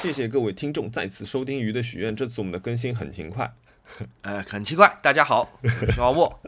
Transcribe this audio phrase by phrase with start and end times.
[0.00, 2.14] 谢谢各位听众再次收听鱼的许愿。
[2.14, 3.52] 这次我们的更新很勤快，
[4.22, 4.96] 呃，很奇怪。
[5.02, 6.40] 大家好，我是小莫。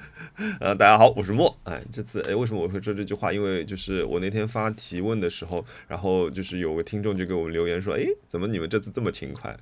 [0.60, 1.58] 呃，大家好，我是莫。
[1.64, 3.32] 哎，这次哎，为什么我会说这句话？
[3.32, 9.56] 因为就是我那天发提问的时候，然后就是有个听众就给我们留言说，哎，怎么你们这次这么勤快？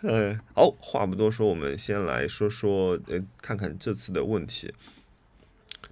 [0.00, 4.72] 嗯， 好，话不多说，我们先来说说，呃，看看这次的问题。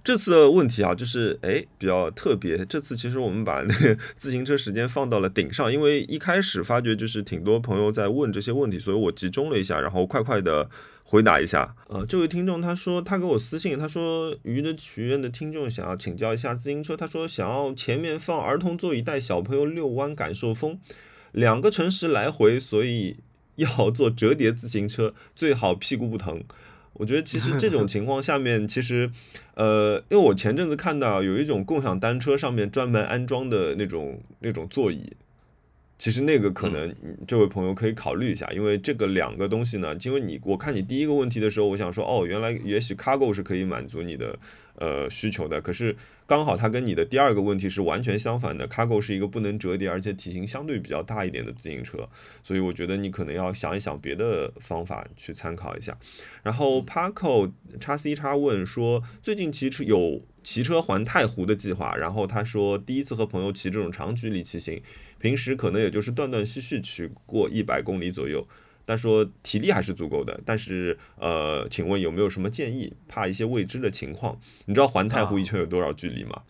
[0.03, 2.65] 这次的问题啊，就是哎比较特别。
[2.65, 10.69] 这次其实我们把那个 自行车时间放到了顶上，因为一开始发觉就是挺多朋友在问这些问题，所以我集中了一下，然后快快的
[11.03, 11.75] 回答一下。
[11.87, 20.79] 呃，这位听众他说他给我私信，他说鱼的许愿的听众想要请教一下自行车，他说想要前面放儿童座椅带小朋友遛弯感受风，
[21.33, 23.17] 两个城市来回，所以
[23.55, 26.43] 要坐折叠自行车，最好屁股不疼。
[26.99, 29.09] 我觉得其实这种 情况下面，其实，
[29.55, 35.13] 呃，因为我前阵子看到有一种共享单车上面专门安装的那种那种座椅，
[35.97, 36.93] 其实那个可能
[37.25, 44.37] 这位朋友可以考虑一下，因为这个两个东西呢，因为你我看你第一个问题的时候，我想说哦，原来也许 Cargo 是可以满足你的。
[44.81, 45.93] 呃，需求的，可是
[46.29, 48.67] 刚好它跟你的第二个问题是完全相反的。
[48.67, 52.07] Cargo 是一个不能折叠，而且体型相对比较大一点的自行车，
[52.43, 55.97] 所以我觉得你可能要想一想别的方法去参考一下。
[56.43, 64.79] 然后 Parko 叉 C 叉问说，最近骑车有骑车环太湖的计划，然后他说第一次和朋友骑这种长距离骑行，
[65.17, 68.47] 平时可能也就是断断续续骑过一百公里左右。
[68.89, 72.91] 他说体力还是足够的，但是呃，请问有没有什么建议？
[73.07, 74.35] 怕一些未知的情况。
[74.65, 76.41] 你知道环太湖一圈有多少距离吗？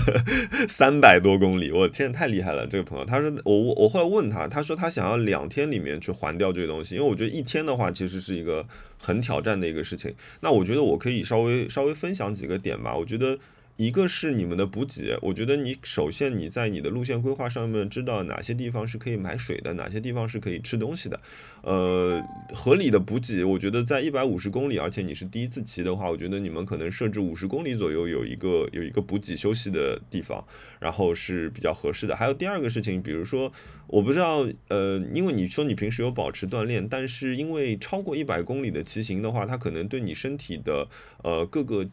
[0.68, 1.72] 三百多公里！
[1.72, 2.66] 我天，太厉害了！
[2.66, 8.66] 这个朋友，他说我我后来问他，他说他想要两天里面去环掉这个东西，因为我觉得一天的话其实是一个
[9.00, 10.14] 很挑战的一个事情。
[10.40, 12.94] 那我觉得我可以稍微稍微分享几个点吧。
[12.94, 13.38] 我觉得。
[13.78, 21.20] 一个是你们的补给，我觉得你首先你在你的路线规划上面知道哪些地方是可以买水的，哪些地方是可以吃东西的，
[21.62, 22.20] 呃，
[22.52, 30.44] 合理的补给，我觉得在一百五十公里，而且你是第一次骑的话，我觉得你们可能设置五十公里左右有一个有一个补给休息的地方，
[30.80, 32.16] 然后是比较合适的。
[32.16, 33.52] 还有第二个事情，比如说
[33.86, 40.88] 我不知道，呃，因为你说你平时有保持锻炼，但是因为超过一百公里的骑行的话，它可能对你身体的
[41.22, 41.88] 呃各个。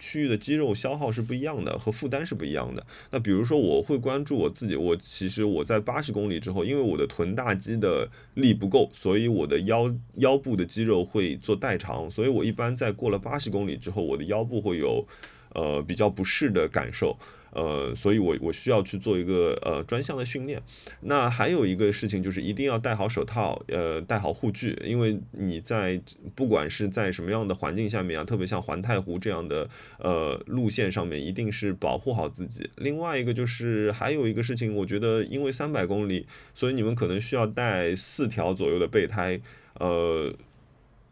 [0.00, 2.84] 区域的肌肉消耗是不一样的，和负担是不一样的。
[3.10, 4.74] 那比如说，我会关注我自己。
[4.74, 12.10] 我其实我在八十公里之后，因为我的臀大肌的力不够，所以我的腰腰部的肌肉会做代偿。
[12.10, 15.06] 所以我一般在过了八十公里之后，我的腰部会有
[15.54, 17.16] 呃比较不适的感受。
[17.52, 20.62] 呃，所以我我需要去做一个呃专项的训练。
[21.02, 26.00] 那还有一个事情就是一定要戴好手套，呃，戴好护具，因为你在
[26.34, 29.68] 不管是在什么样的环境下面啊，特别像环太湖这样的
[29.98, 32.68] 呃路线上面，一定是保护好自己。
[32.76, 39.40] 另外一个就是还有一个事情，我觉得因为三百公里，所以你们可能需要带四条左右的备胎，
[39.74, 40.32] 呃。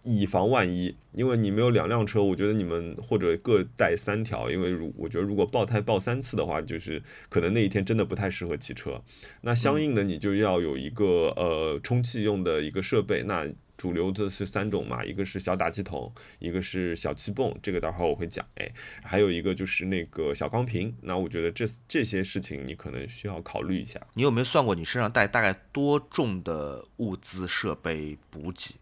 [0.08, 9.02] 以防万一，因为你没有两辆车，我觉得你们或者各带三条，因为如我觉得如果爆胎爆三次的话，就是可能那一天真的不太适合骑车。
[9.42, 13.22] 那相应的你就要有一个呃充气用的一个设备。
[13.24, 13.46] 那
[13.76, 18.44] 主流的是三种嘛，一个是小打气筒，一个是小气泵，这个待会儿我会讲。
[18.54, 18.68] 哎，
[19.02, 20.96] 还有一个就是那个小钢瓶。
[21.02, 24.00] 那我觉得这这些事情你可能需要考虑一下。
[24.14, 28.76] 你有没有算过你身上带大概多重的物资设备补给？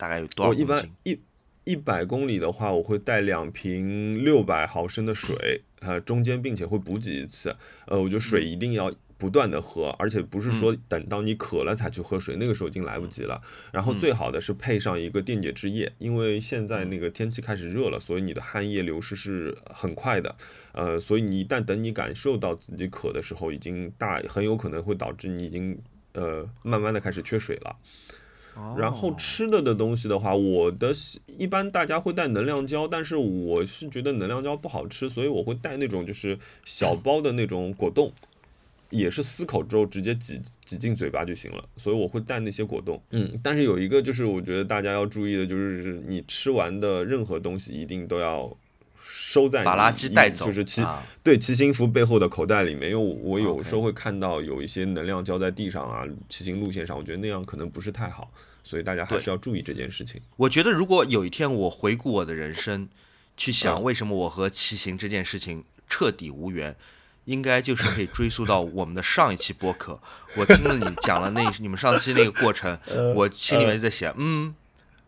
[0.00, 0.66] 大概有多少公斤？
[0.66, 1.20] 我一般一
[1.64, 7.54] 一百公里的话，我会带两瓶六百毫升的水，呃，中间并且会补给一次。
[7.86, 13.40] 呃，我觉得水一定要不断的喝，而且不是说等到你渴了才去喝水，那个时候已经来不及了。
[13.70, 20.34] 然后最好的是配上一个电解质液，因为现在那个天气开始热了，所以你的汗液流失是很快的。
[20.72, 25.78] 呃，所以你一旦等你感受到自己渴的时候，已经大很有可能会导致你已经
[26.14, 27.76] 呃慢慢的开始缺水了。
[28.76, 30.92] 然后吃的的东西的话，我的
[31.26, 38.12] 一般大家会带能量胶，但是我是觉得能量胶不好吃，所以我会带那种就是小包的那种果冻，
[38.90, 43.00] 也是撕口之后直接挤挤进嘴巴就行了，所以我会带那些果冻。
[43.10, 48.54] 嗯，但是有一个就是我觉得大家要注意的，就是你吃完的任何东西一定都要
[49.02, 50.84] 收在把垃圾带走，就是骑
[51.22, 58.30] 对骑行服背后的口袋里面，因为我有时候会看到有一些能量胶在地上啊，骑行路线上，我觉得那样可能不是太好。
[58.70, 60.22] 所以大家还是要注意这件事情。
[60.36, 62.88] 我觉得，如果有一天我回顾我的人生，
[63.36, 66.76] 去想为什么我和骑行这件事情彻底无缘，
[67.24, 70.00] 应该就是可以追溯到我们的上一期播客。
[70.36, 72.78] 我听了你讲了那你们上期那个过程，
[73.16, 74.54] 我心里面就在想，嗯，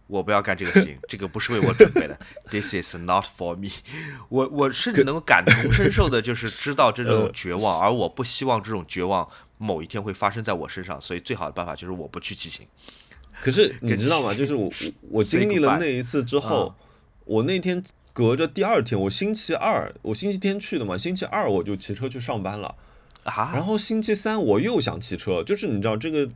[0.09, 2.19] 我不要干这个事情，这个不是为我准备的。
[2.51, 3.71] This is not for me。
[4.29, 9.29] 我我甚至能够感同身受的，就是知道这种 绝望，而我不希望这种绝望。
[9.59, 12.67] 某一天会发生在我身上，所以最好的办法就是我不去骑行。
[13.43, 14.33] 可是你知道吗？
[14.33, 14.71] 就是我我
[15.19, 16.73] 我经历了那一次之后，
[17.25, 22.77] 我那天隔着第二天，我星期二我星期天去的嘛，星期二我就骑车去上班了
[23.25, 23.51] 啊。
[23.53, 26.31] 然后星期三我又想骑车，就是你知道这个，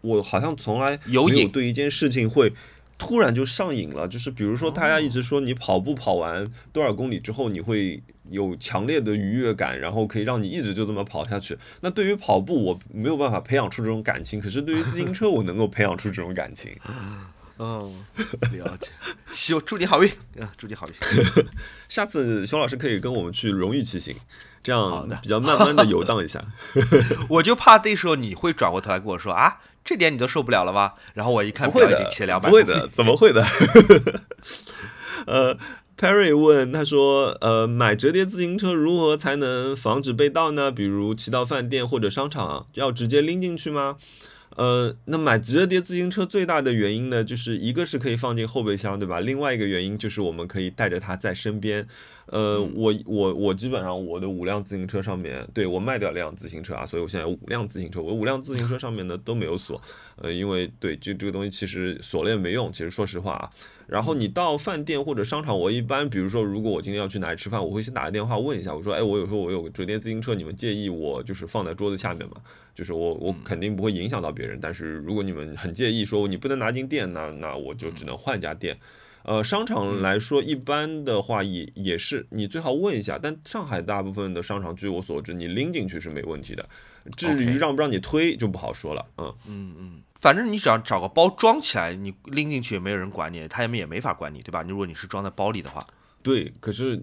[0.00, 2.52] 我好像从来有没有对一件事情会。
[2.96, 8.00] 突然就上瘾了，就是比如说，大家一直说你跑步跑完多少公里之后，你会
[8.30, 11.58] 有强烈的愉悦感，然后可以让你一直就这么跑下去。
[11.80, 16.74] 那对于跑步，我没有办法培养出这种感情，可是对于自行车，我能够培养出这种感情。
[17.58, 18.04] 嗯，
[18.52, 18.88] 了解。
[19.30, 20.10] 希祝你好运，
[20.40, 20.94] 啊，祝你好运。
[21.88, 24.14] 下次熊老师可以跟我们去荣誉骑行，
[24.62, 26.44] 这样比较慢慢的游荡一下。
[27.28, 29.60] 我就怕那时候你会转过头来跟我说啊。
[29.84, 30.94] 这点你都受不了了吧？
[31.12, 33.44] 然后我一看，不会的，不会的，怎么会的？
[35.26, 35.54] 呃
[35.98, 40.70] ，Perry 问他说：“呃，买折叠自行车如何才能防止被盗呢？
[40.70, 43.96] 比如骑到饭店或者商场，要直接拎进去吗？”
[44.56, 49.18] 呃，那买折叠自行车最大的原因呢，就是一个是可以放进后备箱，对吧？
[49.18, 51.88] 另外一个原因就是我们可以带着它在身边。
[52.26, 58.00] 呃，我我我基本上我的五辆自行车上面，对我卖掉辆自行车啊，所以我现在有五辆自行车。
[58.00, 59.80] 我五辆自行车上面呢都没有锁，
[60.16, 62.72] 呃，因为对这这个东西其实锁了也没用。
[62.72, 63.50] 其实说实话啊，
[63.86, 72.36] 然后你到饭店或者商场，我一般比如说如果我今天要去哪里吃饭，我会先打个电话问一下，我说，哎，我有时候我有个折叠自行车，你们介意我就是放在桌子下面吗？
[72.74, 78.76] 就是我我肯定不会影响到别人，但是如果你们很介意说你不能拿进店，那那我就只能换一家店。
[79.24, 83.18] 呃，商场来说，一般的话也也是，你最好问一下。
[83.20, 86.68] 但上海大部分的商场，据我所知，你拎进去是没问题的。
[87.16, 89.06] 至于让不让你推，就不好说了。
[89.16, 94.62] 嗯嗯嗯，反正你只要找个包装起来，你拎进去也没有人管你，他们也没法管你，对吧？
[94.68, 95.86] 如果你是装在包里的话。
[96.22, 97.02] 对，可是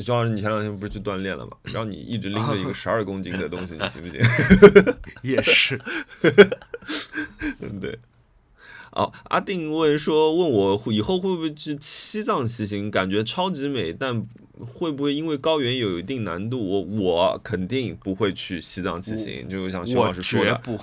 [0.00, 1.56] 肖老师，你前两天不是去锻炼了吗？
[1.64, 4.20] 让你一直拎着一个 十二公斤的东西，你行不行？
[5.22, 5.78] 也是。
[7.60, 7.98] 嗯， 对。
[8.98, 12.90] 哦，阿定问说，问我以后会不会去西藏骑行？
[12.90, 14.26] 感觉超级美，但
[14.74, 16.58] 会不会因为高原有一定难度？
[16.58, 20.80] 我我肯定不会去西藏骑行，就像徐老师说的，我绝不，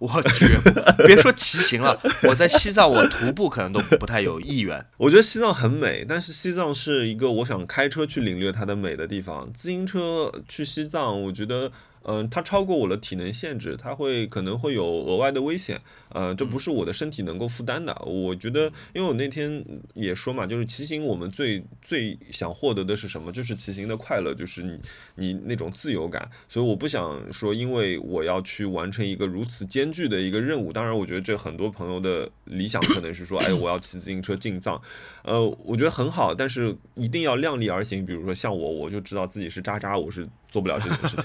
[0.00, 4.86] 我绝不，别说骑行了，我在西藏我徒步可能都不太有意愿。
[4.96, 9.52] 我觉得西藏很美，但是西藏是一个我想开车去领略它的美的地方。
[9.52, 11.70] 自行车去西藏，我觉得。
[12.10, 15.78] 嗯，它超过我的体能限制，它会可能会有额外的危险，
[16.08, 17.94] 呃，这不是我的身体能够负担的。
[18.06, 18.64] 我觉得，
[18.94, 19.62] 因为我那天
[19.92, 23.30] 也说嘛，就是骑行，我们最最想获得的是什么？
[23.30, 24.80] 就是骑行的快乐，就是你
[25.16, 26.26] 你那种自由感。
[26.48, 30.72] 所以我不想说，因为我要去完成一个如此艰巨的一个任务。
[30.72, 34.80] 当然，我觉得这很多朋友的理想可能是说，哎，我要骑自行车进藏，
[35.24, 38.06] 呃，我觉得很好，但是一定要量力而行。
[38.06, 41.24] 比如说像我，我就知道自己是渣渣，我是做不了这件事情。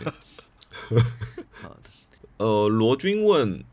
[1.51, 1.89] 好的，
[2.37, 3.63] 呃，罗军问，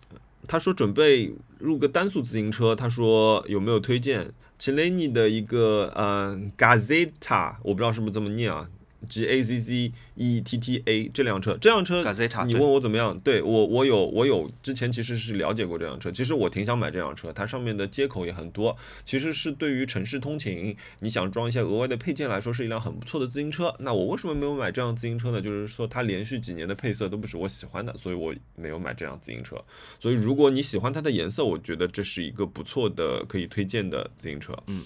[0.46, 8.68] 他说准备入个单速自行车，他说有没有推荐 c h l e n i 的一个呃 Gazeta，我不知道是不是这么念啊。
[9.08, 12.04] G A Z Z E T T A 这辆车，这辆车
[12.46, 13.18] 你问我怎么样？
[13.20, 16.10] 对我，我有，我有之前其实是了解过这辆车。
[16.10, 18.76] 其实我挺想买这辆车，它上面的接口也很多。
[19.04, 23.74] 其实是对于城市通勤，你想装一些额外的配件来说，是一辆很不错的自行车。
[23.78, 25.40] 那我为什么没有买这辆自行车呢？
[25.40, 29.56] 就是说它连续几年的配色都不是我喜欢的，所以我没有买这辆自行车。
[29.98, 34.52] 所以如果你喜欢它的颜色，我觉得这是一个不错的可以推荐的自行车。
[34.66, 34.84] 嗯，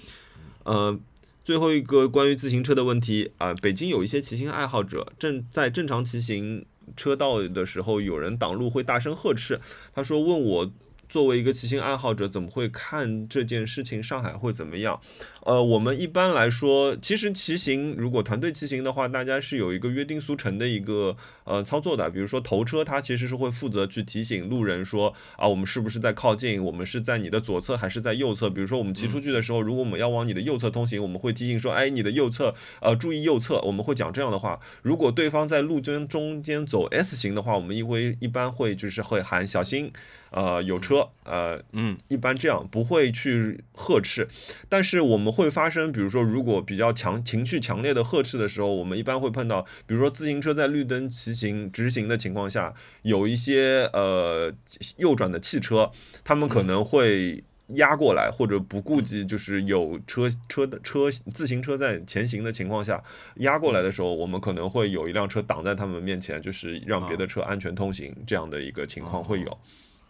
[0.63, 0.99] 呃。
[1.45, 6.65] 最后一个关于自行车的问题啊，北京有一些骑行爱好者正在正常骑行
[6.97, 9.61] 车道的时候，有人挡路会大声呵斥。
[9.95, 10.73] 他说：“问我。”
[11.07, 14.03] 作为一个骑行爱好者，怎么会看这件事情？
[14.03, 14.99] 上海会怎么样？
[15.45, 22.11] 呃，我们一般来说，其实骑行如果团队骑行的话，大家是有一个约定俗成的一个呃操作的。
[22.11, 26.65] 比如说头车，它其实是会负责去提醒路人说啊，我们是不是在靠近？
[26.65, 28.49] 我们是在你的左侧还是在右侧？
[28.49, 33.61] 比如说我们骑出去的时候，如果我们要往你的右侧通行，我们会提醒说，哎，你的右侧，呃，注意右侧。
[33.61, 34.59] 我们会讲这样的话。
[34.81, 39.93] 如果对方在路中中间走 S 型的话，我们一会一般会就是会喊小心。
[40.31, 44.27] 呃，有车，呃，嗯，一般这样不会去呵斥，
[44.69, 52.73] 但是我们会发生，比如说，如果比较强情绪强烈的呵斥的时候，我们一般会碰到，比如说自行车在绿灯骑行直行的情况下，
[53.03, 54.55] 有一些呃
[54.99, 55.91] 右转的汽车，
[56.23, 63.03] 他们可能会压过来，或者不顾及就是有车车的车自行车在前行的情况下
[63.37, 69.59] 压过来的时候，我们可能会有一辆车挡在他们面前，就是让别的车安全通行这样的一个情况会有。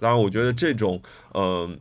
[0.00, 1.00] 当然，我觉得这种，
[1.33, 1.78] 嗯，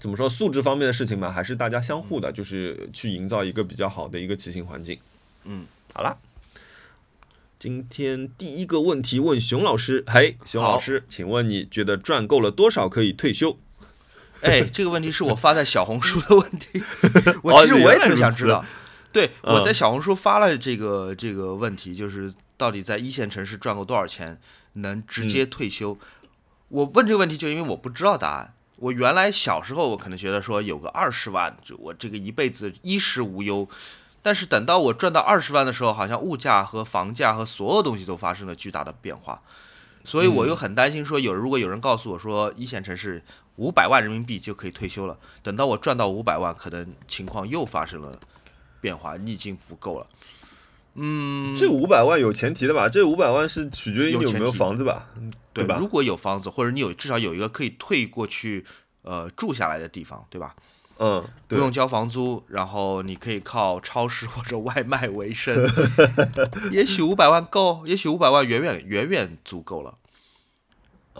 [0.00, 4.98] 怎么说，素质方面的事情嘛，还是大家相互的，就是去营造一个比较好的一个骑行环境。
[5.44, 6.18] 嗯，好了。
[7.58, 13.56] 今天第一个问题问熊老师，嘿，熊老师，请问你觉得赚够了多少可以退休？
[14.42, 16.82] 哎，这个问题是我发在小红书的问题，
[17.42, 18.62] 我其实我也挺想知道。
[19.10, 24.38] 对，我在小红书发了这个这个问题，就是到底在一线城市赚够多少钱
[24.74, 25.96] 能直接退休？
[26.68, 28.52] 我问这个问题就因为我不知道答案。
[28.76, 33.68] 我原来小时候我可能觉得说有个二十万，就我这个一辈子衣食无忧。
[34.20, 39.42] 但是等到我赚到二十万的时候，好像物价和房价和所有东西都发生了巨大的变化，
[40.02, 43.22] 所以我又很担心说，有如果有人告诉我说一线城市
[43.56, 48.18] 五百万人民币就可以退休了，等到我赚到五百万，可能情况又发生了
[48.80, 50.06] 变化，你已经不够了。
[50.94, 52.88] 嗯，这五百万有前提的吧？
[52.88, 55.10] 这五百万是取决于你有没有房子吧？
[55.52, 55.76] 对吧？
[55.78, 58.64] 如果有房子，或者你有至少有一个可以退过去
[59.02, 60.54] 呃住下来的地方，对吧？
[60.98, 65.56] 嗯，不用交房租，然后你可以靠超市或者外卖为生。
[66.70, 69.98] 也许五百万够，也许五百万远远远远足够了。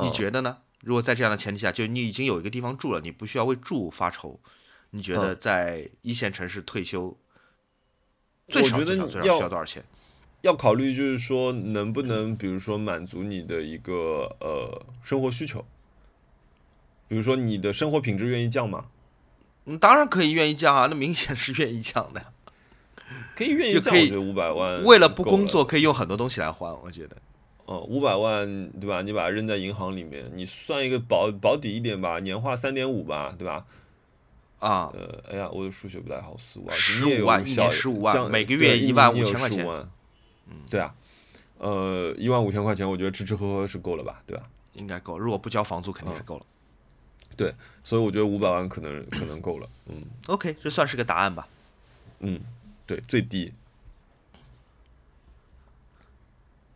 [0.01, 0.59] 你觉得呢？
[0.83, 4.39] 如果在这样的前提下，就你已经有一个地方住了，你不需要为住发愁，
[4.91, 7.17] 你觉得在一线城市退休，
[8.49, 9.85] 最少最少最少需要多少钱？
[10.43, 15.65] 要考虑就是说，能不能比如说满足你的一个呃生活需求，
[17.09, 18.87] 比如说你的生活品质愿意降吗？
[19.65, 22.27] 嗯，当然可以愿意降啊，那明显是愿意降的，
[23.35, 23.95] 可以愿意降。
[23.95, 27.17] 我觉得五百万为了不工作可以用很多东西来换，我觉得。
[27.65, 29.01] 哦，五百万对吧？
[29.01, 33.65] 你把它扔在银行里面，你算一个保保底一点吧，年化三点五吧，对吧？
[34.65, 39.67] 啊，呃，哎呀，我的数学不太好，四五万，十五万，一年十五万，每个月一万五千块钱。
[40.49, 40.95] 嗯，对啊，
[41.59, 44.45] 呃，一万五千块钱，我觉得吃吃喝喝是够了吧，对吧？
[44.73, 46.47] 应该够，如果不交房租肯定是够了。
[47.37, 49.69] 对，所以我觉得五百万可能可能够了。
[49.87, 51.47] 嗯，OK，这算是个答案吧。
[52.21, 52.41] 嗯，
[52.87, 53.53] 对，最低。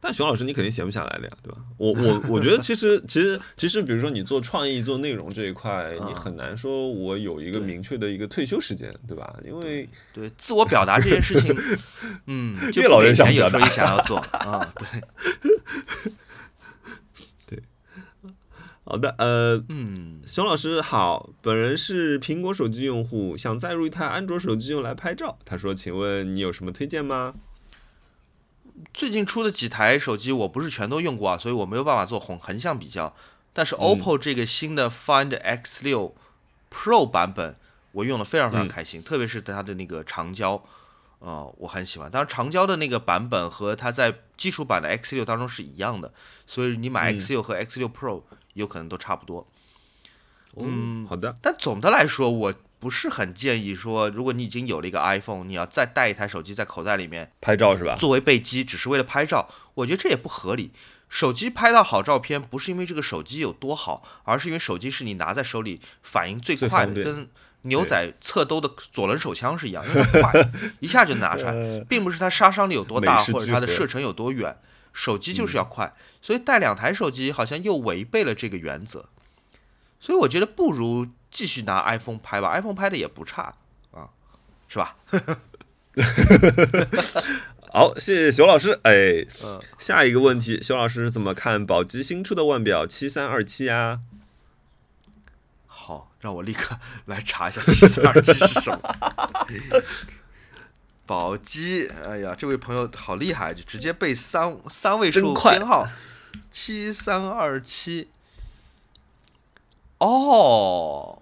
[0.01, 1.59] 但熊老师，你肯定闲不下来的呀，对吧？
[1.77, 9.37] 我我我觉得其实其实其实，比如说你做创意、做内容这一块，你很难说我有一个明确的一个退休时间，对吧？
[9.45, 11.55] 因为对自我表达这件事情，
[12.27, 15.03] 嗯， 越老越想有时候也想要做 啊， 对。
[18.85, 25.39] 好的，呃，嗯，熊老师好，本人是苹果手机用户，想再入一台安卓手机用来拍照。
[25.45, 27.35] 他说：“请问你有什么推荐吗？”
[28.93, 33.15] 最近出的几台手机我不是全都用过啊，所以我没有办法做横横向比较。
[33.53, 36.13] 但是 OPPO 这个新的 Find X6
[36.71, 37.57] Pro 版本，
[37.93, 40.63] 我用的非常非常开心，特别是它的那个长焦，
[41.19, 42.11] 呃，我很喜欢。
[42.11, 46.13] 当然，长焦的那个版本和它在基础版的 X6 当中是一样的，
[46.47, 48.23] 所以你买 X6 和 X6 Pro。
[48.55, 49.47] 有可能都差不多，
[50.57, 51.37] 嗯，好的。
[51.41, 57.97] 但总的来说，我不是很建议说，如果你已经有了一个 iPhone，你要再带一台手机在口袋里面拍照是吧？
[57.97, 60.73] 作为备机，只是为了拍照，我觉得这也不合理。
[61.09, 67.29] 手机拍到好照片，不是因为这个手机有多好，而是因为手机是你拿在手里反应最快的，跟
[67.63, 70.33] 牛仔侧兜的左轮手枪是一样，因为快，
[70.81, 74.57] 一下就拿出来，并不是它杀伤力有多大，或者它的射程有多远。
[74.93, 79.07] 手机就是要快，所以带两台手机好像又违背了这个原则，
[80.01, 81.07] 所以我觉得不如
[81.39, 83.55] 继续拿 iPhone 拍吧，iPhone 拍的也不差
[83.93, 84.11] 啊，
[84.67, 84.97] 是吧？
[87.73, 88.81] 好，谢谢熊老师。
[88.83, 89.25] 哎，
[89.79, 94.01] 下一个问题，熊老师怎么看宝鸡新出的腕表七三二七呀？
[95.69, 96.77] 好，让我立刻
[97.07, 98.81] 来查一下七三二七是什么。
[101.07, 105.87] 宝鸡，哎呀，这位朋友好厉害，就直接背三三位数编号，
[106.51, 108.09] 七三二七。
[109.99, 111.18] 哦，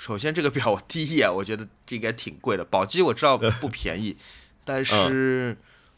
[0.00, 4.16] 首先这个表我第一眼我觉得这应该挺贵的，宝鸡我知道 不便宜，
[4.64, 5.54] 但是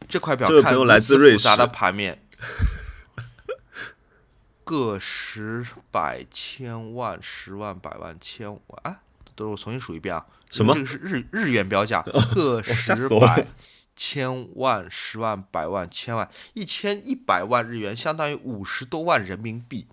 [0.09, 2.21] 这块表看来自瑞士的盘面，
[4.65, 9.03] 个十百千万十万百万千万，啊，
[9.37, 10.27] 都是我重新数一遍啊。
[10.51, 10.75] 什么？
[10.75, 12.03] 这个是日日元标价，
[12.35, 13.47] 个十百
[13.95, 19.87] 千万十万百万千万一千一百万日元，相当于五十多万人民币。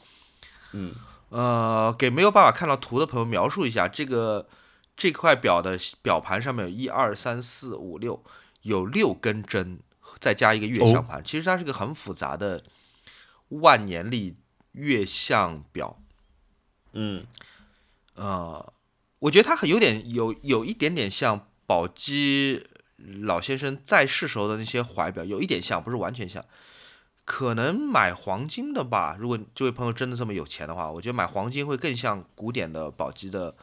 [0.71, 0.93] 嗯，
[1.29, 4.47] 呃，给没有办法看到图的朋友描述一下，这个
[4.95, 8.23] 这块表的表盘上面有一二三四五六，
[8.63, 9.79] 有六根针，
[10.19, 11.23] 再加一个月相盘。
[11.23, 12.63] 其实它是个很复杂的
[13.49, 14.37] 万年历
[14.73, 15.99] 月相表。
[16.93, 17.25] 嗯，
[18.15, 18.73] 呃。
[19.23, 26.41] 我觉得它很有点有有一点点像宝鸡老先生在世时候的那些怀表，有一点像，不是完全像。
[27.29, 33.53] 可能买黄金的吧，如果这位朋友真的这么有钱的话，我觉得买黄金会更像古典的宝鸡的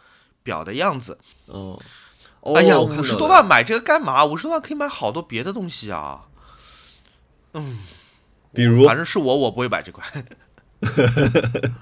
[0.45, 1.19] 表的样子。
[1.47, 1.77] 哦，
[2.43, 4.25] 哎呀，五十多万买这个干嘛？
[4.25, 6.29] 五十多万可以买好多别的东西啊。
[7.55, 7.81] 嗯，
[8.53, 10.09] 比如反正是我，我不会买这款。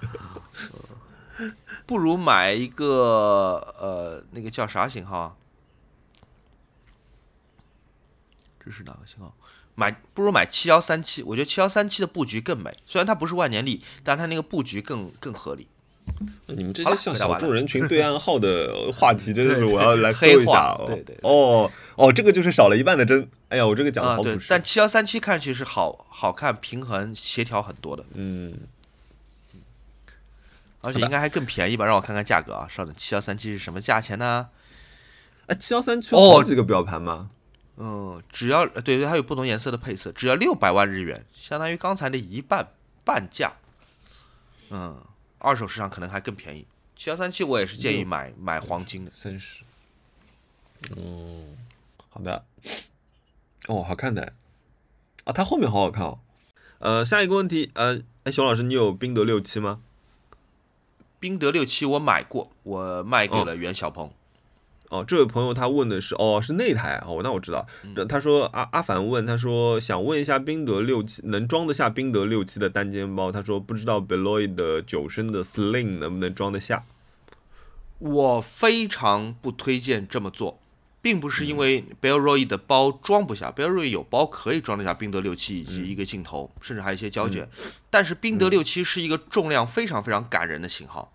[1.85, 5.37] 不如买一个呃，那个叫啥型号啊？
[8.59, 9.35] 这是哪个型号？
[9.75, 12.77] 买不如买七幺三七，我觉得七幺三七的布局更美。
[12.87, 15.67] 虽然它不是万年历，但它那个布局更更合理。
[16.47, 23.27] 你们这些像小众人群对暗号的话题， 真的是我要来黑搜一下对对对哦哦，这个就是少了一半的针。
[23.49, 28.53] 哎呀，我这个讲的啊、好朴实。，对但七幺三七看上去是好好看、平衡、协调很多的，嗯，
[30.83, 31.87] 而且应该还更便宜吧？
[31.87, 34.49] 让我看看价格啊，稍等，七幺三七是什么价钱呢？
[35.47, 37.31] 哎，七幺三七哦好几个表盘吗？
[37.77, 42.69] 嗯，只要呃对对，它有不同颜色的配色，只要六百万日元，相当于刚才的一半
[43.05, 43.55] 半价。
[44.71, 45.05] 嗯，
[45.39, 46.67] 二手市场可能还更便宜。
[46.95, 49.11] 七幺三七我也是建议买买黄金的。
[49.17, 49.63] 三十。
[50.97, 51.45] 哦，
[52.11, 52.45] 好的。
[53.67, 54.33] 哦，好看的。
[55.25, 56.21] 啊，它后面好好看哦。
[56.79, 59.81] 呃，下一个问题，呃，哎，熊老师，你有宾得六七吗？
[61.19, 64.07] 宾得六七我买过，我卖给了袁小鹏。
[64.09, 64.13] 哦，
[65.03, 67.67] 这位朋友他问的是，哦，是那台哦，那我知道。
[68.07, 76.85] 他说阿阿凡问，他说想问一下宾得六七能装得下宾得六七的单肩包，他说不知道 Beloy 的九升的 Sling 能不能装得下。
[77.99, 80.59] 我非常不推荐这么做，
[81.01, 87.49] 并不是因为 Bellroy 的包装不下，Bellroy 有包可以装得下宾得六七以及一个镜头，甚至还有一些胶卷，
[87.89, 91.14] 但是宾得六七是一个重量非常非常感人的型号，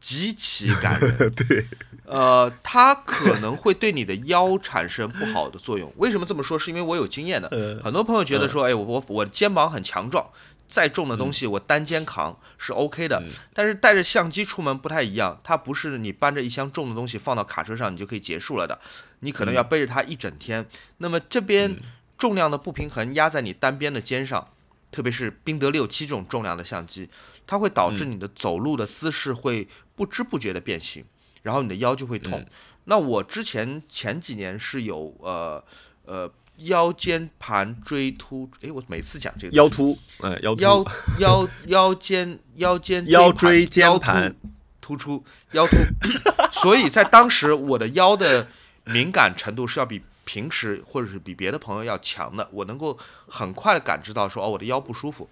[0.00, 1.30] 极其感人。
[1.36, 1.66] 对，
[2.04, 5.92] 呃，它可能会对你的腰产生不好的作用。
[5.98, 6.58] 为什么这么说？
[6.58, 7.48] 是因为我有经验的。
[7.84, 10.30] 很多朋友觉得说，哎，我我我肩膀很强壮，
[10.66, 13.22] 再重的东西我单肩扛是 OK 的。
[13.52, 18.78] 但是带着相机出门不太一样，它不是你搬着一箱重的东西放到卡车上你就可以结束了的，
[19.20, 20.66] 你可能要背着它一整天。
[20.98, 21.76] 那么这边
[22.16, 24.48] 重量的不平衡压在你单边的肩上，
[24.90, 27.08] 特别是宾得六七这种重量的相机，
[27.50, 29.66] 它会导致你的走路的姿势会
[29.96, 31.04] 不知不觉的变形。
[31.42, 32.46] 然后你的腰就会痛。
[32.84, 35.64] 那我之前前几年是有呃
[36.04, 40.84] 呃腰间盘椎突，哎，我每次讲这个腰突，哎，腰，腰
[41.18, 44.32] 腰腰间腰间 腰椎间盘
[44.80, 45.76] 突突出腰突，
[46.60, 48.46] 所以在当时我的腰的
[48.84, 52.96] 敏感程度是要比平时或者是比别的朋友要强的，我能够
[53.26, 55.28] 很快的感知到说哦我的腰不舒服，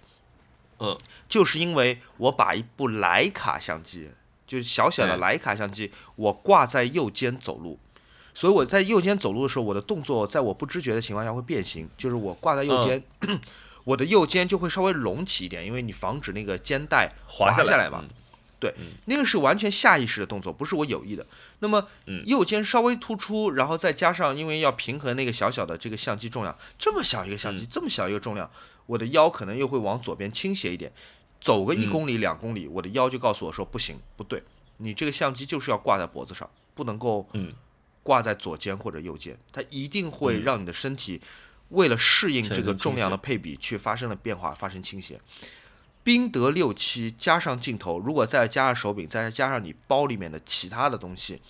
[0.79, 4.09] 嗯，就是因为我把一部徕卡相机，
[4.47, 7.79] 就是小小的哎徕卡相机，我挂在右肩走路。
[8.33, 13.03] 所以我在右肩走路的时候，我的动作在我不知觉的情况下会变形，就是我挂在右肩，
[13.83, 17.99] 我的右肩就会稍微隆起一点，因为你防止那个肩带滑下来嘛。
[18.03, 18.09] 嗯。
[18.59, 18.73] 对，
[19.05, 21.25] 那个是完全下意识的动作，不是我有意的。
[21.59, 22.23] 那么嗯。
[22.25, 27.57] 右肩稍微突出，然后再加上因为要平衡那个小小的这个相机重量，这么小一个相嗯。
[27.57, 28.49] 机，这么小一个重量，
[28.89, 30.91] 我的腰可能又会往左边倾斜一点，
[31.39, 34.43] 走个一嗯公里、两公里，我的腰就告诉我说不行，不对，
[34.77, 37.53] 你这个相机就是要挂在脖子上，不能够嗯
[38.01, 41.21] 挂在左肩或者右肩，它一定会嗯让你的身体
[41.69, 45.21] 为了适应这个重量的配比去发生了变化，发生倾斜。
[46.01, 51.41] 宾得六七加上镜头，如果再加上手柄，再加上你包里面的其他的东西，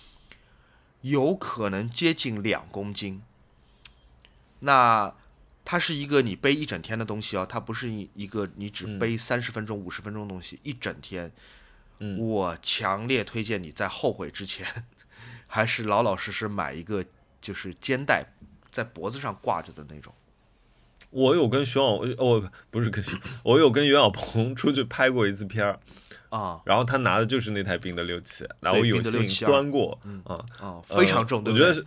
[1.00, 3.22] 有可能接近两公斤。
[4.58, 5.14] 那
[5.70, 11.30] 它是一个你背一整天的东西哦，它不是一一个你只背三十分钟、五十分钟的东西，一整天。
[12.00, 12.18] 嗯。
[12.18, 14.66] 我强烈推荐你在后悔之前，
[15.46, 17.04] 还是老老实实买一个
[17.40, 18.26] 就是肩带
[18.72, 20.12] 在脖子上挂着的那种。
[21.10, 21.84] 我有跟徐小，
[22.18, 25.78] 我不是跟徐，我有跟袁小鹏出去拍过一次片儿，
[26.30, 26.60] 啊。
[26.64, 31.86] 然后他拿的就是那台宾得六七，然后我有宾得672幸端过，啊，啊，非常重，我觉得是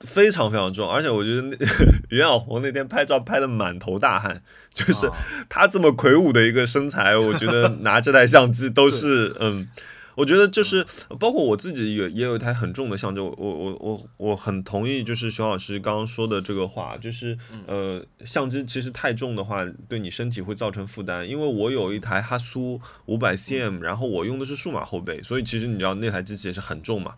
[0.00, 1.56] 非常非常重，而且我觉得那
[2.10, 5.16] 袁小红那天拍照拍的满头大汗，就是啊
[5.48, 9.68] 他这么魁梧的一个身材，我觉得拿这台相机都是 嗯。
[10.16, 10.84] 我觉得就是
[11.18, 21.26] 包括我自己也也有一台很重的相机，我我我我我很同意，就是熊老师刚刚说的这个话，就是呃，相机其实太重的话，对你身体会造成负担。
[21.26, 27.14] 因为我有一台哈苏五百 cm，然后我用的是数码后背，所以其实你知道那台机器也是很重嘛。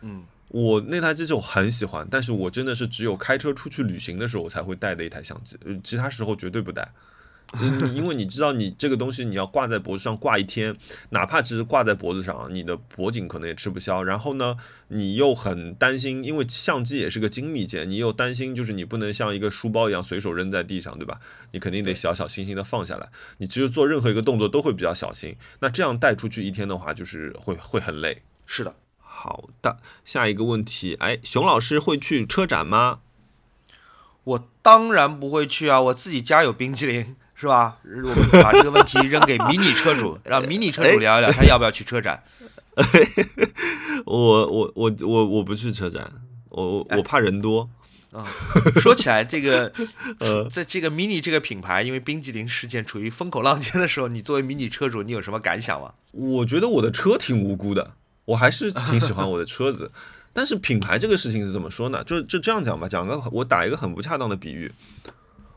[0.00, 6.92] 嗯，我那台机器我很喜欢，但是我真的是只有开车出去旅行的时候我才会带的一台相机，呃其他时候绝对不带。
[7.52, 10.76] 你因为你知道，你这个东西你要挂在脖子上挂一天，
[11.08, 14.04] 哪怕只是挂在脖子上，你的脖颈可能也吃不消。
[14.04, 21.18] 然后呢，你又很担心，因为相机也是个精密件，你又担心就是你不能像一个书包一样随手扔在地上，对吧？
[21.50, 23.08] 你肯定得小小心心的放下来。
[23.38, 25.34] 你其实做任何一个动作都会比较小心。
[25.58, 28.22] 那这样带出去一天的话，就是会会很累。
[28.46, 28.72] 是的，
[29.22, 33.00] 好的，下一个问题，哎，熊老师会去车展吗？
[34.24, 37.76] 我当然不会去啊，我自己家有冰淇淋，是吧？
[37.84, 42.22] 我们把这个问题扔给迷你车主， 让迷你车主聊一聊，他要不要去车展？
[44.06, 46.10] 我我我我我不去车展，
[46.48, 47.68] 我我我怕人多。
[48.12, 48.26] 啊，
[48.80, 49.70] 说起来这个，
[50.18, 55.92] 呃在这个 mini 这个品牌，因为冰激凌事件处于风口浪尖的时候，你作为迷你车主，你有什么感想吗？
[56.12, 57.92] 我觉得我的车挺无辜的，
[58.30, 59.90] 我还是挺喜欢 我的车子。
[60.32, 62.04] 但是品牌这个事情是怎么说呢？
[62.04, 64.70] 就就这样讲吧，讲个我打一个很不恰当的比喻，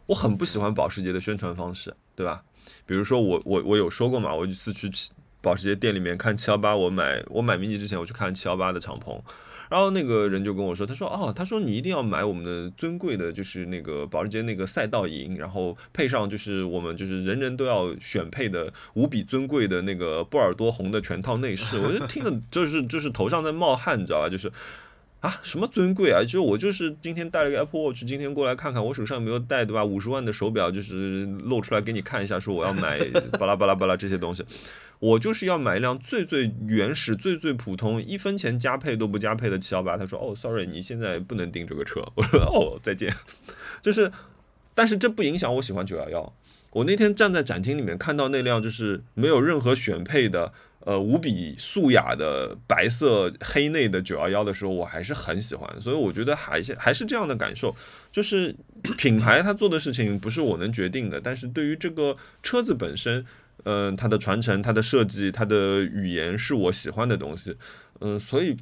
[0.08, 2.44] 我很不喜欢保时捷的宣传方式，对吧？
[2.88, 4.90] 比如说我我我有说过嘛，我一次去
[5.42, 9.22] 保时捷店里面看七幺八，我买我买迷你之前我去看七幺八的敞篷。
[9.70, 24.30] 然后那个人就跟我说，他说哦，他说你一定要买我们的尊贵的，就是那个保时捷那个赛道银，然后配上就是我们就是人人都要选配的无比尊贵的那个波尔多红的全套内饰，我就听了就是就是头上在冒汗，你知道吧？
[24.30, 24.52] 就是。
[25.24, 26.22] 啊，什么尊贵啊？
[26.22, 29.82] 就我就是今天带了个 Apple Watch，今天过来看看，我手上有没有带，对吧？
[29.82, 33.00] 五十万的手表就是露出来给你看一下，说我要买
[33.40, 34.44] 巴拉巴拉巴拉这些东西，
[35.00, 39.96] 我就是要买一辆最最原始、最最普通、一分钱加配都不加配的七幺八。
[39.96, 42.02] 他说：“哦，sorry，你现在不能订这个车。
[42.16, 43.16] ”我说：“哦，再见。”
[43.82, 44.12] 就是，
[44.76, 46.34] 但是这不影响我喜欢九幺幺。
[46.72, 50.52] 我那天站在展厅里面看到那辆就是没有任何选配的。
[50.86, 57.74] 呃，无比素雅的白色黑内的九幺幺的时候，我还是很喜欢，所以我觉得还是还是这样的感受，
[58.12, 58.54] 就是
[58.98, 63.26] 品牌它做的事情不是我能决定的，但是对于这个车子本身，
[63.64, 67.56] 嗯，它的传承、它的设计、它的语言是我喜欢的东西，
[68.02, 68.58] 嗯，所以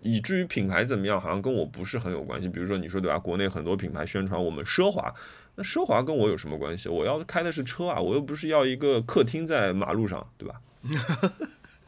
[0.00, 2.48] 以至于品牌怎么样，好像跟我不是很有关系。
[2.48, 3.18] 比如说你说对吧？
[3.18, 5.14] 国内很多品牌宣传我们奢华，
[5.56, 6.88] 那奢华跟我有什么关系？
[6.88, 10.60] 我要开的是车啊，我又不是要一个客厅在马路上，对吧？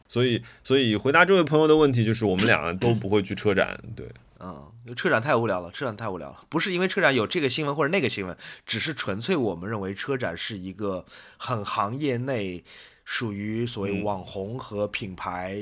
[0.09, 3.79] 所以，所以回答这位朋友的问题就是，我们俩都不会去车展。
[3.95, 4.07] 对，
[4.39, 6.43] 嗯，车展太无聊了，车展太无聊了。
[6.49, 11.05] 不是因为车展有这个新闻或者那个新闻，只是纯粹我们认为车展是一个
[11.37, 12.63] 很行业内
[13.05, 15.55] 属于所谓网红和品牌，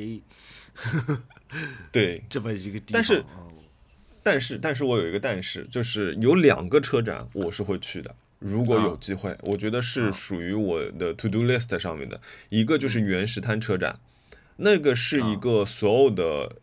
[1.92, 2.94] 对 这么一个地方。
[2.94, 3.26] 但是，
[4.24, 8.16] 但是，但是我有一个但是，就是有两个车展我是会去的。
[8.40, 14.00] 如果有机会，我觉得是属于我的 to do list 上面的一个，就是原石滩车展。
[14.58, 16.58] 那个是一个所有的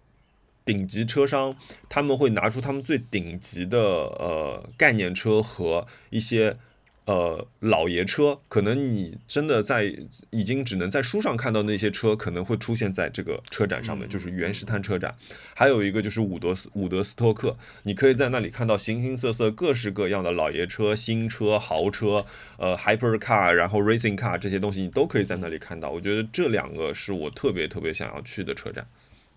[0.64, 1.56] 顶级车商，
[1.88, 6.56] 他们会拿出他们最顶级的呃概念车和一些。
[7.06, 9.94] 呃，老爷车，可能你真的在
[10.30, 15.14] 已经只能在书上看到那些车，可能会出现在这个车展上面，就是原石滩车展。
[15.54, 22.24] 还有一个就是伍德斯伍德斯托克，你可以在那里看到形形色色、各式各样的老爷车、新车、豪车，
[22.56, 25.90] 呃，hyper car，然后 racing car 这些东西，你都可以在那里看到。
[25.90, 28.86] 我觉得这两个是我特别特别想要去的车展。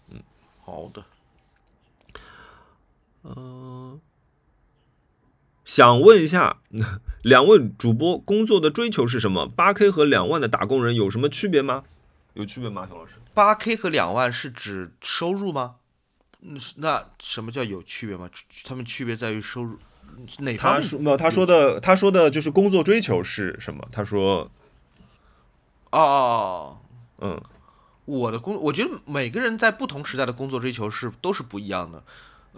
[0.10, 0.22] 嗯，
[0.62, 1.04] 好的。
[3.24, 4.00] 嗯。
[5.66, 6.62] 想问一下，
[7.22, 9.48] 两位主播工作的追求是什么？
[9.48, 11.84] 八 K 和两万的打工人有什么区别吗？
[12.34, 13.14] 有区别吗，熊老师？
[13.34, 15.76] 八 K 和两万是指收入吗？
[16.78, 18.30] 那什么叫有区别吗？
[18.64, 19.78] 他们区别在于收入
[20.40, 21.02] 哪方面？
[21.02, 23.86] 没有，他说的，他说的就是工作追求是什么？
[23.92, 24.50] 他说，
[25.92, 26.78] 哦，
[27.20, 27.42] 嗯，
[28.06, 32.04] 我的工，我觉得每个人在不同时代的工作追求是都是不一样的。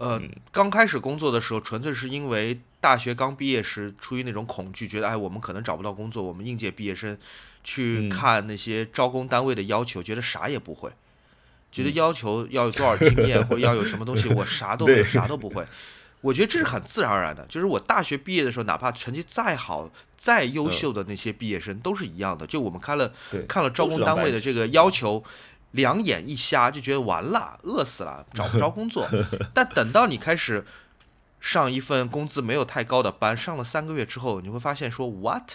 [0.00, 0.18] 呃，
[0.50, 6.22] 刚开始工作的时候，纯粹是因为大学刚毕业时，出于那种恐惧，觉得哎，我们可能找不到工作。
[6.22, 7.18] 我们应届毕业生
[7.62, 10.90] 去看那些招工单位的要求，觉得啥也不会，
[11.70, 15.66] 觉得要求要有多少经验或者要有什么东西，我啥都没有，啥都不会。
[16.22, 17.44] 我觉得这是很自然而然的。
[17.46, 22.46] 就是我大学毕业的时候，哪怕成绩再好、再优秀的那些毕业生都是一样的。
[22.46, 23.12] 就我们看了
[23.46, 25.22] 看了招工单位的这个要求。
[25.72, 29.08] 两眼一瞎就觉得完了，饿死了， 找不着工作。
[29.54, 30.64] 但等到你开始
[31.40, 35.52] 上一份工资没有太高的班，上了三个月之后，你会发现说，what，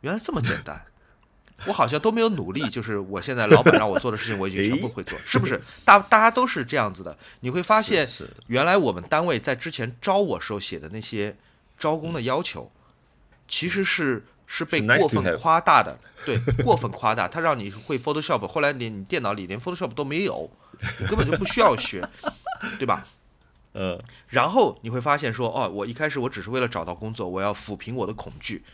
[0.00, 0.86] 原来这么简单。
[1.66, 5.58] 我好像都没有努力，就是我现在老板让我做的事情，我已经全部会做，是不是？
[5.84, 7.16] 大大家都是这样子的。
[7.40, 8.06] 你会发现，
[8.48, 11.36] 原来我们单位在之前招我时候写的那些
[11.78, 12.70] 招工的要求，
[13.48, 14.26] 其实是。
[14.46, 17.26] 是被过分夸大的，对，过分夸大。
[17.26, 20.50] 他让你会 Photoshop，后来连你电脑里连 Photoshop 都没有，
[21.08, 22.08] 根本就不需要学，
[22.78, 23.06] 对吧？
[23.74, 28.64] 呃，然后你会发现说，哦，我一开始我只是为了找到工作，我要抚平我的恐惧。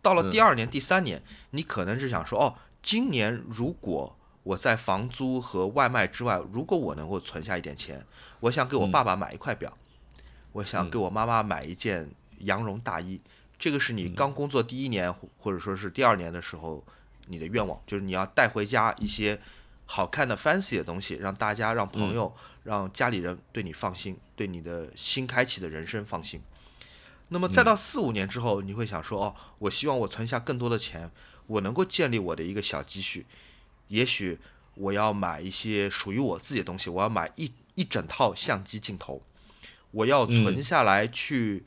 [0.00, 8.06] 到了第二年、第三年，你可能是想说，哦，今年如果我在房租和外卖之外，如果我能够存下一点钱，
[8.40, 9.76] 我想给我爸爸买一块表，
[10.52, 12.10] 我想给我妈妈买一件
[12.40, 13.20] 羊绒大衣。
[13.64, 16.84] 这个是你刚工作第一年，或者说是第二年的时候，
[17.28, 19.40] 你的愿望就是你要带回家一些
[19.86, 22.30] 好看的 fancy 的东西，让大家、让朋友、
[22.64, 26.42] 让家里人对你放心，对你的新开启的人生放心。
[27.28, 31.10] 那么再到四五年之后，你会想说，哦，我希望我存下更多的钱，
[31.46, 33.24] 我能够建立我的一个小积蓄，
[33.88, 34.38] 也许
[34.74, 39.22] 我要买一些属于我自己的东西，我要买一一整套相机镜头，
[39.90, 41.64] 我要存下来去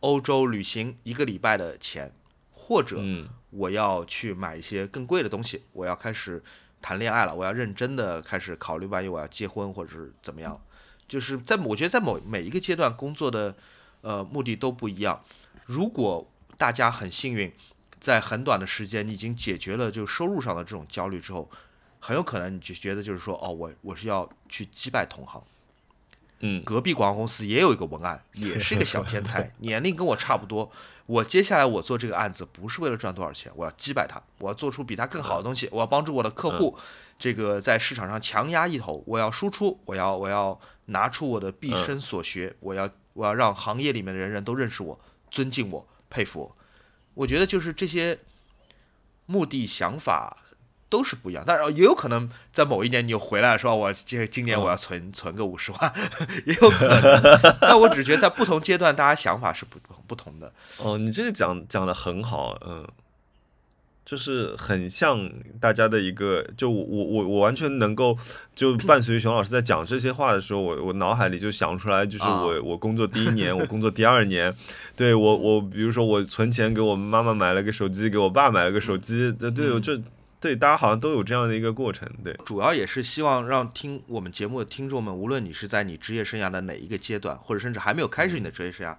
[0.00, 2.12] 欧洲旅行一个礼拜的钱，
[2.52, 6.42] 或者嗯我要去买一些更贵的东西，我要开始
[6.80, 10.60] 谈恋爱了，我要认真的开始考虑，万一我要结婚或者是怎么样，
[11.08, 13.56] 就是在我觉得在某每一个阶段工作的
[14.02, 15.24] 呃目的都不一样。
[15.66, 17.52] 如果大家很幸运，
[17.98, 21.50] 在很短的时间你已经解决了就收入上的这种焦虑之后，
[21.98, 25.42] 很有可能你就觉得就是说，哦，我我是要去击败同行。
[26.40, 30.70] 嗯隔壁广告公司也有一个文案， 也是一个小天才， 年龄跟我差不多。
[31.06, 36.76] 我接下来我做这个案子不是为了赚多少钱，我要击败他，我要做出比他更好的东西，我要帮助我的客户，
[37.18, 46.56] 这个在市场上强压一头，我要输出，我要我要拿出我的毕生所学，我要我要让行业里面的人人都认识我、尊敬我、佩服我。
[47.14, 48.18] 我觉得就是这些
[49.24, 50.36] 目的想法
[50.88, 55.92] 都是不一样，但是也有可能在某一年你又回来说，我今今年我要存、存个五十万，
[56.46, 57.56] 也有可能。
[57.60, 60.52] 但我只觉得在不同阶段，大家想法是不不同的。
[60.78, 62.86] 哦，你这个讲讲的很好，嗯，
[64.04, 68.16] 就是很像大家的一个，就我我我我完全能够
[68.54, 72.60] 就伴随熊老师在讲这些话的时候，我我脑海里就想出来，就是我、啊。
[72.64, 74.54] 我工作第一年，我工作第二年，
[74.96, 80.00] 对我我比如说我存钱给我妈妈买了个手机，给我爸买了个手机，这对我这
[80.40, 88.96] 对大家好像都有这样的一个过程，对，主要也是希望让听我们节目的听众们，无论你是在你职业生涯的哪一个阶段，或者甚至还没有开始你的职业生涯，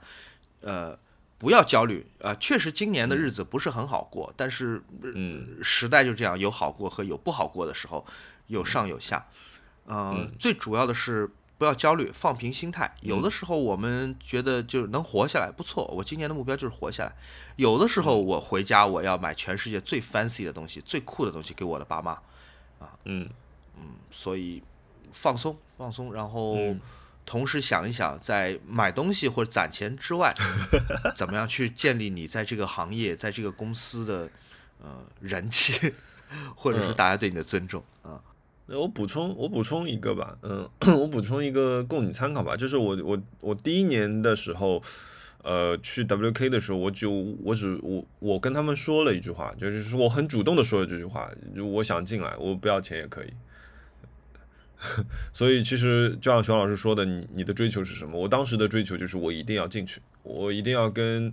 [0.61, 0.99] 呃，
[1.37, 2.05] 不要焦虑。
[2.17, 8.05] 呃，确实今年的日子不是很好过，但是嗯时代就这样，有好过和有不好过的时候，
[8.47, 9.25] 有上有下。
[9.85, 12.95] 呃，最主要的是不要焦虑，放平心态。
[13.01, 17.13] 有的时候我们觉得就是能活下来不错，我今年的目标就是活下来。
[17.57, 22.13] 有的时候我回家我要买全世界最 fancy 的东西、最酷的东西给我的爸妈
[22.79, 23.29] 啊，嗯
[23.77, 24.63] 嗯所以
[25.11, 26.79] 放松放松，然后嗯
[27.25, 30.33] 同时想一想，在买东西或者攒钱之外，
[31.13, 34.29] 怎么样去建立你在这个行业、在这个公司的
[34.81, 35.93] 呃人气，
[36.55, 38.15] 或者是嗯大家对你的尊重啊。
[38.15, 38.38] 那
[38.71, 42.55] 我补充，我补充一个吧，嗯，我补充一个供你参考吧。
[42.55, 44.81] 就是我我我第一年的时候，
[45.43, 47.09] 呃，去 WK 的时候，我就
[47.43, 53.27] 我只我我跟他们说了一句话，就是说我很主动的说了这句话，就我想进来，我不要钱也可以。
[55.33, 58.17] 所以其实就像熊老师说的，你你的追求是什么？
[58.17, 61.31] 我当时的追求就是我一定要进去，我一定要跟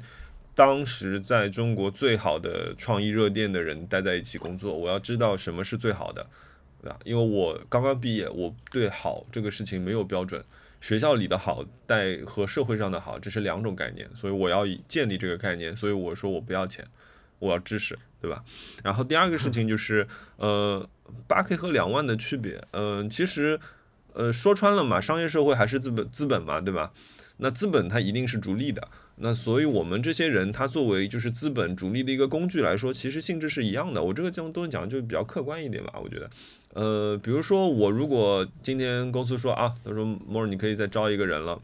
[0.54, 6.26] 当时在中国最好的创意热电的人待在一起工作，我要知道什么是最好的。
[6.80, 6.98] 对吧？
[7.04, 10.44] 因为我刚刚毕业，我对好这个事情没有标准。
[10.80, 15.76] 学校里的好带和社会上的好，这是两种概念，所以我要以建立这个概念。
[15.76, 16.86] 所以我说我不要钱，
[17.38, 18.44] 我要知识，对吧？
[18.84, 20.88] 然后第二个事情就是， 呃，
[21.26, 23.58] 八 K 和两万的区别，嗯、其实，
[24.12, 26.92] 呃，说穿了嘛，商业社会还是资本资本嘛，对吧？
[27.38, 28.86] 那资本它一定是逐利的，
[29.18, 34.02] 那所以我们这些人，他作为就是资本主力的一个工具来说，其实性质是一样的。
[34.02, 36.30] 我这个这种东西讲就比较客观一点吧，我觉得。
[36.74, 41.60] 呃，比如说我如果今天公司说啊，他说莫尔你可以再招一个人了。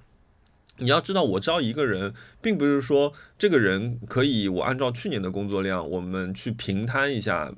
[0.79, 7.53] 你要知道，我招一个人，并不是说这个人可以我按照去年的工作量，我们去平摊一下，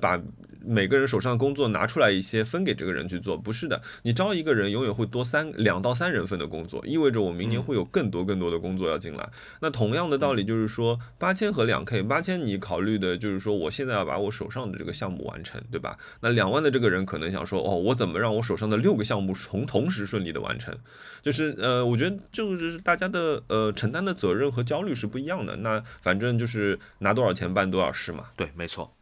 [0.00, 0.20] 把
[0.66, 3.80] 每个人手上的工作拿出来一些分给这个人去做，不是的。
[4.02, 9.28] 你招一个人，永远会多三两到三人份的工作，意味着我明年会有更多更多的工作要进来。
[9.60, 15.98] 那同样的道理就是说，八千和两 K，八千你考虑的就是说，我现在要把我手上的这个项目完成，对吧？
[16.20, 20.76] 那两万的这个人可能想说，哦，我怎么让我手上的六个项目同同时顺利的完成？
[21.22, 25.56] 就是呃，我觉得就是大家的呃承担的责任和焦虑是不一样的。
[25.56, 28.26] 那反正就是拿多少钱办多少事嘛。
[28.36, 28.94] 对，没错。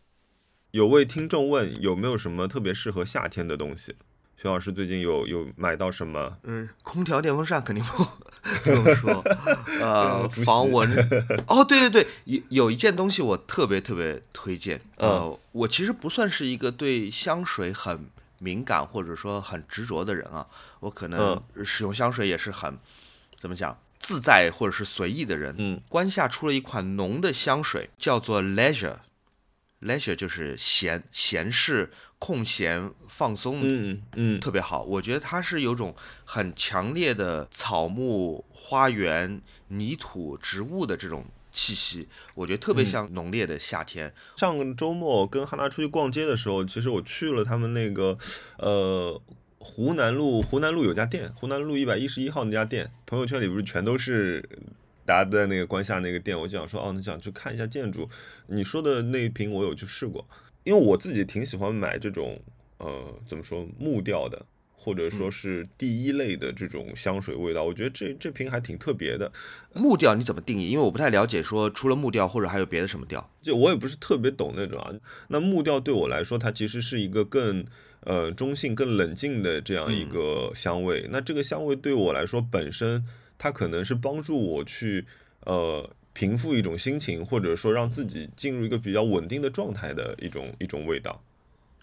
[0.72, 3.94] 有位听众问有没有什么特别适合夏天的东西？
[4.38, 6.38] 徐老师最近有有买到什么？
[6.44, 8.02] 嗯，空调、电风扇肯定不
[8.64, 9.22] 不用说，
[9.82, 10.90] 呃， 防蚊。
[11.46, 14.80] 哦，对对对，有有一件东西我特别特别推荐。
[14.96, 18.06] 呃，我其实不算是一个对香水很
[18.38, 20.46] 敏感或者说很执着的人啊，
[20.80, 22.78] 我可能使用香水也是很
[23.38, 25.54] 怎么讲自在或者是随意的人。
[25.58, 28.96] 嗯，关下出了一款浓的香水，叫做 Leisure。
[29.82, 34.40] Leisure 就是闲闲适、空闲、放松嗯嗯。
[34.40, 44.14] 特别好，我觉得它是有种很强烈的草木、花园、泥土、植物的这种气息，我觉得特别像浓烈的夏天。
[44.36, 48.16] 上个周末跟哈娜出去逛街的时候，其实我去了他们那个
[48.58, 49.20] 呃
[49.58, 54.48] 湖南路湖南路有家店，湖南路一百一十一号那家店，朋友圈里不是全都是
[55.04, 58.08] 大家都在那个关下那个店，我就想说，哦，你想去看一下建筑。
[58.46, 60.26] 你说的那一瓶我有去试过，
[60.64, 62.40] 因为我自己挺喜欢买这种
[62.78, 67.64] 呃，怎么说木调的，或者说是第一类的这种香水味道。
[67.64, 69.32] 我觉得这这瓶还挺特别的。
[69.74, 70.68] 木调你怎么定义？
[70.68, 73.28] 因为我不太了解，说除了木调或者还有别的什么调？
[73.42, 74.92] 就我也不是特别懂那种啊。
[75.28, 77.64] 那木调对我来说，它其实是一个更
[78.00, 81.08] 呃中性、更冷静的这样一个香味。
[81.10, 83.04] 那这个香味对我来说本身。
[83.42, 85.04] 它可能是帮助我去
[85.40, 91.20] 呃平复一种心情，或者说让自己进入一个比较稳定的状态的一种一种味道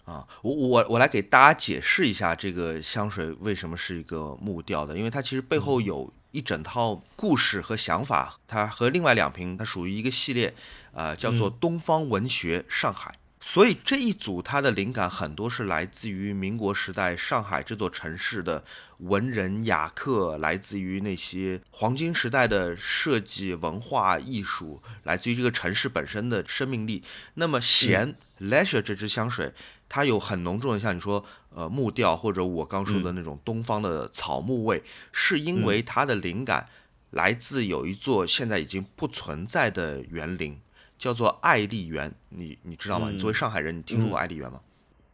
[0.06, 0.26] 啊。
[0.40, 8.38] 我我我来给大家解释一下这个香水为什么是一个木调的，因为它其实背后有一整套故事和想法。
[8.48, 10.54] 它和另外两瓶它属于一个系列，
[10.94, 13.19] 呃，叫做东方文学上海。
[13.42, 18.62] 所以这一组它的灵感很多是来自于民国时代上海这座城市的
[18.98, 27.02] 文人雅客，来自于那些黄金时代的设计文化艺术，来自于这个城市本身的生命力。
[27.34, 29.54] 那么咸 leisure 这支香水，
[29.88, 36.68] 它有很浓重的像你说呃木调或者我刚说的那种东方的草木味，是因为它的灵感
[37.08, 40.60] 来自有一座现在已经不存在的园林。
[41.00, 43.08] 叫做爱丽园，你你知道吗？
[43.10, 44.60] 你作为上海人，你听说过爱丽园吗？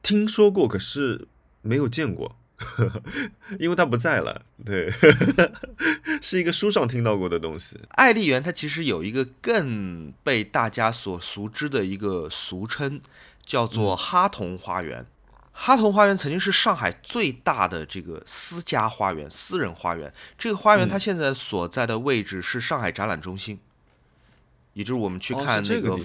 [0.03, 1.29] 听说过，可是
[1.63, 2.37] 没有见过，
[3.61, 4.43] 因为它不在了。
[4.65, 4.93] 对，
[6.21, 7.79] 是一个书上听到过的东西。
[7.91, 13.01] 爱丽园它其实有一个更被大家所熟知的一个俗称，
[13.45, 15.07] 叫做哈同花园。
[15.53, 20.13] 哈同花园曾经是上海最大的这个私家花园、私人花园。
[20.37, 23.61] 这个花园它现在所在的位置是上海展览中心。
[24.77, 25.99] 也就是我们去看那个，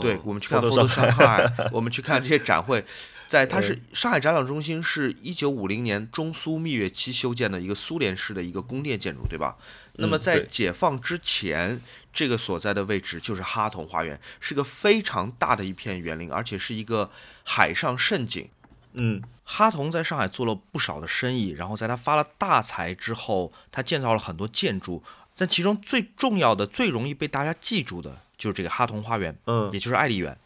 [0.00, 2.82] 对，我们去看佛头上海， 我们去看这些展会，
[3.26, 9.58] 在它是上海展览中心，是一九五零年中苏蜜月期修建的一个苏联式的一个宫殿建筑，对吧？
[9.96, 11.78] 那么在解放之前，
[12.10, 17.10] 这个所在的位置就是哈同花园，是个非常大的一片园林，而且是一个
[17.44, 18.48] 海上胜景。
[18.94, 25.02] 嗯，哈同在上海做了不少的生意，然后在他发了大财之后，他建造了很多建筑。
[25.36, 30.36] 在其中最重要的、最容易被大家记住的，就是这个哈同花园，嗯，也就是爱丽园。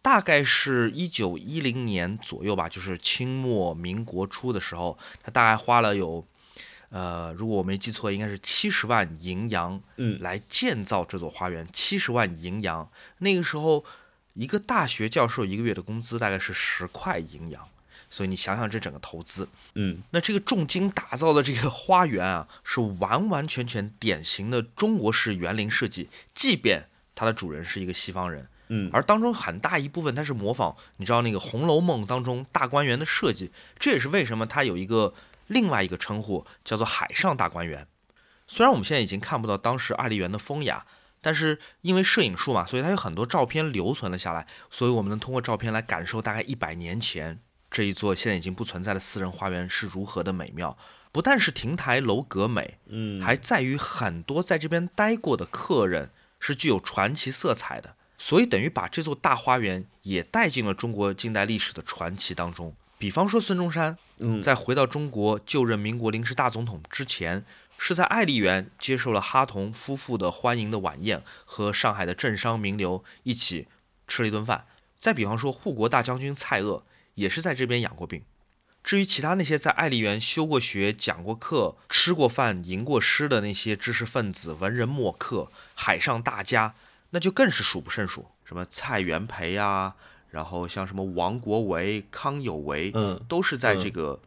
[0.00, 6.24] 大概是一九一零年左右吧，就是清末民国初的时候，他大概花了有，
[6.88, 11.68] 呃，如果我没记错，应该是七十万银洋，嗯，来建造这座花园。
[11.72, 12.88] 七十万银洋，
[13.18, 13.84] 那个时候
[14.34, 17.68] 一个大学教授一个月的工资大概是十块银洋。
[18.10, 35.14] 所以你想想这整个投资，嗯，那这个重金打造的这个花园啊，是完完全全典型的中国式园林设计，即便它的主人是一个西方人，嗯，而当中很大一部分它是模仿，你知道那个《红楼梦》当中大观园的设计，这也是为什么它有一个
[35.46, 37.86] 另外一个称呼叫做海上大观园。
[38.48, 40.84] 虽然我们现在已经看不到当时爱丽园的风雅，
[41.20, 47.38] 但是因为摄影术嘛，所以它有很多照片留存了下来，所以我们能通过照片来感受大概一百年前。
[47.70, 50.76] 这一座现在已经不存在的私人花园是如何的美妙，
[51.12, 62.74] 不但是亭台楼阁美，嗯，还在于很多在这边待过的客人是具有传奇色彩的，所以等于把这座大花园也带进了中国近代历史的传奇当中。
[62.98, 67.44] 比方说孙中山，嗯，在回到中国就任民国临时大总统之前，
[67.78, 73.68] 是在爱丽园接受了哈同夫妇的欢迎的晚宴，和上海的政商名流一起
[74.08, 74.66] 吃了一顿饭。
[74.98, 76.82] 再比方说护国大将军蔡锷。
[77.14, 78.22] 也是在这边养过病。
[78.82, 86.74] 至于其他那些在爱丽园修过学、讲过课、吃过饭、吟过诗的那些知识分子、文人墨客、海上大家，
[87.10, 88.28] 那就更是数不胜数。
[88.42, 89.94] 什么蔡元培啊，
[90.30, 94.18] 然后像什么王国维、康有为，嗯，都是在这个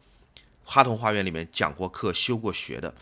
[0.62, 2.94] 哈同花园里面讲过课、修过学的。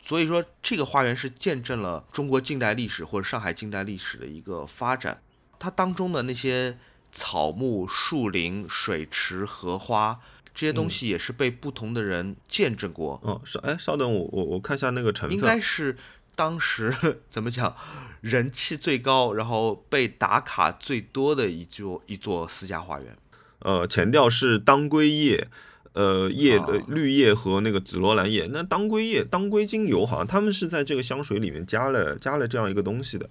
[0.00, 5.20] 所以说，这个花园是见证了中国近代历史或者上海近代历史的一个发展。
[5.58, 6.78] 它当中的那些。
[7.16, 10.20] 草木、树林、水池、荷花
[10.54, 13.18] 这些东西也是被不同的人见证过。
[13.24, 15.34] 嗯，稍哎，稍等，我我我看一下那个成分。
[15.34, 15.96] 应该是
[16.34, 16.94] 当时
[17.30, 17.74] 怎么讲，
[18.20, 23.16] 人气最高，然后被打卡最多的一座一座私家花园。
[23.60, 25.48] 呃，前调是当归叶，
[25.94, 28.46] 呃叶呃绿叶和那个紫罗兰叶。
[28.52, 33.26] 那当归叶、当归精油好像他们是在这个香水里面加了加了这样一个东西的。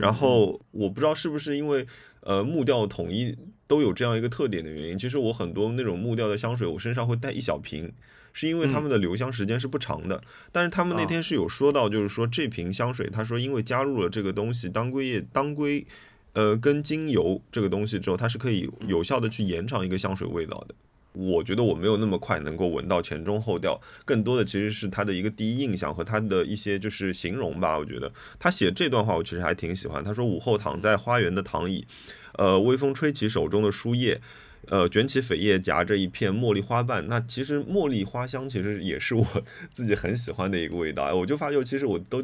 [0.00, 1.86] 然后我不知道是不是因为。
[2.26, 4.98] 呃，木调统一都有这样一个特点的原因。
[4.98, 7.92] 其实我很多那种木调的香水，我身上会带一小瓶，
[8.32, 10.20] 是因为它们的留香时间是不长的。
[10.50, 15.86] 但是他们那天是有说到，就是说这瓶香水，他说因为加入了这个东西，当归叶、当归，
[16.32, 20.74] 呃，跟精油这个东西之后，它是可以有效的去延长一个香水味道的。
[21.16, 27.78] 我觉得我没有那么快能够闻到前中后调，更多的其实是他的一个第一印象和他的一些就是形容吧。
[27.78, 30.04] 我觉得他写这段话，我其实还挺喜欢。
[30.04, 31.86] 他说：“午后躺在花园的躺椅，
[32.34, 34.20] 呃，微风吹起手中的书页，
[34.68, 37.08] 呃，卷起扉页夹着一片茉莉花瓣。
[37.08, 39.26] 那其实茉莉花香其实也是我
[39.72, 41.14] 自己很喜欢的一个味道。
[41.14, 42.22] 我就发觉，其实我都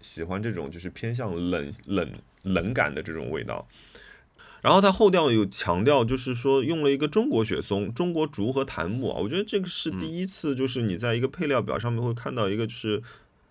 [0.00, 3.66] 喜欢这种就是偏向冷冷冷感的这种味道。”
[4.64, 13.02] 然后它后调有强调，就是说用了一个中国雪松、中国竹和檀木啊，我觉得这个是第一次，就是你在一个配料表上面会看到一个，就是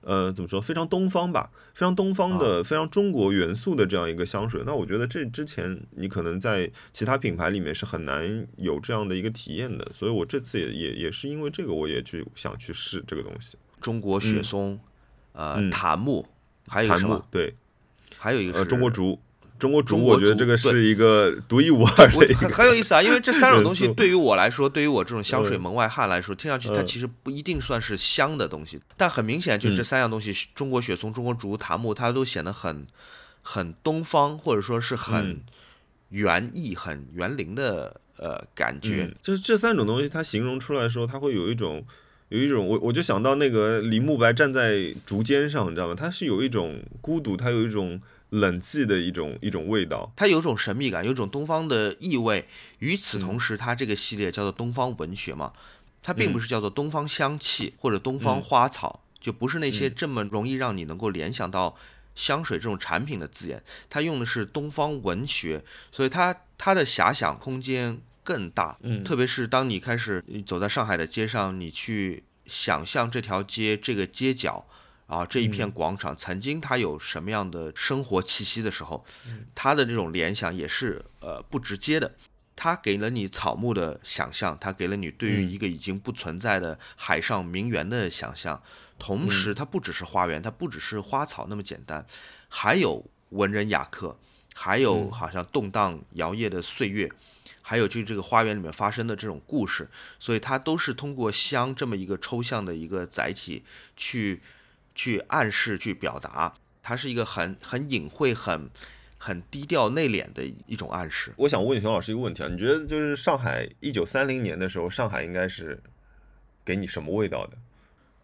[0.02, 4.64] 呃怎么说，非常东方吧，非常东方的、非常中国元素的这样一个香水。
[4.66, 13.56] 那我觉得这之前你可能在其他品牌里面是很难有这样的一个体验的，所以我这次也也也是因为这个，我也去想去试这个东西。
[13.80, 14.80] 中国雪松，
[15.34, 16.26] 呃，檀木，
[16.68, 17.24] 还有什么？
[17.30, 17.54] 对，
[18.18, 19.20] 还有一个是中国竹。
[19.64, 23.02] 中国竹，我觉得这个是一个独一无二的，很很有意思啊。
[23.02, 32.86] 因为这三种东西对于我来说，对于我这种香水门外汉来说，听上去它其实不一定算是香的东西，但很明显，就这三样东西：中国雪松、中国竹、檀木，它都显得很
[33.42, 35.40] 很东方，或者说是很
[36.10, 39.10] 园艺、很园林的呃感觉。
[39.22, 41.86] 就是这三种东西，它形容出来的时候，它会有一种
[42.34, 45.94] 有一种，我我就想到那个李慕白站在竹尖上，你知道吗？
[45.94, 48.02] 他是有一种孤独，他有一种。
[48.34, 52.48] 冷寂的一种一种味道，他有种神秘感，有种东方的意味。
[52.80, 55.54] 与此同时，他这个系列叫做东方文学嘛，
[56.02, 61.76] 它并不是叫做东方香气或者东方花草，就不是那些这么容易让你能够联想到
[62.16, 63.62] 香水这种产品的字眼。
[63.88, 68.78] 它用的是东方文学，所以它它的遐想空间更大。
[68.82, 74.66] 嗯，特别是当你开始走在上海的街上，你去想象这条街这个街角。
[75.06, 79.06] 啊，这一片广场曾经它有什么样的生活气息的时候，
[79.54, 82.16] 它的这种联想也是呃不直接的。
[82.56, 88.60] 它给了你草木的想象，它给了你对于一个已经不存在的海上名园的想象。
[88.98, 92.04] 同时，它不只是花园，它不只是花草那么简单，
[92.48, 94.18] 还有文人雅客，
[94.56, 97.12] 还有好像动荡摇曳的岁月，
[97.64, 99.90] 还有就是这个花园里面发生的这种故事。
[100.20, 103.64] 所以，它都是通过香这么一个抽象的一个载体
[103.98, 104.44] 去。
[104.96, 106.54] 去暗示、去表达，
[106.84, 108.70] 它是一个很很隐晦、很
[109.18, 111.34] 很低调、内敛的一种暗示。
[111.36, 115.82] 我想问熊老师一个问题啊，你觉得就是上海一九三零年的时候，上海应该是
[116.64, 117.58] 给你什么味道的？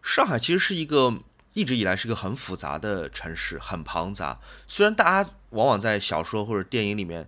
[0.04, 1.24] 上海其实是一个
[1.54, 4.40] 一直以来是一个很复杂的城市，很庞杂。
[4.68, 7.28] 虽然大家往往在小说或者电影里面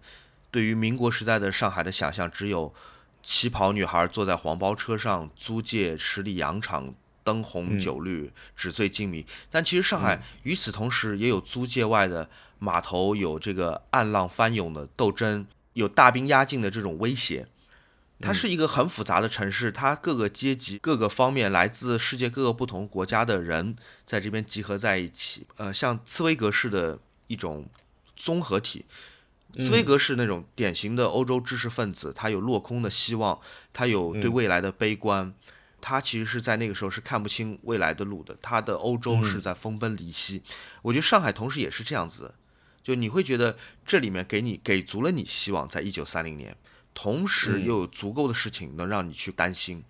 [0.51, 2.71] 对于民国时代的上海的想象，只有
[3.23, 6.93] 旗袍女孩坐在黄包车上租借十里洋场。
[7.23, 9.23] 灯红酒绿，纸醉金迷。
[9.51, 12.27] 但其实上海与此同时也有租界外的
[12.57, 17.47] 码头，有这个暗浪翻涌的斗争，有大兵压境的这种威胁。
[18.19, 25.45] 它是一个很复杂的城市，它各个阶级、各个方面来自世界各个不同国家的人在这边集合在一起。
[25.57, 26.97] 呃，像茨威格式的
[27.27, 27.67] 一种
[28.15, 28.83] 综合体，
[29.59, 33.39] 茨威格是那种典型的欧洲知识分子，他有落空的希望，
[33.73, 35.33] 他有对未来的悲观。
[35.83, 40.43] 他其实是在那个时候是看不清未来的路的，他的欧洲是在分崩离析。
[40.83, 42.35] 我觉得上海同时也是这样子，
[42.83, 46.55] 就你会觉得这里面给你给足了你希望，在一九三零年，
[46.93, 49.83] 同时又有足够的事情能让你去担心，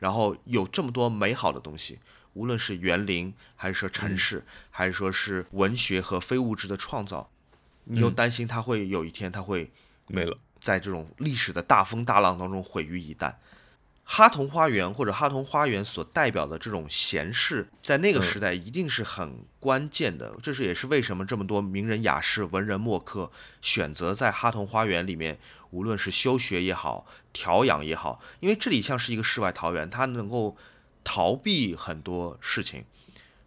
[0.00, 2.00] 然后有这么多美好的东西，
[2.32, 7.30] 无论是园林，还是说城市，还是说是文学和非物质的创造，
[7.90, 9.70] 你又担心它会有一天它会
[10.06, 13.34] 没了，在这种历史的大风大浪当中毁于一旦。
[14.10, 20.34] 哈同花园或者哈同花园所代表的这种闲适，在那个时代一定是很关键的。
[20.42, 23.30] 这是也是为什么这么多名人雅士、文人墨客
[23.60, 25.38] 选择在哈同花园里面，
[25.72, 30.56] 无论是修学也好、调养也好，因为这里像是一个世外桃源，它能够
[31.04, 32.86] 逃避很多事情。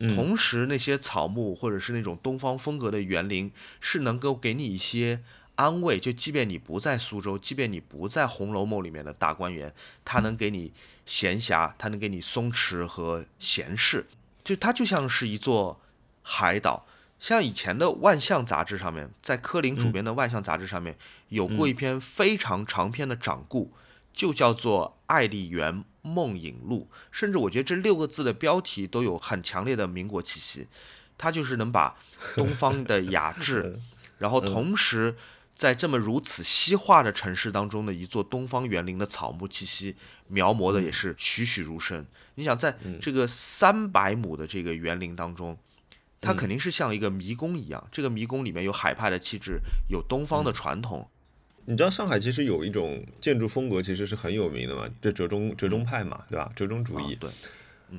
[0.09, 5.21] 同时，那些草木或者是那种东方风格的园林，是能够给你一些。
[5.55, 9.71] 安慰，就即便你不在苏州，即便你不在《红楼梦》里面的大观园，
[10.03, 10.73] 它能给你
[11.05, 14.07] 闲暇，它能给你松弛和闲适，
[14.43, 15.79] 就它就像是一座
[16.23, 16.87] 海岛。
[17.19, 20.97] 像以前的《万象》杂志上面，在柯林主编的《万象》杂志上面
[21.27, 23.71] 有过一篇非常长篇的掌故，
[24.11, 30.67] 就叫做《爱丽园梦影录》，甚至我觉得这六个字的标题都有很强烈的民国气息。
[31.17, 31.97] 它就是能把
[32.35, 33.79] 东方的雅致，
[34.19, 35.15] 然后同时。
[35.53, 39.95] 在这么如此西化的城市当中的一座东方园林的草木气息
[40.27, 42.03] 描摹的也是栩栩如生。
[42.35, 45.59] 你想，在这个三百亩的这个园林当中，
[46.19, 47.85] 它肯定是像一个迷宫一样。
[47.91, 51.10] 这个迷宫里面有海派的气质，有东方的传统。
[51.65, 56.51] 你知道上海其实有一种建筑风格，其实是很有名的嘛，这折中折中派嘛，对吧？
[56.55, 57.15] 折中主义。
[57.19, 57.29] 对。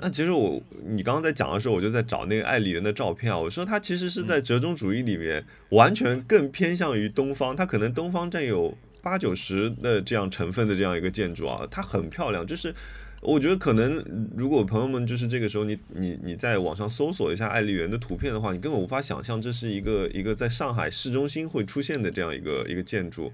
[0.01, 3.39] 那其实我你刚刚在讲的时候，我就在找那个爱丽园的照片啊。
[3.39, 12.47] 我说它其实是在折中主义里面，完全更偏向于东方，它可能东方占有八九十的这样成分的这样一个建筑啊，它很漂亮。
[12.47, 12.75] 就是
[13.23, 14.05] 我觉得可能
[14.37, 23.33] 如果朋友们就是这个时候你你你在网上搜索一下爱丽园的图片的话，你根本无法想象这是一个一个在上海市中心会出现的这样一个一个建筑，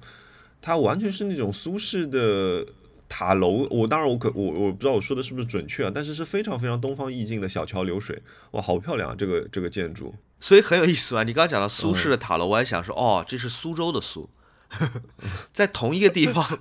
[0.63, 2.65] 它完全是那种苏式的。
[3.11, 8.21] 塔楼，我当然我可我我不知道我说的是不是准确啊，但是是非常非常东方意境的小桥流水，
[8.51, 9.15] 哇，好漂亮啊！
[9.17, 11.23] 这个这个建筑，所以很有意思啊。
[11.23, 14.29] 你刚刚讲到苏式的塔楼，我还想说，哦，这是苏州的苏，
[15.53, 16.59] 在同一个地方，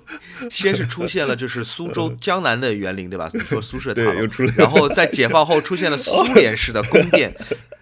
[0.50, 3.30] 先是出现了就是苏州江南的园林，对吧？
[3.38, 7.34] 说苏式的塔楼，然后在解放后出现了苏联式的宫殿。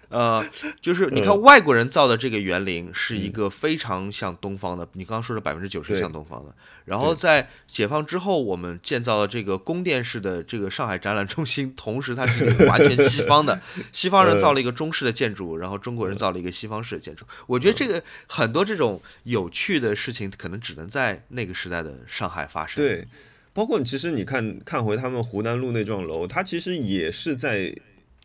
[0.09, 0.45] 呃，
[0.81, 6.55] 就是你看外国人造的这个园林是一个非常像东方的，你刚刚说的百分之九十像东方的。
[6.85, 17.27] 然后在解放之后，我们建造了这个宫殿式的这个上海展览中心，同时它是一个完全西方的， 西方人造了一个中式的建筑，然后中国人造了一个西方式的建筑。
[17.49, 22.77] 我觉得这个很多这种有趣的事情，可能只能在那个时代的上海发生。
[22.77, 23.05] 对，
[23.53, 27.75] 包括其实你看看回他们湖南路那幢楼，它其实也是在。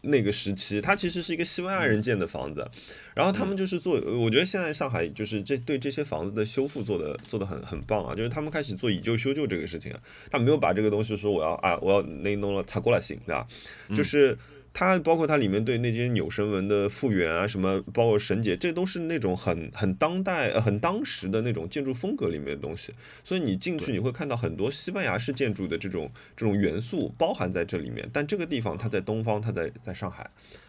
[0.01, 2.67] 那个时期，它其实是一个西班牙人建的房子，
[3.15, 9.99] 然后他们就是做，我觉得现在上海就是这对这些房子的修复做的做的很很棒啊，就是他们开始做以旧修旧这个事情啊，
[10.29, 13.47] 他没有把这个东西说我要啊我要那弄了擦过来行，对吧？
[13.95, 14.37] 就是。
[14.73, 22.93] 它包括它里面对那些扭绳纹的复原啊，什么包括绳结，这都是那种很很当代、很当时的那种建筑风格里面的东西。
[23.23, 28.09] 所以你进去你会看到很多西班牙式建筑的这种这种元素包含在这里面。
[28.13, 30.23] 但这个地方它在东方，它在在上海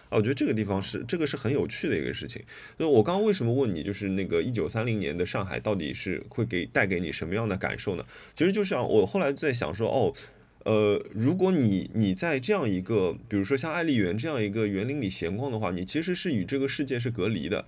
[0.08, 2.42] 啊，我觉得这个地方是这个是很有趣的一个事情。
[2.76, 8.04] 所以我刚刚为什么问你，就是那个一九三零年的上海到底是会给带给你什么样的感受呢？
[8.34, 10.12] 其实就像我后来在想说，哦。
[10.64, 17.64] 呃，如果你你在这样一个，比如说像爱丽园这样一个园林里闲逛的话，你其实是与这个世界是隔离的，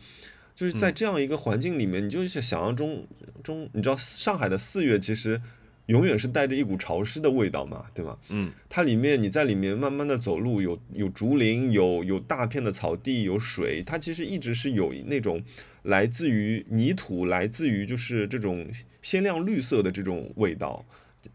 [0.55, 3.07] 就是在这样一个环境里面，你就是想象中
[3.43, 5.41] 中，你知道上海的四月其实
[5.87, 8.17] 永远是带着一股潮湿的味道嘛，对吗？
[8.29, 15.43] 嗯，它里面你在里面慢慢的走路，有有竹林，有有大片的草地，有水，它其实一直是有那种
[15.83, 18.71] 来自于泥土，来自于就是这种
[19.03, 20.85] 鲜亮绿色的这种味道。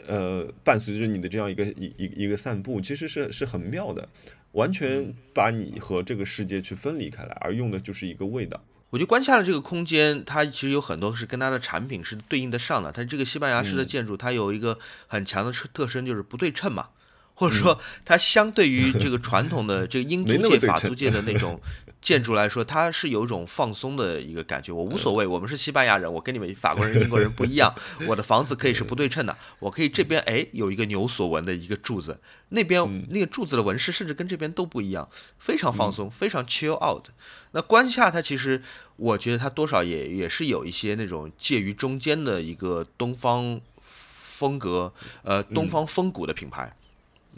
[0.08, 4.08] 呃，伴随着你的这样一个一一一个散步，其实是是很妙的，
[4.54, 8.64] 完全把你和这个世界去分离开来，而用的就是一个味道。
[8.92, 12.92] 我觉得关下的这个空间，它其实有很多是跟它的产品是对应的上的。
[12.92, 16.90] 它这个西班牙式的建筑，它有一个很强的特特征，就是不对称嘛。
[17.36, 21.62] 或者说，它相对于这个传统的这个 英租界、法租界的那种
[22.02, 24.72] 建筑来说，它是有一种放松的一个感觉。
[24.72, 27.74] 我无所谓，我们是西班牙人，我跟你们法国人、英国人不一样。
[28.08, 32.20] 我的房子可以是不对称的，我可以这边哎有一个牛所纹的一个柱子，
[32.50, 37.08] 那边那个柱子的纹饰甚至跟这边都不一样，非常放松，非常 chill out。
[37.52, 38.62] 那关下它其实，
[38.95, 44.93] 我觉得它多少也也是有一些那种介于中间的一个东方风格，
[45.24, 46.74] 呃，东方风骨的品牌。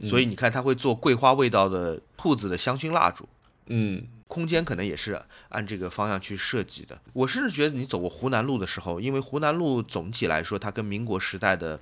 [0.07, 3.27] 所以你看，他会做桂花味道的铺子的香薰蜡烛，
[3.67, 7.01] 嗯，空间可能也是按这个方向去设计的。
[7.11, 11.81] 我甚至觉得你走过湖南路的时候，因为湖南路总体来说，它跟民国时代的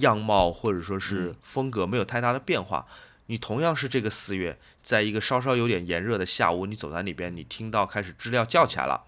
[0.00, 2.88] 样貌或者说是风格没有太大的变化。
[3.26, 9.04] 你同样是这个四月，在一个稍稍有点炎热的下午，你走在里边，你听到开始知了叫起来了，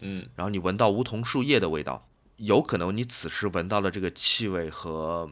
[0.00, 5.30] 嗯，然后你闻到梧桐树叶的味道，有可能你此时闻到的这个气味和。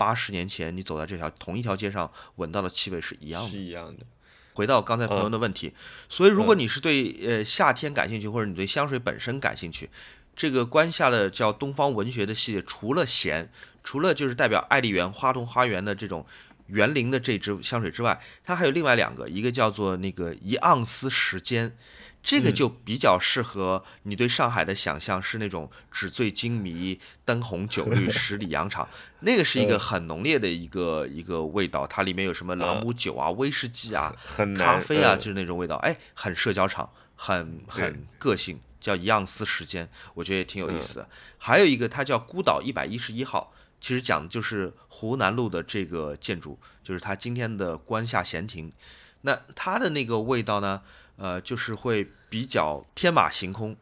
[0.00, 3.50] 八十年前，你走在这条同一条街上，闻到的气味是一样的。
[3.50, 4.06] 是一样的。
[4.52, 5.72] 回到刚才朋友的问题，
[6.08, 9.88] 所以如果你是对呃夏天感兴趣，或者你对香水本身感兴趣，
[10.34, 13.50] 这个关下的叫东方文学的系列，除了咸，
[13.82, 16.26] 除了就是代表爱丽园花童花园的这种
[16.66, 21.76] 园林的这支香水之外，它还有另外两个，一个叫做那个一盎司时间。
[22.22, 28.86] 这个就比较适合你对上海的想象，是那种纸醉金迷、灯红酒绿、 十里洋场，
[29.20, 31.86] 那个是一个很浓烈的一个一个味道。
[31.86, 34.14] 它里面有什么朗姆酒啊、威士忌啊、
[34.56, 35.76] 咖啡啊，就是那种味道。
[35.76, 41.08] 哎，很社交场，很很个性，叫一盎司时间，我觉得也挺有意思的。
[41.38, 48.70] 还有一个，它叫孤岛一百一十一号，其实讲的就是湖南路的这个建筑，就是它今天的关下闲庭。
[49.22, 50.82] 那它的那个味道呢？
[51.20, 53.76] 呃，就是会比较天马行空，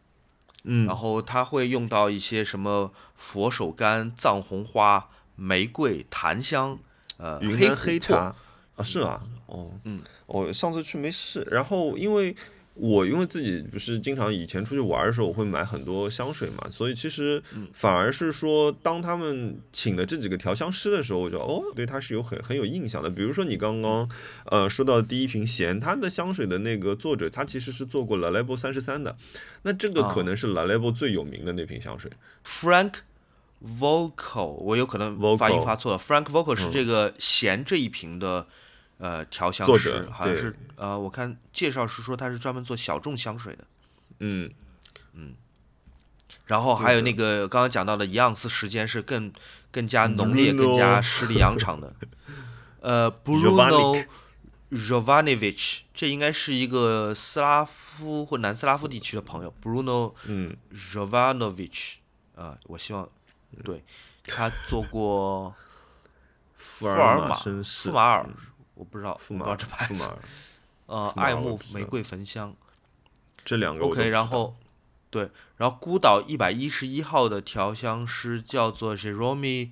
[0.64, 6.76] 嗯，然后它会用到一些什么佛手柑、藏红花、玫瑰、檀香，
[7.16, 8.34] 呃，云南黑茶
[8.74, 9.22] 啊，是吗？
[9.46, 12.34] 哦，嗯，我上次去没试，然后因为
[12.80, 23.10] 我因为自己不是经常以前出去玩的时候，我会买很多香水嘛，所以其实反而是说，当他们请的这几个调香师的时候，我就哦，对他是有很很有印象的。
[23.10, 24.08] 比如说你刚刚
[24.46, 29.16] 呃说到第一瓶咸，它的香水的那个作者，他其实是做过 La Label 三十三的，
[29.62, 32.10] 那这个可能是 La Label 最有名的那瓶香水。
[32.44, 32.92] Frank
[33.60, 35.98] Vocal，我有可能发音发错了。
[35.98, 38.46] Frank Vocal 是这个咸这一瓶的。
[38.98, 43.64] 呃，调香师好像是呃，我看介绍是说他是专门做小众香水的，
[44.20, 44.52] 嗯。
[45.14, 45.34] 嗯，
[46.46, 49.32] 然后还有那个刚刚讲到的一盎司时间是更
[49.72, 51.92] 更加浓烈、更加十里洋场的，
[52.80, 54.06] 呃， Bruno
[54.70, 60.56] Jovanovic，这应该是一个斯拉夫或南斯拉夫地区的朋友，Bruno 嗯。
[60.72, 61.94] Jovanovic，
[62.36, 63.08] 啊，我希望
[63.64, 63.82] 对
[64.22, 65.54] 他做过
[66.56, 68.28] 福尔马福马尔。
[68.78, 70.08] 我不知道，驸马这牌子，
[70.86, 72.54] 呃，爱慕玫瑰焚香，
[73.44, 74.08] 这两个 OK。
[74.08, 74.54] 然后，
[75.10, 79.70] 对，然后孤岛一百一十一号的调香师叫做 Jerome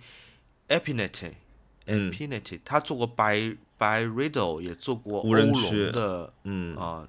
[0.69, 5.53] Epinetti，Epinetti，他做过白白 Riddle，也做过欧龙
[5.93, 6.77] 的，嗯。
[6.77, 7.07] 啊，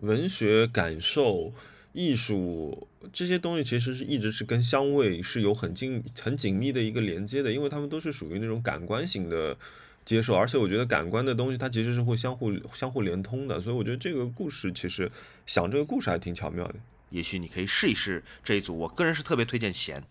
[0.00, 1.52] 文学感受、
[1.92, 9.56] 艺术这些东西，其实是一直是跟香味是有很紧很紧密的一个连接的，因为他们都是属于那种感官型的。
[10.04, 15.10] 接受，而且我觉得感官的东西它其实是会相互相互连通的，所以我觉得这个故事其实
[15.46, 16.74] 想这个故事还挺巧妙的。
[17.10, 20.02] 也许你可以试一试这一组，我个人是特别推荐咸。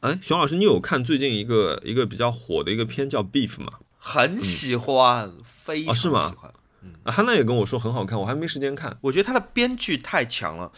[0.00, 3.80] 哎，熊老师，你有看最近一个一个比较火的一个片叫《Beef》吗？
[3.98, 6.52] 很喜欢，非常喜欢。
[6.82, 8.96] 嗯，汉娜也跟我说很好看，我还没时间看。
[9.02, 10.72] 我觉得他的编剧太强了，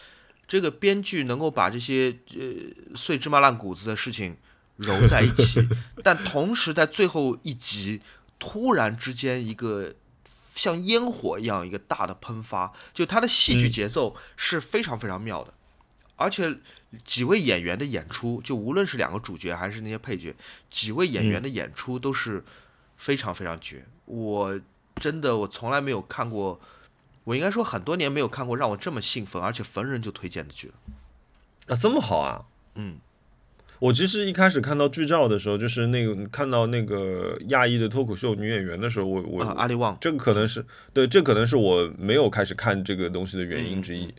[0.48, 4.36] 这个编剧能够把这些呃碎芝麻烂谷子的事情。
[4.81, 5.68] 揉在一起，
[6.03, 8.01] 但同时在最后一集
[8.39, 9.95] 突然之间一个
[10.55, 15.53] 像烟火一样一个大的喷发，就它的戏剧节奏是非常非常妙的，
[16.16, 16.59] 而且
[17.05, 20.35] 几位演员的演出，就无论是两个主角还是那些配角，
[20.70, 22.43] 几位演员的演出都是
[22.97, 23.87] 非常非常绝。
[24.07, 24.61] 我
[24.97, 26.59] 真的我从来没有看过，
[27.24, 30.74] 我应该说很多年没有看过让我这么兴奋而且逢人就推荐的剧了。
[31.68, 32.45] 啊，这么好啊！
[32.74, 32.99] 嗯。
[33.81, 44.14] 我其实一开始看到剧照的时候，就是那个看到那个亚裔的脱口秀女演员的时候，我我阿里旺，这个可能是对，这可能是我没有开始看这个东西的原因之一。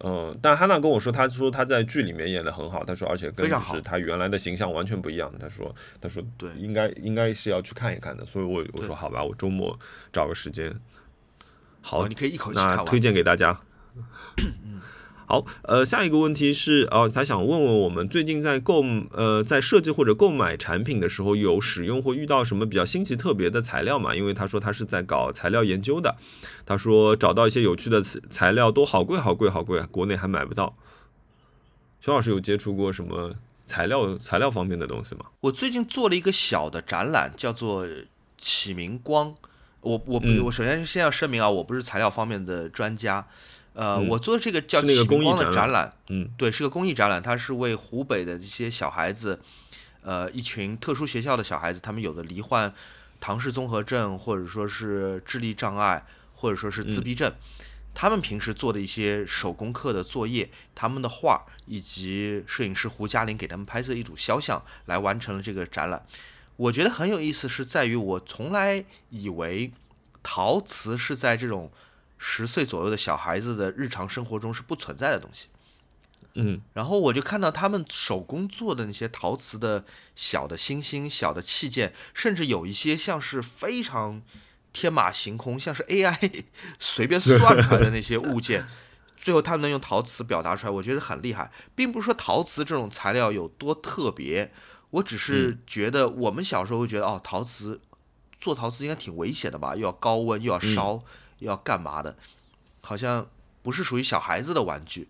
[0.00, 5.30] 嗯，但哈娜跟我说，她说她在剧里面演的很好，她说而且跟就是她原来的形象完全不一样。
[5.38, 8.24] 她说她说对，应该应该是要去看一看的。
[8.24, 9.78] 所以我我说好吧，我周末
[10.12, 10.74] 找个时间。
[11.82, 13.60] 好，你可以一口气看完，推荐给大家。
[15.30, 24.14] 好，呃，下一个问题是，哦，他想问问我们最近在购，呃，在设计或者购买产品的时候，有使用或遇到什么比较新奇特别的材料吗？
[24.14, 26.16] 因为他说他是在搞材料研究的，
[26.64, 28.00] 他说找到一些有趣的
[28.30, 30.74] 材料都好贵，好贵，好贵，国内还买不到。
[32.00, 33.34] 熊老师有接触过什么
[33.66, 35.26] 材料材料方面的东西吗？
[35.40, 37.86] 我最近做了一个小的展览，叫做
[38.38, 39.34] 启明光。
[39.82, 43.26] 我我我首先先要声明啊，我不是材料方面的专家。
[43.78, 49.38] 呃，我做的这个叫启明光的展览，嗯，对，是个公益展览，它是为湖北的这些小孩子，
[50.02, 52.74] 呃，一群特殊学校的小孩子，他们有的罹患
[53.20, 56.04] 唐氏综合症，或者说是智力障碍，
[56.34, 57.32] 或者说是自闭症，
[57.94, 66.04] 他们平时做的一些手工课的作业，他们的画，以及摄影师胡嘉玲给他们拍摄一组肖像，来完成了这个展览。
[66.56, 69.70] 我觉得很有意思，是在于我从来以为
[70.24, 71.70] 陶瓷是在这种。
[72.18, 75.46] 十岁左右的小孩子的日常生活中是不存在的东西，
[76.34, 84.20] 嗯，然后我就看到他们手工做的那些陶瓷的小的星星、小的器件，甚至有一些像是非常
[84.72, 86.44] 天马行空，像是 AI
[86.78, 88.66] 随便算出来的那些物件，
[89.16, 91.50] 最后他们能用陶瓷表达出来，我觉得很厉害。
[91.74, 94.52] 并不是说陶瓷这种材料有多特别，
[94.90, 97.80] 我只是觉得我们小时候会觉得哦，陶瓷
[98.40, 101.02] 做陶瓷应该挺危险的吧，又要高温又要烧。
[101.38, 102.16] 要干嘛的？
[102.80, 103.28] 好像
[103.62, 105.08] 不是属于小孩子的玩具，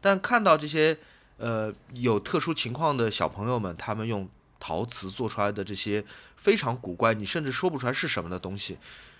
[0.00, 0.98] 但看到这些
[1.36, 4.28] 呃有特殊情况的小朋友们，他们用
[4.58, 6.04] 陶瓷做出来的这些
[6.36, 8.78] 非常古怪，你甚至说不出来是什么的东西，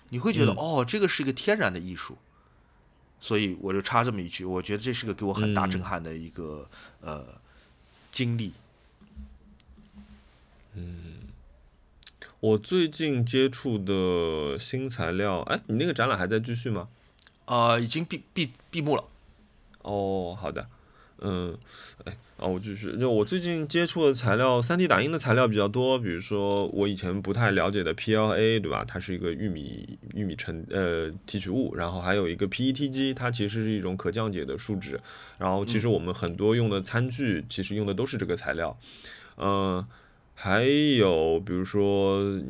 [0.09, 2.17] 你会觉得哦，这个是一个天然的艺术。
[3.21, 6.67] 所以我就插这么一句，我觉得这是个给我很大震撼的一个
[6.99, 7.25] 呃
[8.11, 8.51] 经历。
[10.73, 11.20] 嗯。
[12.41, 16.87] 我最近接触的新材料，哎，你那个展览还在继续吗？
[17.45, 19.03] 呃，已经闭闭闭幕了。
[19.83, 20.67] 哦，好的。
[21.19, 21.55] 嗯，
[22.03, 28.83] 哎，哦，我继续，就我最近接触的材料三 D 打印的材料比较多，比如说我以前不太了解的 PLA，对吧？
[28.87, 34.99] 它是一个玉米玉米成呃提取物，然后还有一个 PET 机，它其实是一种可降解的树脂，
[35.37, 38.75] 然后其实我们很多用的餐具其实用的都是这个材料，
[39.37, 39.85] 嗯。
[40.43, 42.41] 还有比如说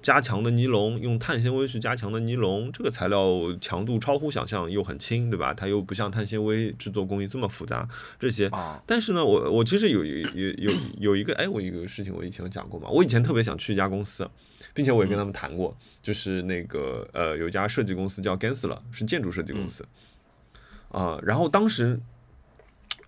[0.00, 5.52] 加强的尼龙，用碳纤维去加强的尼龙，这个材料强度超乎想象，又很轻，对吧？
[5.52, 7.86] 它又不像碳纤维制作工艺这么复杂，
[8.18, 8.50] 这些。
[8.86, 14.26] 但是呢，我我其实有有有有有一个，哎，我一个事情我以前有讲过嘛，我以前特别想去一家公司，
[14.72, 19.84] 并且我也跟他们谈过，就是那个呃，有一家设计公司叫 Gensler，是建筑设计公司，
[20.90, 22.00] 啊，然后当时，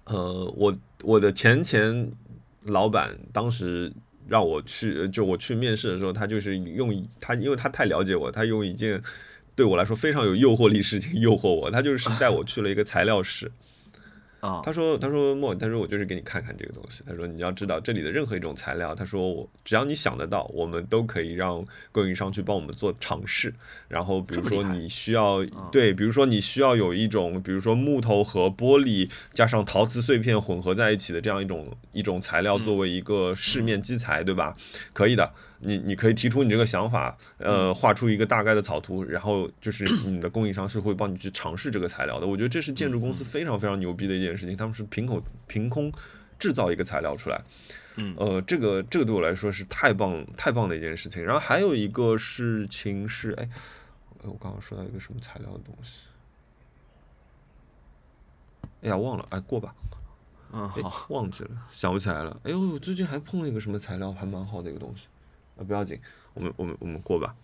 [0.05, 2.13] 呃，我我的前前
[2.65, 3.95] 老板当时。
[4.29, 9.03] 让我去，就我去面试的时候，他就是用他，因为他太了解我，他用一件
[9.55, 13.51] 对我来说非常有诱惑力事情诱惑我，他就是带我去了一个材料室。
[14.65, 17.03] 他说：“他说莫，他说我就是给你看看这个东西。
[17.07, 23.53] 他说你要知道这里的任何一种材料，他说我只要你想得到，我们都可以让供应商去帮我们做尝试。
[23.89, 34.57] 然后比如说你需要对，比如说你需要有一种，比如说木头和玻璃加上陶瓷碎片混合在一起的这样一种一种材料作为一个饰面基材，对吧？
[34.93, 42.27] 可以的。”你你可以提出你这个想法，呃，画出一个大概的草图，然后就是你的供应商是会帮你去尝试这个材料的。
[42.27, 45.91] 我觉得这是建筑公司非常非常牛逼的一件事情，他们是凭口凭空
[46.39, 47.43] 制造一个材料出来，
[47.97, 51.25] 嗯，呃，这个这个对我来说是太棒太棒的一件事情。
[51.25, 53.49] 然后还有一个事情是，哎，
[54.23, 55.93] 我刚刚说到一个什么材料的东西，
[58.83, 59.75] 哎呀忘了，哎过吧，
[60.53, 62.39] 嗯好，忘记了，想不起来了。
[62.45, 65.07] 哎呦，我最近还碰了一个什么材料，还蛮好的一个东西。
[65.57, 65.99] 啊，不要紧，
[66.35, 67.35] 我们我们我们过吧。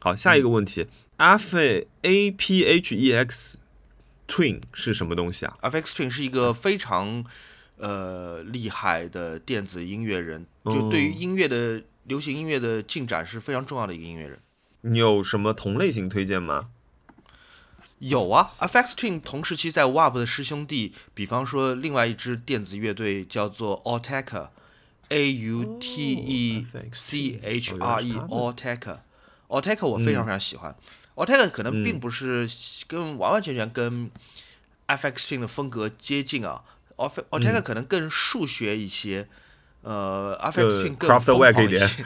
[0.00, 0.86] 好，下一个问题
[1.16, 2.34] ，Aphex
[4.28, 7.24] Twin 是什么东西啊？Aphex Twin 是一个非常
[7.78, 14.38] 呃厉害的电子音乐人，就对于音乐的流行音乐的进展是非常重要的一个音乐人。
[14.82, 16.68] 你有什么同类型推荐吗？
[18.00, 24.48] 有啊，Aphex Twin 同时期在 WAP 的师兄弟，比方说另外一支电子乐队叫做 Autechre。
[25.08, 30.74] A U T E C H R E，Autechre，Autechre 我非常非常喜欢。
[31.14, 32.48] Autechre 可能并不是
[32.88, 34.10] 跟完完全全跟
[34.86, 36.62] F X Twin 的风格接近啊
[36.96, 39.28] ，Autechre 可能更数学一些，
[39.82, 42.04] 呃，F X Twin 更疯狂一些。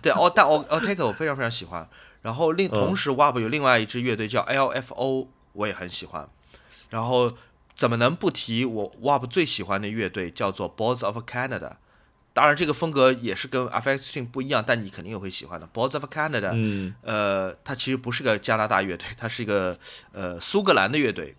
[0.00, 1.88] 对，哦，但 Autechre 我非常非常喜欢。
[2.22, 6.28] 然后另同时 WAP 有另外一支乐队叫 L F O，我也很喜欢。
[6.90, 7.32] 然后
[7.74, 11.72] 怎么能不提我 WAP 最喜欢的乐队叫做 Boards of Canada？
[12.36, 15.66] 当然，这个风格也是跟 FX Twin 不一样，但你肯定也会喜欢的。
[15.72, 19.78] Boards of Canada，嗯，呃，它其实不是个加拿大乐队， 它是一个
[20.12, 21.34] 呃苏格兰的乐队，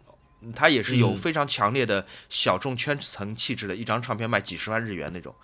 [0.55, 5.35] 它也是有非常强烈的小众圈层气质的，一张唱片卖几十万日元那种。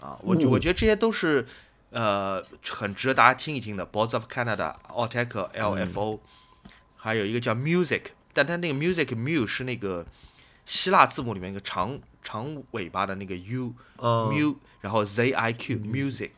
[0.00, 1.46] 啊，我我觉得这些都是
[1.90, 3.86] 呃很值得大家听一听的。
[3.86, 6.18] Boards of Canada、Autechre、LFO，
[6.96, 10.04] 还有一个叫 Music，但它那个 Music Mu 是那个
[10.64, 12.00] 希腊字母里面一个长。
[12.28, 14.56] 长尾巴的那个 U，mu，
[14.86, 16.30] 然后 ZIQ music，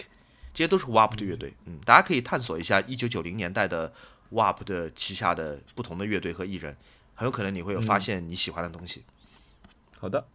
[0.55, 1.53] 这些都是 WAP 的乐队。
[1.67, 3.93] 嗯，大家可以探索一下一九九零年代的
[4.33, 6.75] WAP 的旗下的不同的乐队和艺人，
[7.15, 9.05] 很有可能你会有发现你喜欢的东西。
[9.99, 10.27] 好的，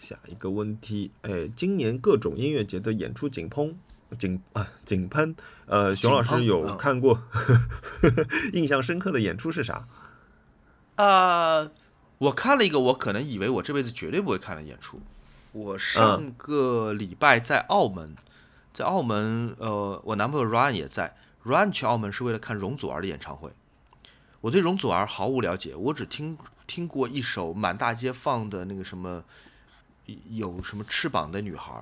[0.00, 3.76] 下一个问题，哎，今年各种音乐节的演出井喷，
[4.18, 5.36] 井啊井喷，
[5.66, 7.22] 呃，熊老师有看过
[8.54, 9.86] 印象深刻的演出是啥？
[10.96, 11.70] 啊。
[12.16, 15.00] 我看了一个，我可能以为我这辈子绝对不会看的演出。
[15.52, 18.14] 我上个礼拜在澳门，
[18.72, 21.16] 在澳门，呃，我男朋友 Ryan 也在。
[21.44, 23.50] Ryan 去澳门是为了看容祖儿的演唱会。
[24.42, 26.36] 我对容祖儿毫无了解，我只听
[26.66, 29.24] 听过一首满大街放的那个什么，
[30.28, 31.72] 有什么翅膀的女孩。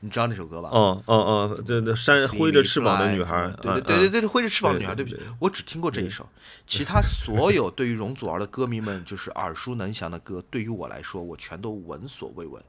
[0.00, 0.68] 你知道那首歌吧？
[0.72, 6.28] 嗯嗯嗯，对对扇挥着翅膀的女孩，对对对对对，挥着翅膀的女孩，对不起，我只听过这一首，
[6.66, 12.62] 其他所有对于容祖儿的歌迷们就是耳熟能详的歌，对于我来说，我全都闻所未闻。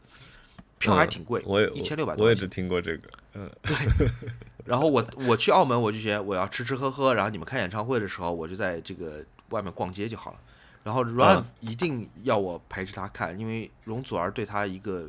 [0.85, 3.09] 票还挺贵，我也一千六百多，我也只听过这个。
[3.33, 4.07] 嗯，对。
[4.65, 10.39] 然后我我去澳门，我就觉得我要吃吃喝喝，然后你们开演唱会的时候，我就在这个外面逛街就好了。
[10.83, 15.07] 然后 Run 一定要我陪着他看，因为容祖儿对他一个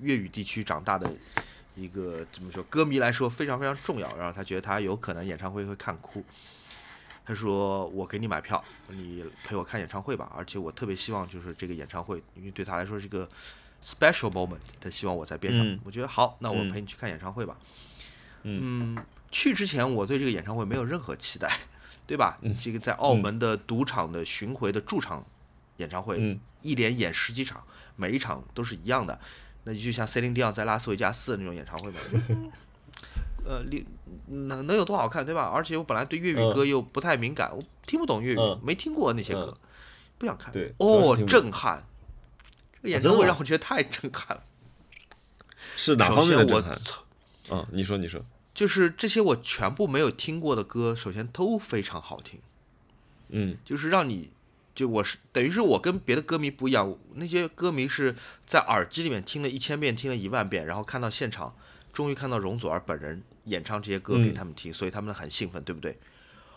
[0.00, 1.12] 粤语地区长大的。
[1.78, 4.08] 一个怎么说，歌迷来说非常非常重要。
[4.16, 6.24] 然后他觉得他有可能演唱会会看哭，
[7.22, 10.32] 他说：“我给你买票，你陪我看演唱会吧。
[10.34, 13.28] 而且我特别希望就是这个演唱会，因为对他来说是一个
[13.86, 15.78] special moment，他希望我在边上。
[15.84, 17.56] 我觉得好，那我陪你去看演唱会吧。
[18.42, 18.96] 嗯，
[19.30, 21.48] 去之前我对这个演唱会没有任何期待，
[22.06, 22.38] 对吧？
[22.60, 25.24] 这个在澳门的赌场的巡回的驻场
[25.76, 27.62] 演唱会，嗯一连演十几场，
[27.94, 29.20] 每一场都是一样的，
[29.64, 32.00] 那就像 Celine Dion 在拉斯维加斯的那种演唱会嘛，
[33.46, 33.86] 呃，你
[34.48, 35.42] 能能有多好看，对吧？
[35.54, 39.56] 而且我本来对粤语歌又不太敏感，我听不懂粤语，嗯没听过那些歌，
[40.18, 40.52] 不想看。
[40.52, 41.84] 对哦震撼！
[42.86, 44.42] 这个演唱会让我觉得太震撼了。
[45.76, 46.78] 是哪方面的震撼？
[47.50, 48.24] 啊，你说你说，
[48.54, 52.40] 就是这些我全部没有听过的歌，首先都非常好听，
[53.28, 54.30] 嗯就是让你，
[54.74, 61.54] 就我是等于是我跟别的歌迷不一样，那些歌迷是在耳机里面听了一千遍，听了一万遍，然后看到现场，
[61.92, 65.98] 终于看到容祖儿本人演唱这些歌给他们听，所以他们很兴奋，对不对？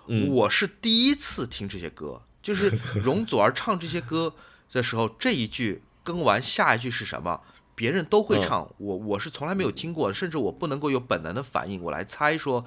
[0.08, 2.74] 嗯我是第一次听这些歌，就是
[3.04, 4.34] 容祖儿唱这些歌
[4.72, 7.42] 的时候，这一句跟完下一句是什么，
[7.76, 12.66] 别人都会唱，我我是从来没有听过，甚至我不能够有本能的反应，我来猜说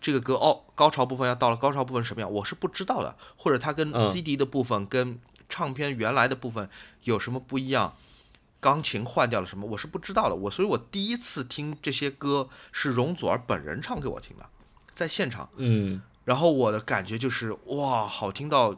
[0.00, 5.18] 这个歌哦，高潮部分要到了，高潮部分什么样，我是不知道的，或者它跟嗯 CD 的部分、跟
[5.48, 6.68] 唱片原来的部分
[7.04, 7.94] 有什么不一样。
[8.60, 10.34] 钢琴换掉了什么，我是不知道的。
[10.36, 14.46] 我所以，我第一次听这些歌是容祖儿本人唱给我听的，
[14.92, 15.48] 在现场。
[15.56, 18.76] 嗯然后我的感觉就是哇，好听到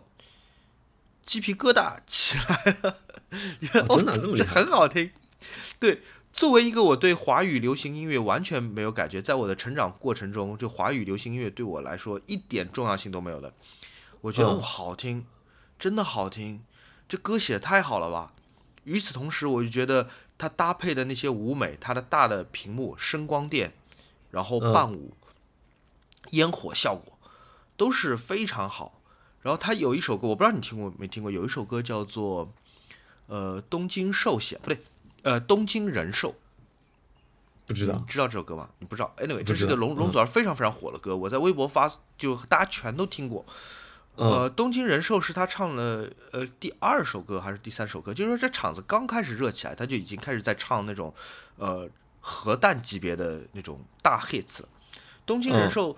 [1.25, 2.99] 鸡皮疙瘩起来了，
[3.89, 5.11] 哦真的这么厉害 很好听。
[5.79, 6.03] 对，
[6.33, 13.53] 作为一个我对华语流行音乐完全没有感觉，在我的成长过程中，就华语流行音乐对我来说一点重要性都没有的。
[14.21, 15.27] 我觉得、嗯哦，好听，
[15.79, 16.63] 真的好听，
[17.09, 18.33] 这歌写的太好了吧。
[18.85, 23.73] 与此同时，我就觉得它搭配的那些舞美，它的大的屏幕、声光电，
[24.31, 25.15] 然后嗯伴舞、
[26.31, 27.19] 烟火效果
[27.77, 29.01] 都是非常好。
[29.45, 32.51] 然后他有一首歌，我不知道你听过没听过，有一首歌叫做
[33.27, 34.83] 呃《东京寿险》，不对，
[35.23, 36.31] 呃《东京人寿》。
[37.67, 38.71] 不知道你知道这首歌吗？
[38.79, 43.45] 你不知道？Anyway，这是个龙龙祖儿非常非常火的歌，我在微博发，就大家全都听过。
[44.17, 48.15] 呃，东京人寿是他唱了呃第二首歌还是第三首歌？
[48.15, 51.13] 就是说这场子刚开始热起来，他就已经开始在唱那种
[51.57, 51.89] 呃
[52.21, 54.69] 核弹级别的那种大 hits 了。
[55.27, 55.97] 东京人寿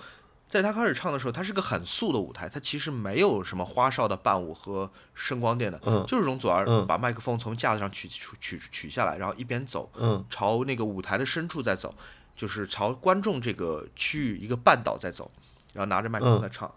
[0.48, 11.94] 在他开始唱的时候，他是个很素的舞台，他其实没有什么花哨的伴舞和声光电的，嗯就是容祖儿嗯把麦克风从架子上取取取取下来，然后一边走，嗯朝那个舞台的深处在走，
[12.36, 15.30] 就是朝观众这个区域一个半岛在走，
[15.72, 16.72] 然后拿着麦克风在唱。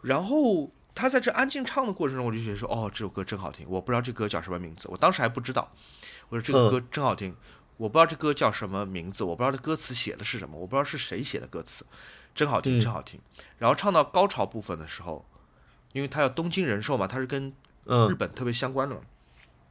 [0.00, 3.66] 然后他在这安静唱的过程中，我就觉得说，哦，这首歌真好听。
[3.68, 5.70] 我不知道这歌叫什么名字，我当时还不知道。
[6.28, 7.36] 我说这个歌真好听，
[7.76, 11.84] 我不知道这歌叫什么名字，我不知道这歌词写的是什么，我不知道是谁写的歌词，
[12.38, 12.80] 真好听，嗯。
[12.80, 13.18] 真好听。
[13.58, 15.26] 然后唱到高潮部分的时候，
[15.92, 17.52] 因为他要东京人寿嘛，他是跟日
[17.86, 19.00] 嗯本特别相关的嘛，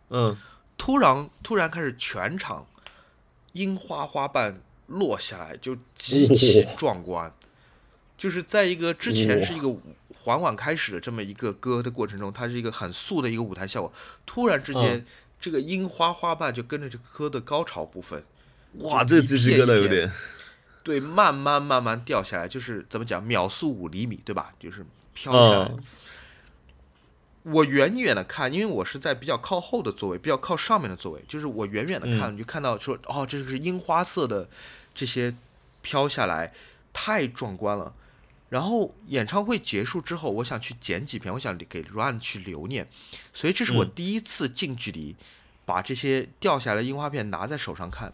[0.09, 0.37] 嗯。
[0.77, 2.67] 突然突然开始全场
[3.53, 7.33] 樱花花瓣落下来，就极其壮观。
[8.17, 9.75] 就是在一个之前是一个
[10.11, 13.93] 缓缓开始的这么一个歌的过程中，它是一个很素的一个舞台效果，
[14.25, 15.05] 突然之间，
[15.39, 18.23] 这个樱花花瓣就跟着这个歌的高潮部分，
[18.79, 20.11] 哇，这鸡皮片一片疙瘩有点，
[20.87, 24.53] 对，慢慢慢慢掉下来，就是怎么讲，秒速五厘米，对吧？
[24.57, 25.65] 就是飘下来。
[25.65, 25.83] 嗯
[27.43, 34.49] 我远远的看，因为我是在比较靠后的座位，比较靠上面的座位，就是我远远的看，你就看到说，哦，这个是樱花色的
[34.93, 35.33] 这些
[35.81, 36.53] 飘下来，
[36.91, 37.93] 太壮观了。
[38.49, 42.85] 然后演唱会结束之后，我想去剪几片，我想给 Run 去留念，
[43.33, 45.15] 所以这是我嗯第一次近距离
[45.63, 48.09] 把这些掉下来的樱花片拿在手上看。
[48.09, 48.13] 嗯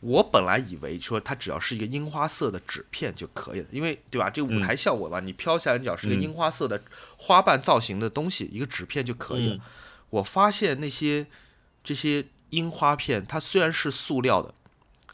[0.00, 4.28] 我本来以为说它只要是一个樱花色的纸片就可以了，因为对吧？
[4.28, 6.80] 这个舞台效果吧，你飘下来，你只要是个嗯樱花色的
[7.16, 9.56] 花瓣造型的东西，一个纸片就可以了。
[9.56, 9.60] 嗯
[10.10, 11.26] 我发现那些
[11.84, 14.54] 这些樱花片，它虽然是塑料的，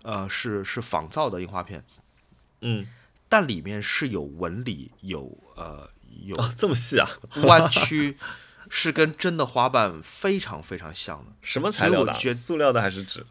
[0.02, 1.84] 呃，是是仿造的樱花片，
[2.60, 2.86] 嗯
[3.28, 5.90] 但里面是有纹理，有呃
[6.24, 7.10] 有啊，这么细啊？
[7.42, 8.16] 弯曲，
[8.70, 11.32] 是跟真的花瓣非常非常像的。
[11.42, 13.26] 什么材料的塑料的还是纸？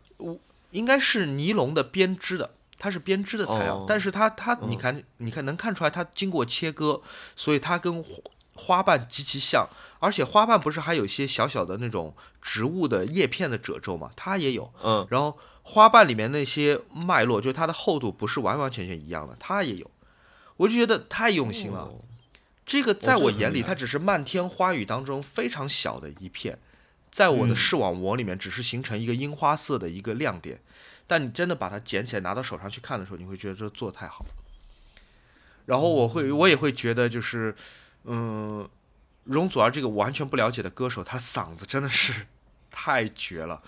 [0.73, 3.85] 应该是尼龙的编织的，它是编织的材料，哦。
[3.87, 7.01] 但是它它你看你看能看出来它经过切割，
[7.35, 8.11] 所以它跟花
[8.55, 9.67] 花瓣极其像，
[9.99, 15.07] 而且花瓣不是还有一些小小的那种植物的叶片的褶皱嘛，它也有，嗯。
[15.09, 19.89] 然后花瓣里面那些脉络，就是它的厚度不是完完全全一样的，它也有，
[20.57, 21.79] 我就觉得太用心了。
[21.79, 22.01] 哦。
[22.65, 26.57] 这个在我眼里，它只是漫天花雨当中非常小的一片，
[27.13, 30.59] 在我的嗯视网膜里面只是形成一个樱花色的一个亮点，
[31.05, 34.25] 但你真的把它捡起来拿到手上去看的时候，你会觉得这做的太好。
[35.67, 37.55] 然后我会，我也会觉得就是，
[38.05, 38.67] 嗯，
[39.25, 42.25] 容祖儿这个完全不了解的歌手，她嗓子真的是
[42.71, 43.61] 太绝了。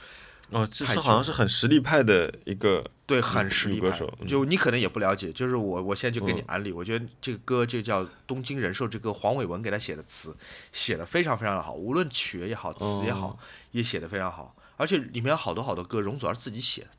[0.51, 10.37] 哦，这好像是很实力派的一个，对，很实力派歌手嗯就你可能也不了解，就是我我现在就给你嗯安利，我觉得这个歌就叫《东京人寿》，这个黄伟文给他写的词
[10.71, 13.37] 写的非常非常的好，无论曲也好，词也好，哦
[13.71, 16.89] 也写的非常好，而且里面有好多好多歌容祖儿自己写的，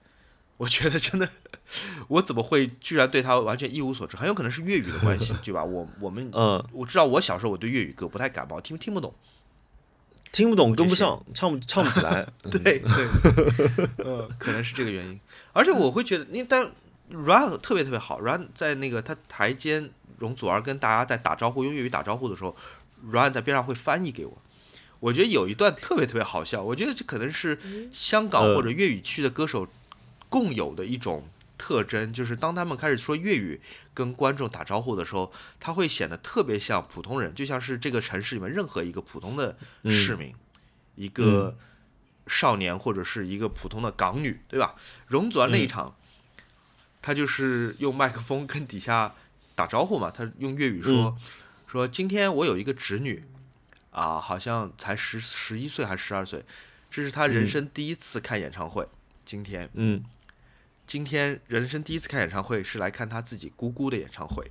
[0.56, 1.28] 我觉得真的，
[2.08, 4.16] 我怎么会居然对他完全一无所知？
[4.16, 5.62] 很有可能是粤语的关系， 对吧？
[5.62, 9.14] 我我们嗯，我知道我小时候我对粤语歌不太感冒，听听不懂。
[10.32, 12.26] 听不懂，跟不上，唱不唱不起来。
[12.42, 12.82] 对 对，
[13.98, 15.18] 呃，可能是这个原因。
[15.52, 16.70] 而且我会觉得，因为但
[17.08, 22.54] Run 特别特别好，Run 在那个他台间容祖儿跟大家在打招呼，用粤语打招呼的时候
[23.10, 24.36] ，Run 在边上会翻译给我。
[24.98, 27.58] 我觉得有一段特别特别好笑，我觉得这可能是
[27.92, 29.68] 香港呃或者粤语区的歌手
[30.28, 31.24] 共有的一种
[31.58, 33.60] 特征，就是当他们开始说粤语
[33.94, 40.34] 跟观众打招呼的时候，他会显得特别像普通人，就像是这个城市里面任何一个普通的市民，
[40.94, 41.56] 一个
[42.26, 44.74] 少年或者是一个普通的港女，对吧？
[45.06, 45.96] 容祖儿那一场，
[47.00, 49.14] 他就是用麦克风跟底下
[49.54, 51.16] 打招呼嘛，他用粤语说、
[51.66, 53.24] 说今天我有一个侄女，
[53.90, 56.44] 啊，好像才十十一岁还是十二岁，
[56.90, 58.86] 这是他人生第一次看演唱会，
[59.24, 59.70] 今天。
[59.74, 60.04] 嗯，
[60.86, 64.50] 今天人生第一次看演唱会是来看他自己姑姑的演唱会，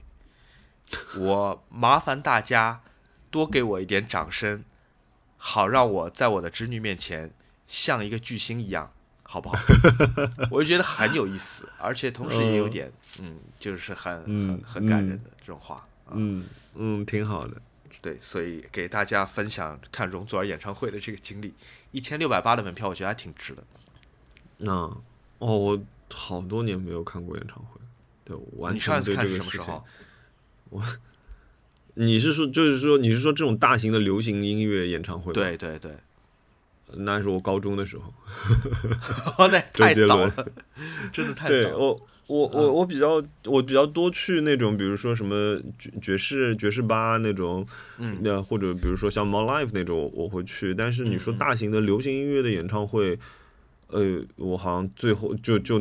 [1.18, 2.82] 我麻烦大家
[3.32, 4.64] 多给我一点掌声，
[5.38, 7.32] 好让我在我的侄女面前
[7.68, 8.92] 像一个巨星一样，
[9.24, 9.58] 好不好？
[10.52, 15.76] 我就觉得很有意思，而且同时也有点，嗯，就是很很嗯很感人的这种话。
[16.06, 17.60] 啊嗯嗯，挺好的。
[18.02, 21.54] 对，所以给大家分享看容祖儿演唱会的这个经历，
[21.92, 23.64] 一千六百八的门票，我觉得还挺值的。
[24.58, 24.72] 那
[25.40, 25.80] 哦，我
[26.14, 27.80] 好多年没有看过演唱会，
[28.24, 29.84] 对，我完全对这个事情是什么时候？？
[31.98, 35.92] 你是说，就是说，你是说这种大型的流行音乐演唱会？，对对对，
[36.94, 38.14] 那是我高中的时候。
[39.40, 40.48] 哦，那太早了，
[41.14, 41.78] 真的太早了。
[41.78, 47.66] 我，我我我比较我比较多去那种，比如说什么爵爵士爵士吧那种，
[47.98, 50.74] 嗯那或者比如说像 More Life 那种，我会去。
[50.74, 53.18] 但是你说大型的流行音乐的演唱会，
[53.88, 55.80] 呃，我好像最后就就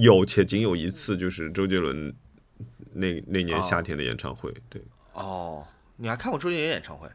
[0.00, 2.14] 有且仅有一次，就是周杰伦
[2.92, 4.52] 那那年哦夏天的演唱会。
[4.68, 4.82] 对，
[5.14, 7.08] 哦，你还看过周杰伦演唱会？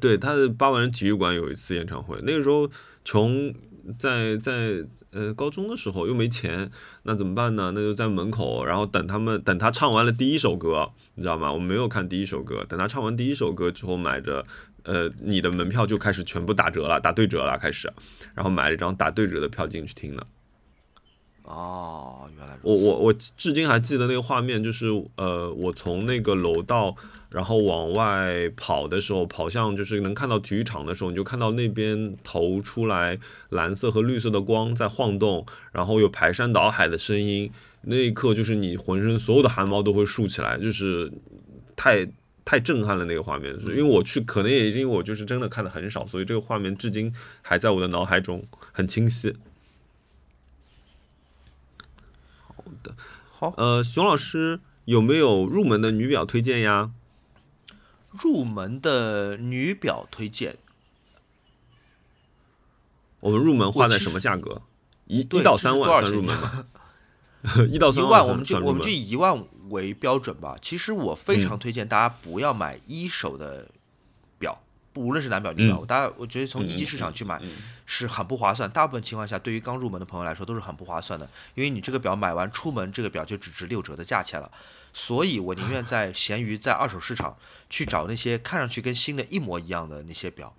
[0.00, 2.70] 对，他的八万人体育馆有一次演唱会，那个时候
[3.04, 3.52] 穷，
[3.98, 6.70] 在在呃高中的时候又没钱，
[7.02, 7.72] 那怎么办呢？
[7.74, 11.52] 那就在门口，然后等他们等他唱完了第一首歌，你知道吗？
[11.52, 14.46] 我没有看第一首歌，等他唱完第一首歌之后，买着
[14.84, 17.92] 呃你的门票就开始全部打折了，打对折了开始，
[18.34, 20.26] 然后买了一张打对折的票进去听的。
[21.42, 22.56] 哦，原来。
[22.62, 26.94] 我我我至今还记得那个画面，就是呃，我从那个楼道，
[27.30, 33.18] 然后往外跑的时候，跑向就是能看到体育场的时候，你就看到那边投出来
[33.48, 37.50] 蓝色和绿色的光在晃动，然后有排山倒海的声音，
[37.82, 41.12] 那一刻就是你浑身所有的汗毛都会竖起来，就是
[41.74, 42.06] 太。
[42.50, 49.36] 太震撼了那个画面，因为我去，可能也因为我就是真的看的很少，所以这个画面至今还在我的脑海中很清晰。
[52.40, 52.96] 好的，
[53.30, 56.90] 好，呃，熊老师有没有入门的女表推荐呀？
[58.10, 60.58] 入门的女表推荐，
[63.20, 64.62] 我们入门花在什么价格？
[65.06, 66.66] 一一到三万算入门吗？
[67.70, 69.40] 一 到三万我们就我们就一万
[69.70, 70.56] 为标准吧。
[70.60, 73.66] 其实我非常推荐大家不要买一手的
[74.38, 74.62] 表，
[74.92, 77.40] 不无论是男表女表，嗯大家我觉得从一级市场去买
[77.86, 78.70] 是很不划算。
[78.70, 84.50] 大部分情况下，对于刚入门的朋友来说都是很不划算的，因为你这个表买完出门，这个表就只值六折的价钱了。
[84.92, 87.36] 所以我宁愿在 闲鱼、在二手市场
[87.68, 90.52] 去找那些看上去跟新的一模一样的那些表，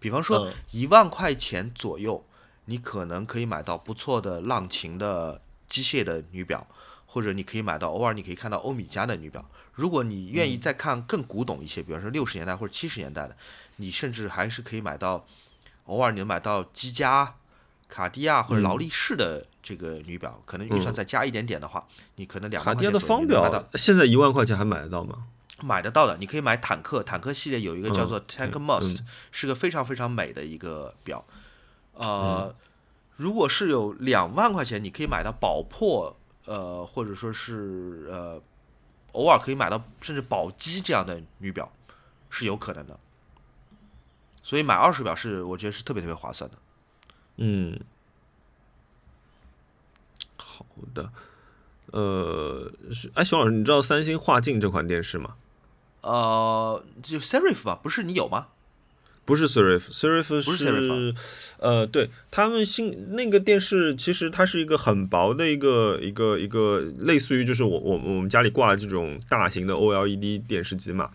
[0.00, 2.24] 比方说嗯一万块钱左右，
[2.64, 6.66] 你可能可以买到不错的浪琴的机械的女表，
[7.16, 9.42] 或者你可以买到偶尔你可以看到欧米茄的女表。
[9.72, 13.34] 如果你愿意再看更古董一些，比方说六十年代或者七十年代的，
[13.76, 15.24] 你甚至还是可以买到，
[15.86, 17.36] 偶尔你能买到积家、
[17.88, 21.86] 卡地亚或者劳力士的这个女表，可能预算再加一点点的话，
[22.16, 25.24] 你可能两卡地亚的万块钱左右方你能买到表现在一万块钱还买得到吗？
[25.62, 28.98] 买得到的，你可以买坦克，坦克系列有一个叫做 Tank 嗯 Must，、
[29.32, 31.24] 是个非常非常美的一个表。
[31.94, 32.54] 呃，
[33.16, 36.14] 如果是有两万块钱，你可以买到宝珀，
[36.46, 38.40] 呃，或者说是呃，
[39.12, 41.70] 偶尔可以买到甚至宝玑这样的女表，
[42.30, 42.98] 是有可能的。
[44.42, 46.56] 所以买二手表是我觉得是特别特别划算的。
[47.36, 47.78] 嗯，
[50.36, 51.10] 好的。
[51.92, 55.36] 呃，是哎，熊老师，你知道三星画境这款电视吗？
[56.02, 58.48] 呃，就 Serif 吧，不是你有吗？
[59.26, 61.14] 不是 Serif，Serif 不是是
[61.58, 71.10] 呃，对他们新那个电视，其实它是一个很薄的一个一个一个，类似于就是我我我们家里挂的这种大型的 OLED 电视机嘛。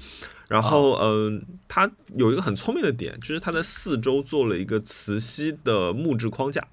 [0.50, 6.68] 然后，嗯、它有一个很聪明的点，就是它在四周做了一个磁吸的木质框架，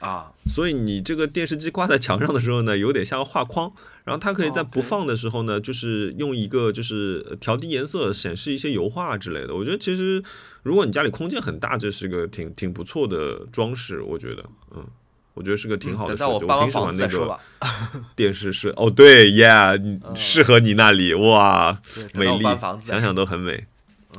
[0.00, 3.72] 啊，所以你这个电视机挂在墙上的时候呢，有点像画框。
[4.06, 9.52] 然后它可以在哦不放的时候呢，就是用一个就是呃调低颜色，显示一些油画之类的。
[9.52, 10.22] 我觉得其实
[10.62, 14.00] 如果你家里空间很大，这是个挺挺不错的装饰。
[14.00, 14.44] 我觉得，
[14.76, 14.86] 嗯，
[15.34, 16.38] 我觉得是个挺好的设计。
[16.38, 17.40] 等到我喜欢那个房子再说吧。
[18.14, 21.80] 电视是哦，对，Yeah，嗯适合你那里哇，
[22.14, 22.44] 美丽
[22.78, 23.66] 想想都很美。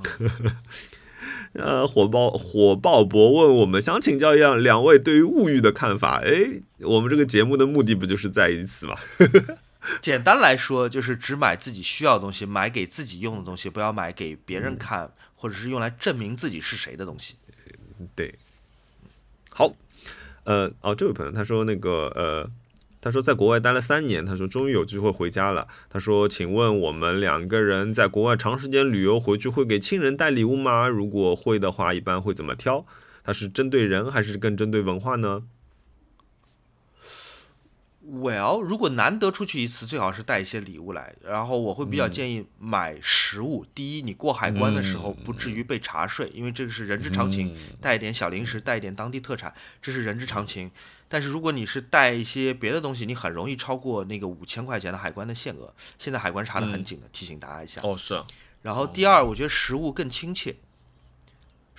[1.53, 6.21] 呃，火爆火爆博问我们，想请教一下两位对于物欲的看法。
[6.23, 8.95] 哎，我们这个节目的目的不就是在于此吗？
[10.01, 17.35] 简单来说，就是只买自己需要的东西，买给自己用的东西，不要买给别嗯人看，或者是用来证明自己是谁的东西。
[18.15, 18.35] 对，
[19.49, 19.71] 好，
[20.43, 22.49] 呃，哦，这位朋友他说那个呃，
[23.01, 25.67] 他说在国外待了三年，他说终于有机会回家了。
[25.89, 30.87] 他说，请问我们两个人在国外长时间旅游回去会给亲人带礼物吗？
[30.87, 32.85] 如果会的话，一般会怎么挑？
[33.23, 35.43] 他是针对人还是更针对文化呢？
[38.09, 41.13] Well，如果难得出去一次，最好是带一些礼物来。
[41.21, 43.65] 然后我会比较嗯建议买食物。
[43.75, 47.53] 第一，你过海关的时候嗯不至于被查税，因为这个是人之常情。
[47.81, 50.71] 带一点小零食，带一点当地特产，这是人之常情。
[51.09, 55.73] 但是如果你是带一些别的东西，你很容易超过那个五千块钱的海关的限额。
[55.99, 57.81] 现在海关查得很紧的，提醒大家一下。
[57.83, 58.25] 哦，是啊，
[58.61, 60.55] 然后第二，我觉得食物更亲切。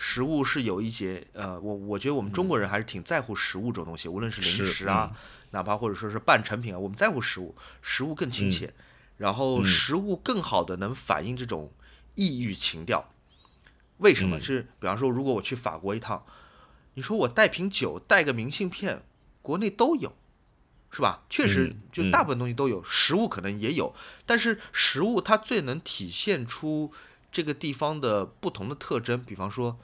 [0.01, 5.12] 食物是有一节，呃，我我觉得我们中国人还是挺在乎食物这种东西，无论是零食啊，
[5.51, 8.72] 哪怕或者说是半成品啊，我们在乎食物，食物更亲切，
[9.16, 11.72] 然后嗯食物更好的能反映这种
[12.14, 13.12] 异域情调。
[13.96, 14.38] 为什么？
[14.38, 16.24] 嗯是比方说，如果我去法国一趟，
[16.94, 19.03] 你说我带瓶酒，带个明信片，
[19.42, 20.14] 国内都有，
[20.92, 21.24] 是吧？
[21.28, 23.92] 确实嗯，就大部分东西都有，食物可能也有，
[24.24, 26.92] 但是食物它最能体现出
[27.31, 29.79] 这个地方的不同的特征，比方说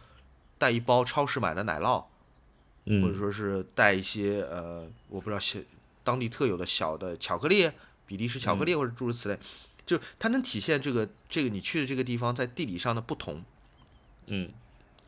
[0.58, 2.04] 带一包超市买的奶酪，
[2.84, 5.58] 或者嗯说是带一些呃，我不知道小
[6.02, 7.70] 当地特有的小的巧克力，
[8.06, 9.38] 比利时巧克力或者诸如此类，
[9.86, 13.42] 就它能体现这个这个你去的这个地方在地理上的不同。
[14.26, 14.50] 嗯，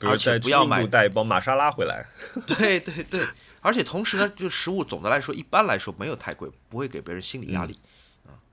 [0.01, 2.07] 而且不要买带一包玛莎拉回来。
[2.47, 3.27] 对对对，
[3.61, 7.79] 而且同时呢，就食物总的来说一般来说没有太贵，不会给别人心理压力。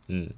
[0.08, 0.30] 嗯，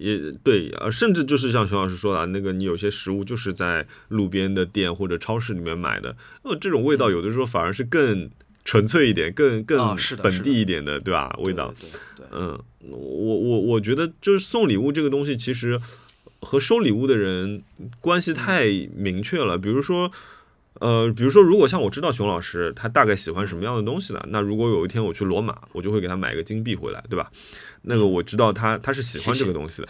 [0.00, 8.30] 也对，呃，甚至就是像熊老师说的啊，那个你有些食物就是在路边的店或者超市里面买的，呃，这种味道有的时候反而是更
[8.64, 11.36] 纯粹一点，更更本地一点的，对吧？
[11.38, 15.78] 味道，对对对，嗯，我我我觉得就是送礼物这个东西，其实
[16.40, 17.62] 和收礼物的人
[18.00, 19.58] 关系太明确了。
[19.58, 20.10] 比如说，
[20.74, 27.30] 呃，比如说，如果像我知道熊老师他大概喜欢什么样的东西呢，那如果有一天我去罗马，我就会给他买一个金币回来，对吧？
[27.82, 29.88] 那个我知道他他是喜欢这个东西的，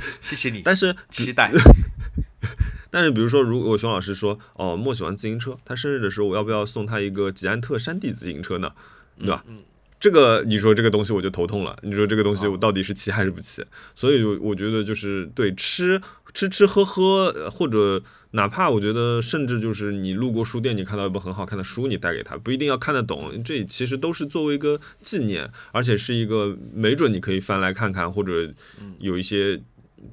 [0.20, 1.52] 谢谢你，但是期待。
[2.90, 8.72] 但是比如说，如果熊老师说哦，莫喜欢自行车，他生日的时候我要不要送他一个吉安特山地自行车呢？
[9.16, 9.44] 对吧？
[9.46, 9.58] 嗯，
[10.00, 11.76] 这个你说这个东西我就头痛了。
[11.82, 13.64] 你说这个东西哦我到底是骑还是不骑？
[13.94, 16.00] 所以我我觉得就是对吃
[16.34, 18.02] 吃吃喝喝，呃或者
[18.32, 28.52] 哪怕我觉得甚至就是你路过书店，你看到一本很好看的书，你带给他，不一定要看得懂，这其实都是作为一个纪念，而且是一个没准你可以翻来看看，或者
[28.98, 29.60] 有一些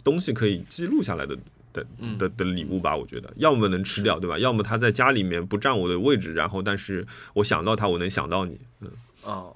[0.04, 1.38] 东西可以记录下来的。
[1.74, 4.40] 的嗯的的礼物吧，我觉得要么能吃掉，对吧？
[4.40, 7.06] 要么他在家里面不占我的位置，然后但是
[7.36, 8.90] 我想到他，我能想到你，嗯。
[9.22, 9.56] 哦，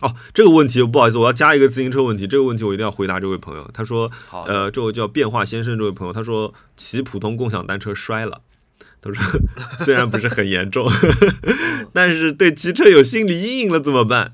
[0.00, 2.26] 哦，这个问题不好意思，我要加一个自行车问题。
[2.26, 3.68] 这个问题我一定要回答这位朋友。
[3.74, 8.42] 他说，呃，这位叫变化先生这位朋友，他说骑普通共享单车摔了。
[9.00, 9.40] 他说
[9.84, 10.88] 虽然不是很严重，
[11.92, 14.32] 但是对骑车有心理阴影了怎么办？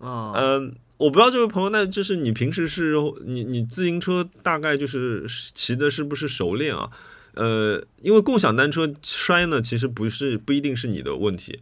[0.00, 2.94] 嗯，嗯、我不知道这位朋友，那就是你平时是
[3.24, 5.24] 你你自行车大概就是
[5.54, 6.90] 骑的是不是熟练啊？
[7.34, 11.60] 呃，因为共享单车摔呢，其实不是不一定是你的问题。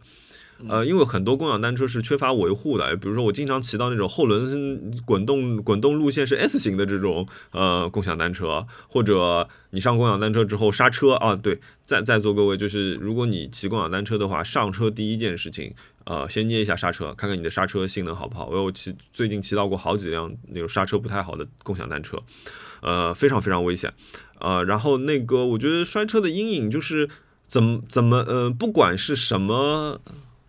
[0.69, 15.73] 呃，因为很多共享单车是缺乏维护的，比如说我经常骑到那种后轮滚动滚动路线是 S 型的这种呃共享单车，或者你上共享单车之后刹车啊，对，在在座各位就是如果你骑共享单车的话，上车第一件事情，
[16.05, 18.47] 呃，先捏一下刹车，看看你的刹车性能好不好。
[18.47, 22.17] 我有骑最近骑到过好几辆那种刹车不太好的共享单车，
[22.81, 23.93] 呃，非常非常危险。
[24.39, 27.09] 呃，然后那个我觉得摔车的阴影就是
[27.47, 29.99] 怎么怎么呃，不管是什么。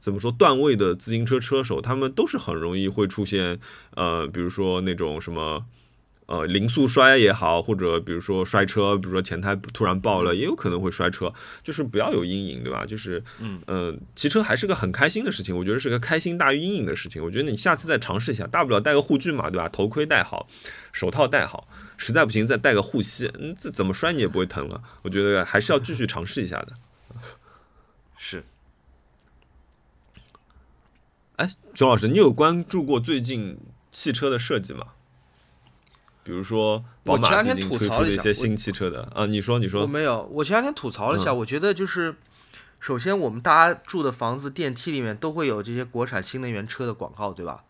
[0.04, 3.58] 怎么说段位的自行车车手，他们都是很容易会出现，
[3.94, 5.64] 呃，比如说那种什么，
[6.26, 11.32] 呃零速摔也好，或者比如说摔车，比如说前胎突然爆了，也有可能会摔车，
[11.62, 12.84] 就是不要有阴影，对吧？
[12.84, 17.24] 就是嗯呃，骑车还是个很开心的事情，我觉得是个开心大于阴影的事情。
[17.24, 19.66] 我觉得你下次再尝试一下，大不了戴个护具嘛，对吧？
[19.70, 20.46] 头盔戴好，
[20.92, 21.66] 手套戴好，
[21.96, 24.82] 实在不行再戴个护膝，嗯，这怎么摔你也不会疼了。
[25.00, 26.74] 我觉得还是要继续尝试一下的。
[28.18, 28.44] 是。
[31.36, 33.58] 哎，熊老师，你有关注过最近
[33.90, 34.86] 汽车的设计吗？
[36.22, 42.14] 比如说宝我前马最两天吐近推出的一槽了一些新汽车的啊，你说你我说，没有，我前两天吐槽了一下，嗯我觉得就是，
[42.78, 47.64] 首先我们大家住的房子电梯里面都会有这些国产新能源车的广告，对吧？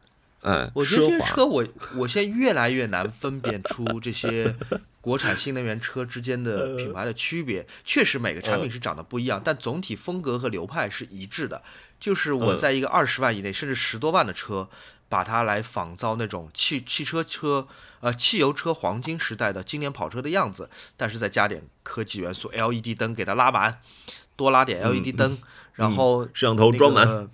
[0.44, 1.66] 哎，我觉得这些车我
[1.96, 4.54] 我现在越来越难分辨出这些
[5.00, 7.66] 国产新能源车之间的品牌的区别。
[7.82, 11.62] 确实每个产品是长得不一样，但总体风格和流派是一致的。
[11.98, 14.68] 就是我嗯在一个二十万以内，甚至十多万的车，
[15.08, 17.66] 把它来仿造那种汽汽车车
[18.00, 20.68] 呃汽油车黄金时代的经典跑车的样子，
[20.98, 23.80] 但是再加点科技元素，LED 灯给它拉满，
[24.36, 25.38] 多拉点 LED 灯，
[25.72, 27.30] 然后摄像头装满，个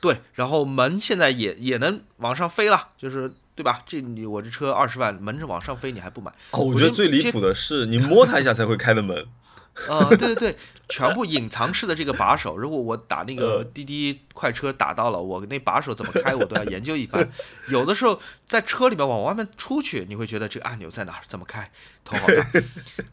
[0.00, 3.82] 对，然后门现在也也能往上飞了，就是对吧？
[3.86, 6.32] 这你我这车二十万，门是往上飞，你还不买？
[6.52, 9.26] 哦，我觉得最离谱的是你摸它一下才会开的门。
[9.88, 10.56] 啊、对对对，
[10.88, 17.26] 全部隐藏式的这个把手，如果我打那个滴滴快车打到了，我那把手怎么开，我都要研究一番。
[17.68, 21.70] 有的时候在车里面往外面出去，你会觉得这个按钮在哪儿，怎么开，
[22.04, 22.60] 头好大。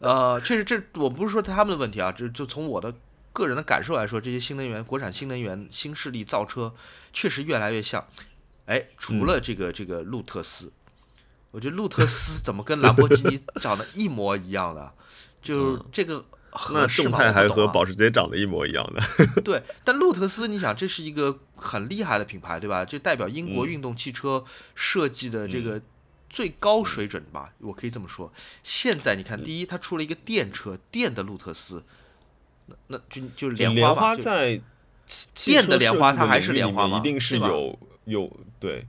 [0.00, 2.92] 呃，确实这我不是说他们的问题啊，这就从我的
[3.32, 6.74] 个人的感受来说，这些新能源、国产新能源、新势力造车
[7.12, 8.06] 确实越来越像。
[8.66, 10.72] 哎，除了这个这个路特斯，
[11.50, 14.92] 我觉得路特斯怎么跟兰博基尼 长得一模一样的？
[15.40, 17.10] 就这个那合适吗？
[17.10, 19.00] 众泰还和保时捷长得一模一样的。
[19.42, 22.84] 对，但路特斯，你想，这是一个很厉害的品牌，对吧？
[22.84, 24.44] 这代表英国嗯运动汽车
[24.74, 25.80] 设计的这个
[26.28, 28.30] 最高水准吧，我可以这么说。
[28.62, 31.84] 现在你看，第一，它出了一个电车，电的路特斯，
[32.68, 34.60] 那那就就是莲莲花在
[35.34, 38.86] 电的莲花它还是莲花一定是对有有对，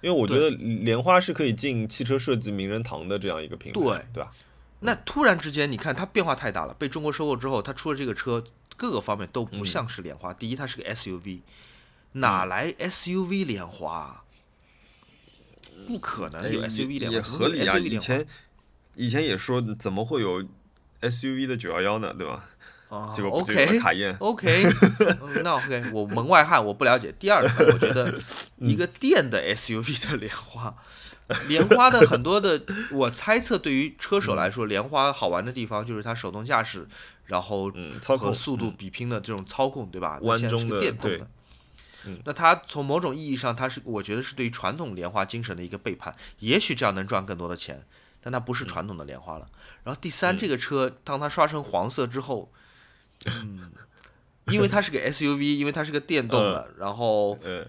[0.00, 4.32] 因为我觉得莲花是可以进汽车设计名人堂的这样一个品牌，对对吧？
[4.80, 8.42] 那突然之间，你看它变化太大了，被中国收购之后，它出了这个车，
[8.76, 10.34] 各个方面都嗯不像是莲花。
[10.34, 11.40] 第一，它是个 SUV，
[12.12, 14.24] 哪来 SUV 莲花？
[15.86, 17.78] 不可能有哎 SUV 莲花，也合理啊。
[17.78, 18.26] 以前
[18.96, 20.44] 以前也说怎么会有
[21.00, 22.44] SUV 的九幺幺呢，对吧？
[22.92, 24.64] 啊结果不就是，OK 卡宴 OK，
[25.22, 27.10] 嗯那 OK，我门外汉，我不了解。
[27.18, 28.12] 第二个，我觉得
[28.60, 30.74] 一个电的 SUV 的莲花，
[31.48, 36.86] 莲花的很多的，我猜测对于车手来说，莲花好玩的地方就是它手动驾驶，
[37.24, 40.20] 然后嗯，和速度比拼的这种操控，对吧？
[40.22, 41.18] 现在是个中的电动的。
[42.04, 46.12] 嗯那它从某种意义上，它是我觉得是对于传统莲花精神的一个背叛。
[46.40, 47.86] 也许这样能赚更多的钱，
[48.20, 49.46] 但它不是传统的莲花了。
[49.84, 52.50] 然后第三，嗯这个车当它刷成黄色之后，
[53.26, 53.70] 嗯，
[54.46, 57.66] 因为它是个 SUV，因为它是个电动的，然后嗯，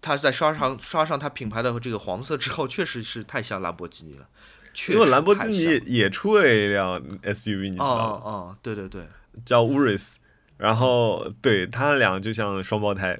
[0.00, 4.28] 它在刷上刷上它品牌的这个黄色之后，确实是太像兰博基尼了。
[4.74, 8.02] 确因为兰博基尼也也出了一辆 SUV，你知哦道吗？
[8.02, 9.06] 哦哦，对对对，
[9.44, 10.16] 叫 Urus，
[10.58, 13.18] 然后对他俩就像双胞胎。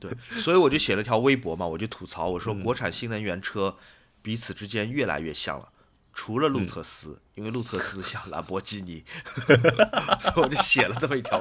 [0.00, 0.10] 对，
[0.40, 2.62] 所以我就写了条微博嘛，我就吐槽，我说嗯。
[2.62, 3.76] 国产新能源车
[4.22, 5.68] 彼此之间越来越像了，
[6.20, 9.04] 除了路特斯，嗯因为路特斯像兰博基尼，
[10.18, 11.40] 所以我就写了这么一条。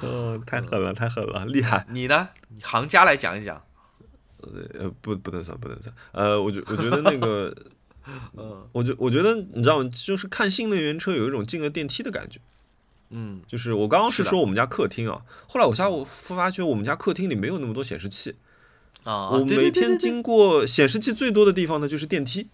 [0.00, 1.84] 哦，太狠了，太狠了，厉害。
[1.90, 2.28] 你呢？
[2.50, 3.60] 你行家来讲一讲。
[4.78, 5.92] 呃，不，不能算，不能算。
[6.12, 7.52] 呃，我觉我觉得那个，
[8.38, 9.90] 嗯我觉我觉得你知道吗？
[9.92, 12.38] 就是看新能源车有一种进了电梯的感觉。
[13.10, 18.36] 嗯就是我刚刚是说我们家客厅啊，后来我下我发觉我们家客厅里没有那么多显示器，
[19.02, 22.46] 啊，我对每天经过显示器最多的地方呢就是电梯。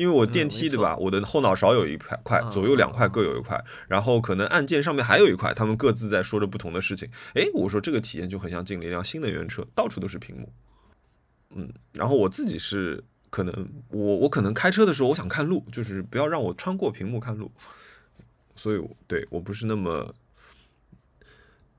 [0.00, 7.06] 因为我电梯对吧，我的后脑勺有一块块，嗯左右两块各有一块，然后可能按键上面还有一块，他们各自在说着不同的事情。
[7.34, 10.50] 诶，我说这个体验就很像进了一辆新能源车，到处都是屏幕。
[11.54, 17.52] 嗯，然后我自己是可能我我可能开车的时候我想看路，就是不要让我穿过屏幕看路，
[18.56, 20.14] 所以我对我不是那么。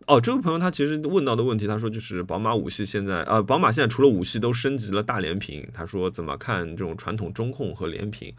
[0.08, 8.34] 哦，这位朋友他其实问到的问题，他说就是宝马五系现在啊、宝马现在除了五系都升级了大连屏，他说怎么看这种传统中控和连屏，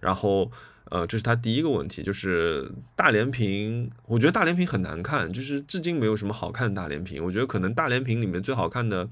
[0.00, 0.50] 然后
[0.90, 9.06] 呃，这是他第一个问题，就是大连屏，我觉得大连屏很难看，就是至今没有什么好看的大连屏，我觉得可能大连屏里面最好看的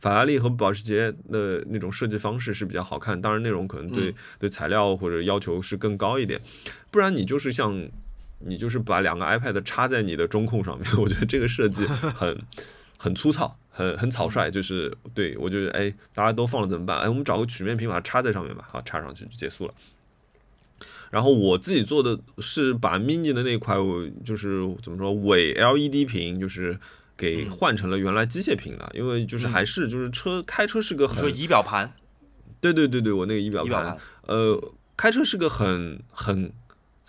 [0.00, 6.40] 法拉利和保时捷的那种设计方式是比较好看，当然内容可能对、对材料或者要求是更高一点，
[6.90, 7.88] 不然你就是像。
[8.40, 12.36] 你就是把两个 iPad 插在你的中控上面， 我觉得这个设计很
[12.98, 14.50] 很粗糙，很很草率。
[14.50, 16.98] 就是对我觉得，哎，大家都放了怎么办？
[16.98, 19.74] 哎，我们找个曲面屏把它插在上面吧，好，插上去就结束了。
[21.10, 26.78] 然后我自己做的是把 mini 的那块，我就是怎么说伪 LED 屏，就是
[27.16, 31.92] 给换成了原来机械屏的，因为就是还是就是车开车是个很仪表盘，
[32.60, 36.52] 对对对对，我那个仪表盘仪表盘，呃，开车是个很很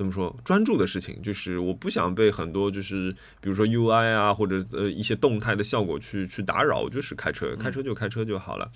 [0.02, 8.68] 怎么说专注的事情，就是我不想被很多就是比如说 UI 啊或者呃一些动态的效果去去打扰，就是开车开车就开车就好了。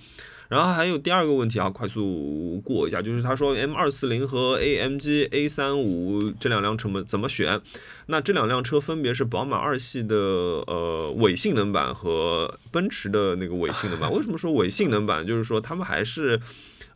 [0.47, 7.59] 然后还有第二个问题啊，快速过一下，就是他说 M 二四零和 AMG A 三五这两辆车么怎么选？
[8.05, 14.13] 那这两辆车分别是宝马二系的呃伪性能版和奔驰的那个伪性能版。
[14.13, 15.25] 为什么说伪性能版？
[15.25, 16.39] 就是说他们还是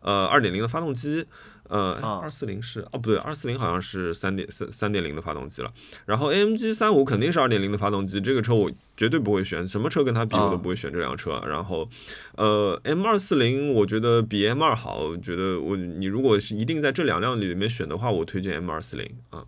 [0.01, 1.25] 呃二点零的发动机。
[1.69, 5.71] 呃，啊二四零是哦，不对，二四零好像是三点三三点零的发动机了。
[6.05, 11.41] 然后 AMG 三五肯定是二点零的发动机，这个车我绝对不会选，什么车跟它比我都啊不会选这辆车。
[11.47, 11.87] 然后，
[12.35, 19.45] 呃，M 二四零我觉得比 M 二好，我觉得我你如果是一定在这两辆里面选的话，我推荐 M 二四零啊。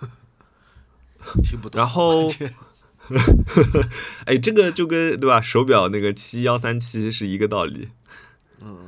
[1.42, 1.78] 听不懂。
[1.78, 2.26] 然后，
[4.26, 7.88] 哎，这个就跟对吧手表那个七幺三七是一个道理。
[8.60, 8.78] 嗯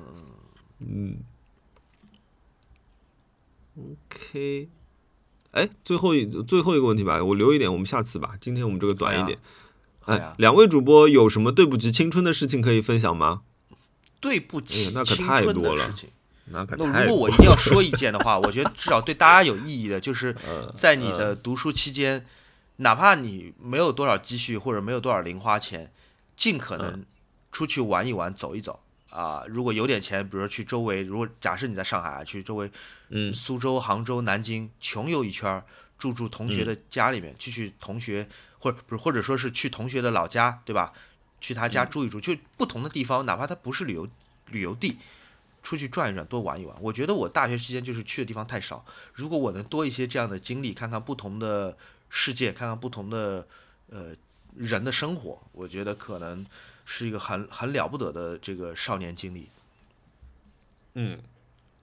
[3.77, 4.69] OK，
[5.53, 8.35] 哎，最后一最后一个问题吧，我留一点，我们下次吧。
[8.41, 9.39] 今天我们这个短一点。
[10.07, 13.43] 哎，两位主播有什么对不起青春的事情可以分享吗？
[14.21, 15.91] 对不起哎那可太多了。
[16.47, 16.65] 那
[17.07, 22.27] 如果我一定要说一件的话， 我觉得至少对大家有意义的，就是呃在你的读书期间，
[22.77, 25.93] 哪怕你没有多少积蓄或者没有多少零花钱，
[26.35, 27.05] 尽可嗯能
[27.53, 28.81] 出去玩一玩、走一走
[29.11, 29.45] 啊。
[29.47, 32.71] 如果有点钱，比如说去周围，如果假设你在上海啊，去周围
[33.11, 35.65] 嗯苏州、杭州、南京穷游一圈儿，
[35.99, 38.29] 住住同学的嗯家里面，去去同学
[38.59, 40.93] 或者不是或者说是去同学的老家，对吧？
[41.41, 44.07] 去他嗯家住一住，就不同的地方，哪怕它不是旅游
[44.49, 44.99] 旅游地，
[45.63, 46.77] 出去转一转，多玩一玩。
[46.83, 48.85] 我觉得我大学期间就是去的地方太少，
[49.15, 51.77] 如果我能多一些这样的经历，看看不同的
[52.11, 53.47] 世界，看看不同的
[53.89, 54.15] 呃
[54.55, 56.45] 人的生活，我觉得可能
[56.93, 59.49] 是一个很很了不得的这个少年经历。
[60.95, 61.21] 嗯，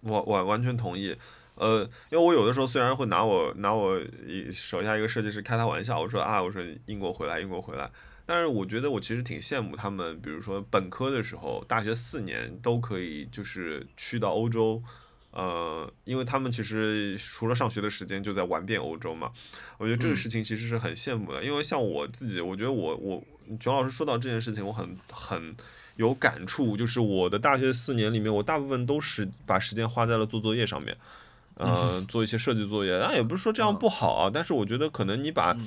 [0.02, 1.16] 我我完全同意。
[1.56, 3.98] 呃，因为我有的时候虽然会拿我拿我
[4.28, 7.90] 一手下一个设计师开他玩笑，我说啊，我说英国回来，英国回来。
[8.26, 14.84] 但是我觉得我其实挺羡慕他们，比如说本科的时候，大学四年都可以就是去到欧洲，
[15.32, 19.32] 呃，因为他们其实除了上学的时间就在玩遍欧洲嘛。
[19.78, 23.24] 我觉得这个嗯事情其实是很羡慕的，因为像我自己，我觉得我我
[23.60, 25.56] 熊老师说到这件事情，我很很
[25.96, 30.96] 有感触，就是我的大学四年里面，我大部分都是把时间花在了做作业上面。
[31.60, 35.58] 呃，做一些设计作业，那也不是说这样不好啊，但是我觉得可能你把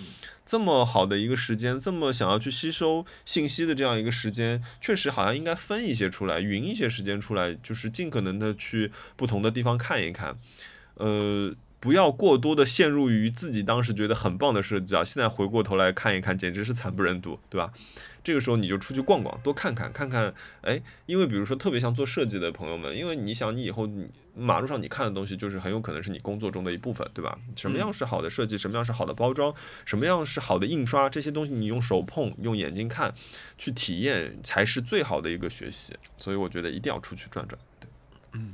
[0.46, 10.38] 这么好的一个时间，这么想要去吸收信息的这样一个时间，确实好像应该分一些出来，匀一些时间出来，就是尽可能的去不同的地方看一看，
[10.94, 17.72] 呃，不要过多的陷入于自己当时觉得很棒的设计啊，现在回过头来看一看，简直是惨不忍睹，对吧？
[18.22, 27.38] 这个时候你就出去逛逛，多看看，看看，哎，因为比如说特别像做设计的朋友们，因为你想你以后你马路上你看的东西，就是很有可能是你工作中的一部分，对吧？
[27.56, 29.54] 什么样是好的设计，什么样是好的包装，
[29.86, 33.14] 什么样是好的印刷，这些东西你用手碰、用眼睛看、
[33.56, 35.96] 去体验，才是最好的一个学习。
[36.18, 37.58] 所以我觉得一定要出去转转。
[37.80, 37.88] 对，
[38.34, 38.52] 嗯。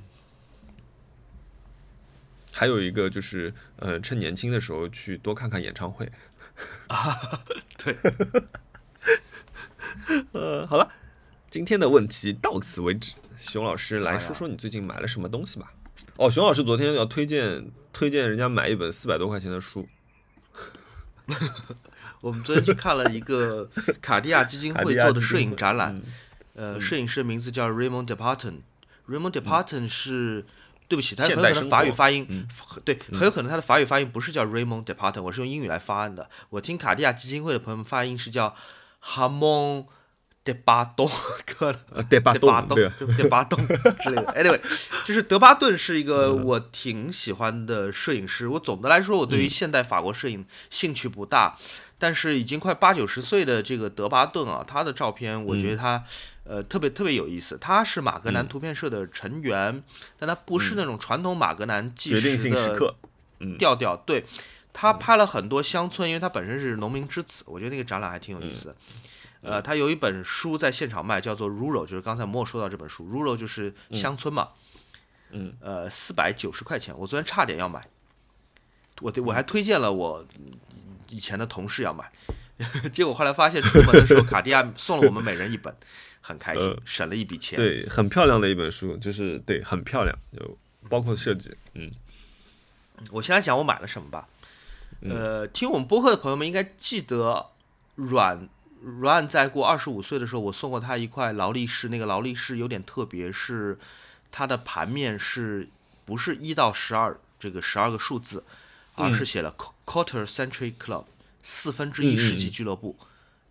[2.58, 6.10] 还有一个就是，呃，趁年轻的时候去多看看演唱会。
[6.88, 7.14] 啊
[7.76, 7.94] 对。
[10.32, 10.90] 呃，好了，
[11.50, 13.12] 今天的问题到此为止。
[13.38, 15.70] 熊老师来说说你最近买了什么东西吧。
[16.16, 19.86] 哦，熊老师昨天要推荐推荐人家买一本四百多块钱的书，
[22.22, 23.68] 我们昨天去看了一个
[24.00, 25.94] 卡地亚基金会做的摄影展览，
[26.54, 28.60] 嗯呃，摄影师名字叫 Raymond Departon。
[29.08, 30.44] Raymond Departon 是，
[30.88, 32.46] 对不起，他很现代生有可能法语发音，嗯
[32.84, 36.28] 对，很有可能他的法语发音不是叫 Raymond Departon，我是用英语来发音的。
[36.50, 38.54] 我听卡地亚基金会的朋友们发音是叫
[39.02, 39.86] Hamon
[40.44, 41.10] de 巴东，
[41.44, 42.94] 可能呃，对巴德巴对吧？
[43.00, 44.26] 就德巴东之类的。
[44.38, 44.60] Anyway，
[45.04, 48.46] 就是德巴顿是一个我挺喜欢的摄影师。
[48.46, 51.56] 我总的来说，我对于现代法国摄影兴趣不大，
[51.98, 56.04] 但是已经快八九十岁的这个德巴顿啊，他的照片我觉得他、
[56.48, 57.59] 呃特别特别有意思。
[57.59, 59.82] 他是马格南图片社的成员，
[60.18, 62.94] 但他不是那种传统马格南纪实的
[63.59, 63.97] 调调。
[63.97, 64.24] 对
[64.73, 68.77] 他拍了很多乡村，因为他本身是农民之子，我觉得那个展览还挺有意思的。
[69.43, 74.48] 呃，他有一本书在现场卖，叫做《Rural》，就是刚才莫说到这本书，《Rural》就是乡村嘛。
[75.31, 75.55] 嗯。
[75.60, 77.86] 呃，四百九十块钱，我昨天差点要买，
[79.01, 80.27] 我我还推荐了我
[81.10, 82.10] 以前的同事要买，
[82.90, 85.74] 结果后来发现出门的时候卡地亚送了我们每人一本，
[86.26, 87.56] 很开心呃，省了一笔钱。
[87.56, 90.58] 对，很漂亮的一本书，就是对，很漂亮，就
[90.88, 91.88] 包括设计，嗯。
[93.12, 94.26] 我先来讲我买了什么吧。
[95.02, 95.12] 嗯。
[95.12, 97.50] 呃，听我们播客的朋友们应该记得
[97.94, 98.48] 阮
[98.80, 103.78] 阮在过二十五岁的时候，我送过他一块劳力士，那个劳力士有点特别，是
[104.32, 105.68] 它的盘面是
[106.04, 108.42] 不是一到十二这个十二个数字，
[108.96, 109.54] 而是写了
[109.84, 111.04] quarter century club
[111.42, 112.96] 四分之一世纪俱乐部，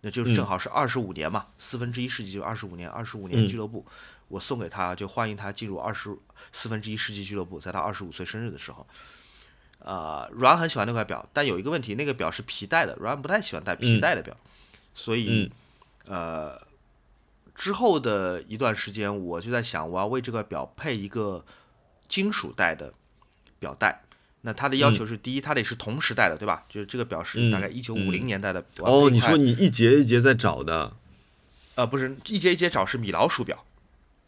[0.06, 3.84] 那就是正好是二十五年嘛，四分之一世纪就二十五年，二十五年俱乐部，
[4.28, 6.16] 我送给他，就欢迎他进入二十
[6.52, 8.86] 四分之一世纪俱乐部，在他二十五岁生日的时候。
[9.80, 14.36] 呃，阮很喜欢那块表，但有一个问题，那个表是皮带的，阮不太喜欢戴皮带的表，
[14.94, 15.50] 所以、
[16.06, 16.56] 呃，
[17.52, 21.44] 之后的一段时间，我就在想，我要为这块表配一个
[22.06, 22.92] 金属带的
[23.58, 24.05] 表带。
[24.46, 26.64] 那它的要求是，第一，它得是同时代的，对吧？
[26.68, 28.64] 就是这个表是大概一九五零年代的。
[28.78, 30.94] 哦，你说你一节一节在找的，
[31.74, 33.64] 呃，不是一节一节找是米老鼠表，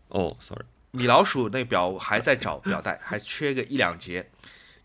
[0.08, 4.28] 哦，sorry，米老鼠那表还在找表带，还缺个一两节。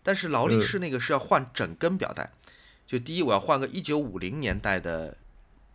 [0.04, 2.30] 但是劳力士那个是要换整根表带，
[2.86, 5.16] 就第一我要换个一九五零年代的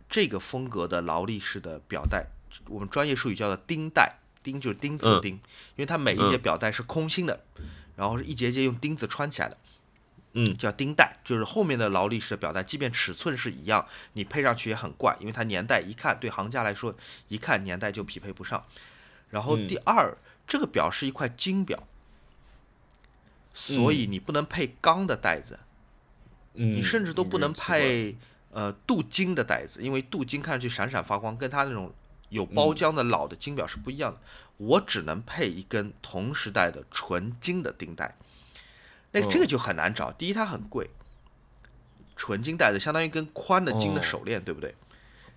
[0.08, 2.28] 这个风格的劳力士的表带，
[2.68, 7.44] 我们专业术语叫做钉带，钉就是钉子的钉，因为它每一节表带是空心的，
[8.00, 9.58] 然后是一节节用钉子穿起来的。
[10.32, 16.94] 嗯叫钉带，就是后面的劳力士的表带，即便尺寸是一样，你配上去也很怪，因为它年代一看对行家来说，
[17.26, 18.64] 一看年代就匹配不上。
[19.30, 20.16] 然后第二，
[20.46, 21.82] 这个表是一块金表，
[23.52, 25.58] 所以你不能配钢的带子，
[26.54, 28.16] 嗯，你甚至都不能配
[28.52, 31.92] 呃镀金的带子，因为镀金看上去闪闪发光，跟它那种
[32.28, 34.20] 有包浆的老的金表是不一样的。
[34.60, 38.14] 我只能配一根同时代的纯金的钉带，
[39.12, 40.12] 那这个就很难找。
[40.12, 40.90] 第一，它很贵，
[42.14, 44.74] 纯金带的相当于一根宽的金的哦手链，对不对？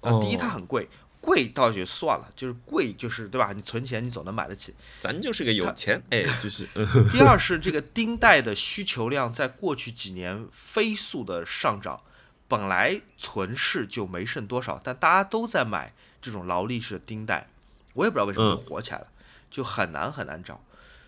[0.02, 0.90] 啊，第一它很贵，
[1.22, 3.54] 贵倒也就算了，就是贵就是对吧？
[3.54, 4.76] 你存钱你总能买得起。
[5.00, 12.02] 咱就是个有钱，哎，就是，嗯 第二是这个钉带的需求量在过去几年飞速的上涨，
[12.50, 17.48] 本来存世就没剩多少，但大家都在买这种劳力士的钉带，
[17.94, 19.08] 我也不知道为什么就火起来了，
[19.54, 20.60] 就很难很难找。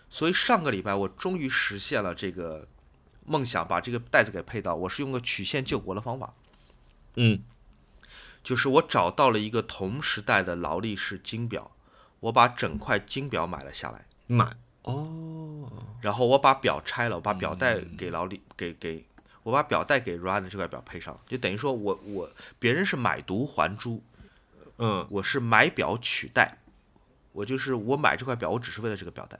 [0.07, 2.67] 所以上个礼拜我终于实现了这个
[3.25, 4.75] 梦想，把这个袋子给配到。
[4.75, 6.33] 我是用个曲线救国的方法，
[7.15, 7.41] 嗯。
[8.43, 11.71] 就是我找到了一个同时代的劳力士金表，
[12.19, 14.05] 我把整块金表买了下来。
[14.27, 15.67] 买，哦，
[15.99, 17.95] 然后我把表拆了，我把表带嗯。
[17.97, 19.03] 给劳力给给，
[19.41, 24.03] 我把表带给 Ryan 的这块表配上，就等于说我我别人是买椟还珠，
[24.77, 26.59] 嗯，我是买表取代，
[27.35, 29.37] 我就是我买这块表，我只是为了这个表带。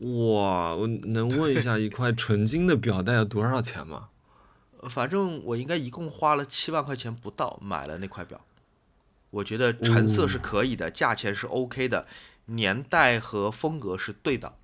[0.00, 4.08] 哇，我能问一下一块纯金的表带要多少钱吗？
[4.80, 8.44] 呃反正我应该一共花了七万块钱不到买了那块表，
[9.30, 12.06] 我觉得成色是可以的，价钱是 OK 的，
[12.46, 14.54] 年代和风格是对的，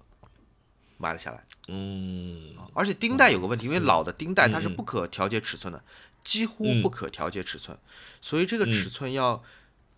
[0.98, 1.44] 买了下来。
[1.68, 5.82] 嗯，而且钉带有个问题，因为老的钉带它是不可调节尺寸的，
[6.22, 7.76] 几乎嗯不可调节尺寸，
[8.20, 9.42] 所以这个尺寸要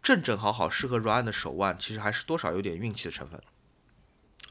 [0.05, 3.40] 正正好好适合 Ryan 的手腕，其实还是多少有点运气的成分。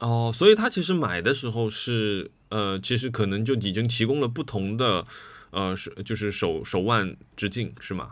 [0.00, 5.06] 哦，所以他其实买的时候是，呃，其实可能就已经提供了不同的，
[5.50, 8.10] 呃，是就是手手腕直径是吗？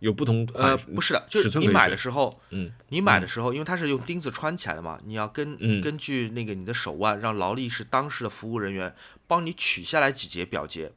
[0.00, 8.94] 有不同呃，不是的，就是你买的时候，嗯，你买的时候，因为它是用钉子穿起来的嘛，你要根嗯根据那个你的手腕，让劳力士当时的服务人员
[9.26, 10.92] 帮你取下来几节表节，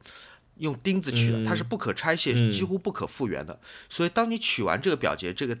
[0.56, 3.58] 用钉子取的，它是不可拆卸，嗯几乎不可复原的。
[3.88, 5.56] 所以当你取完这个表节，这个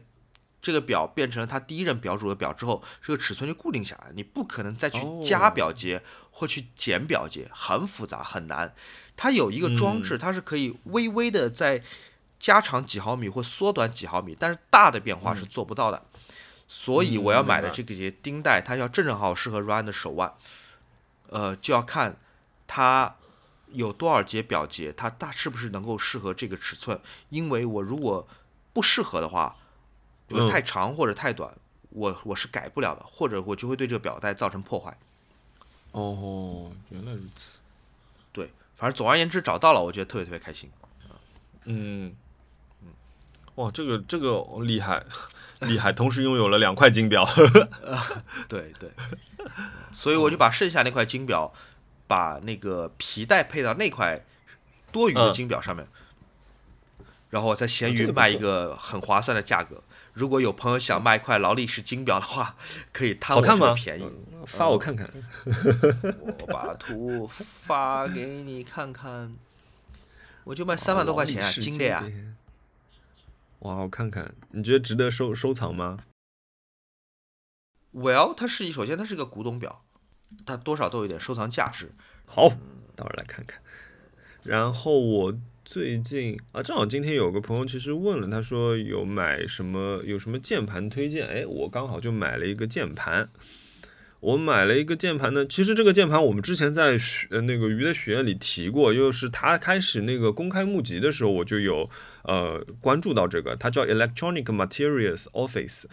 [0.66, 6.02] 这个表变成了他第一任表主的表之后，这个尺寸就固定下来，你不可能再去加哦表节
[6.32, 8.74] 或去减表节，很复杂很难。
[9.16, 11.84] 它有一个装嗯置，它是可以微微的在
[12.40, 16.02] 加长几毫米或缩短几毫米，但是大的变化是做不到的。
[16.66, 20.34] 所以我要买的这个节钉带，它要正正好好适合 Ryan 的手腕，
[21.28, 22.16] 呃，就要看
[22.66, 23.14] 它
[23.70, 27.00] 有多少节表节，它大是不是能够适合这个尺寸。
[27.28, 28.26] 因为我如果
[28.72, 29.54] 不适合的话，
[30.26, 31.52] 比如嗯太长或者太短，
[31.90, 34.96] 我我是改不了的，或者我就会对这个表带造成破坏。
[35.92, 37.58] 哦，原来如此，
[38.32, 40.70] 对，反正总而言之找到了，我觉得特别特别开心。
[41.64, 42.14] 嗯，
[43.54, 45.02] 哇，这个这个厉害
[45.60, 47.24] 厉害，同时拥有了两块金表，
[48.46, 48.90] 对对，
[49.92, 51.52] 所以我就把剩下那块金表，
[52.06, 54.22] 把那个皮带配到那块
[54.92, 55.88] 多余的嗯金表上面，
[57.30, 59.82] 然后我在闲鱼卖一个很划算的价格。
[60.16, 62.56] 如果有朋友想卖一块劳力士金表的话，
[62.90, 64.04] 可以贪我便宜。
[64.04, 65.10] 嗯发我看看。
[66.38, 69.36] 我把图发给你看看，
[70.44, 72.02] 我就卖三万多块钱金的呀。
[73.58, 75.98] 哇，我看看，你觉得值得收收藏吗
[77.92, 79.84] ？Well，它是首先它是个古董表，
[80.46, 81.90] 它多少都有点收藏价值。
[82.24, 82.48] 好，
[82.94, 83.60] 待会儿来看看。
[84.44, 85.34] 然后我
[85.68, 91.26] 最近啊，正好今天有个朋友其实问了，他说有买什么有什么键盘推荐？
[91.26, 93.28] 哎，我刚好就买了一个键盘。
[94.20, 96.96] 我买了一个键盘呢，其实这个键盘我们之前在
[97.30, 101.90] 呃那个鱼的学院里提过，又是他开始那个公开募集的时候，我就有
[102.26, 105.84] 呃关注到这个，它叫 Electronic Materials Office。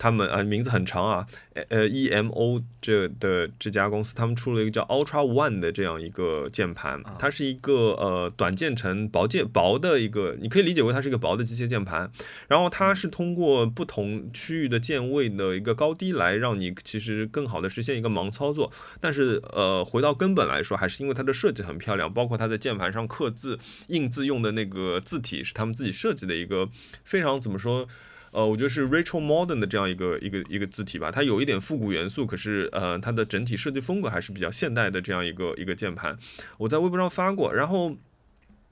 [0.00, 1.26] 他们啊名字很长啊，
[1.70, 12.08] 呃 E M O 这的这家公司，他们出了一个叫 Ultra One 的这样一个键盘，它是一个呃短键程薄键薄的一个，你可以理解为它是一个薄的机械键盘，
[12.46, 26.66] 然后它是通过不同区域的键位的一个高低来让你其实更好的实现一个盲操作，但是呃回到根本来说，还是因为它的设计很漂亮，包括它在键盘上刻字印字用的那个字体是他们自己设计的一个
[27.04, 27.86] 非常怎么说？
[28.30, 36.14] 呃，我觉得是 retro modern 的这样一个一个一个字体吧，它有一点复古元素，可是呃，它的整体设计风格还是比较现代的这样一个一个键盘。
[36.58, 37.96] 我在微博上发过，然后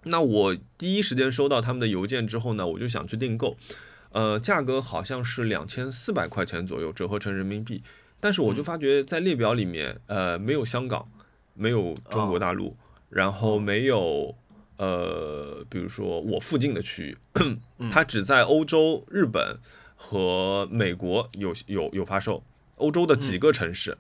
[0.05, 3.57] 那我第一时间收到他们的邮件之后呢，我就想去订购，
[4.13, 7.83] 呃，价格好像是两千四百块钱左右，折合成人民币。
[8.21, 11.09] 但是我就发觉在列表里面，呃，没有香港，
[11.55, 12.77] 没有中国大陆，
[13.09, 14.37] 然后没有。
[14.77, 17.19] 呃，比如说我附近的区域，
[17.91, 19.59] 它只在欧洲、日本
[19.95, 22.43] 和美国有有有发售，
[22.77, 23.97] 欧洲的几个城市，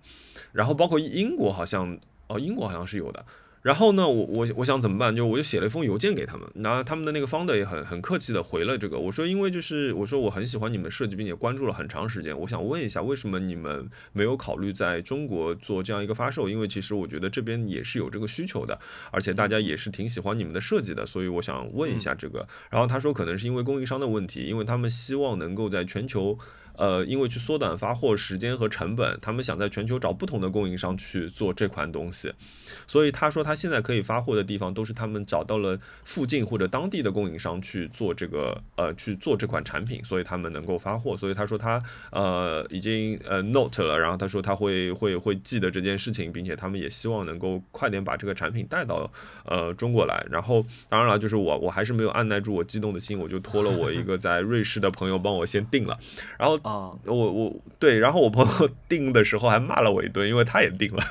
[0.52, 1.98] 然后包括英国好像，
[2.28, 3.24] 哦，英国好像是有的。
[3.66, 5.16] 然后呢，我我我想怎么办？
[5.16, 8.96] 就我就写了一封邮件给他们，然后他们的那个 found 也很很客气的回了这个。
[8.96, 12.38] 我说，因为就是我说我很喜欢你们设计，并且关注了很长时间。
[12.38, 16.48] 我想问一下，为什么你们没有考虑在中国做这样一个发售？
[16.48, 18.78] 因为其实我觉得这边也是有这个需求的，
[19.10, 22.46] 而且大家也是挺喜欢你们的设计的，所以我想问一下这个。
[22.70, 26.38] 然后他说，可能是因为供应商的问题，因为他们希望能够在全球。
[26.76, 32.32] 呃，因为去缩短发货时间和成本，他们想在全球找不同的供应商去做这款东西，
[32.86, 41.16] 所以他说他现在可以发货的地方都是他们找到了附近或者当地的供应商去做这个呃去做这款产品，所以他们能够发货。
[41.16, 41.80] 所以他说他
[42.10, 49.10] 呃已经呃 note 了，然后他说他会会会记得这件事情，并且他们也希望能够快点把这个产品带到
[49.46, 50.22] 呃中国来。
[50.30, 55.98] 然后当然了，就是我我还是没有按耐住我激动的心，我就托了我一个在瑞士的朋友帮我先订了，
[56.38, 56.60] 然后。
[56.66, 61.04] 啊，我我对，然后我朋友 订的时候还骂了我一顿，因为他也订了，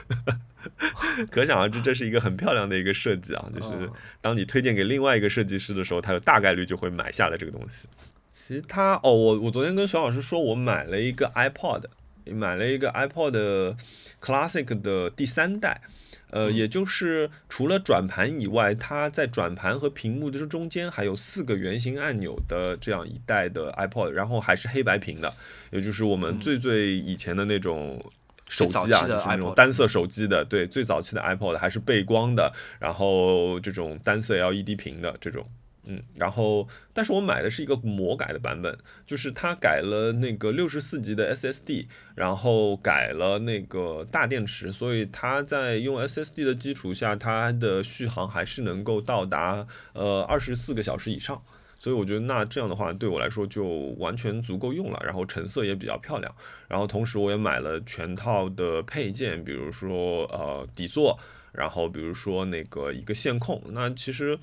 [1.32, 3.49] 可想而知这是一个很漂亮的一个设计啊。
[3.56, 7.88] 就是当你推荐给另外一个设计师的时候，他有大概率就会买下来这个东西。
[8.32, 11.84] 其他哦，我我昨天跟熊老师说，我买了一个 iPod，
[12.26, 13.77] 买了一个 iPod
[14.22, 15.82] Classic 的第三代。
[16.31, 25.34] 呃，也就是除了转盘以外，它在转盘和屏幕的这中间还有四个圆形按钮的这样一代的 iPod，然后还是黑白屏的，
[25.72, 28.03] 也就是我们最最以前的那种
[28.47, 35.47] 手机啊，就是那种单色手机的，对，最早期的 iPod 还是背光的，然后这种单色 LED 屏的这种。
[35.88, 38.76] 嗯，然后，但是我买的是一个魔改的版本，
[39.06, 41.86] 就是它改了那个六十四 G 的 SSD，
[42.16, 51.44] 然后改了那个大电池，所以它在用 SSD 的基础下，它的续航还是能够到达呃二十四个小时以上，
[51.78, 53.64] 所以我觉得那这样的话对我来说就
[53.99, 56.36] 完全足够用了，然后成色也比较漂亮，
[56.68, 61.20] 然后同时我也买了全套的配件，比如说呃底座，
[61.52, 64.40] 然后比如说那个一个线控，那其实，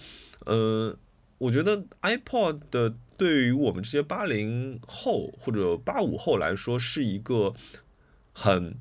[0.47, 0.97] 嗯。
[1.43, 7.53] 我觉得 iPod 的对于我们这些八零后或者八五后来说，是一个
[8.33, 8.77] 很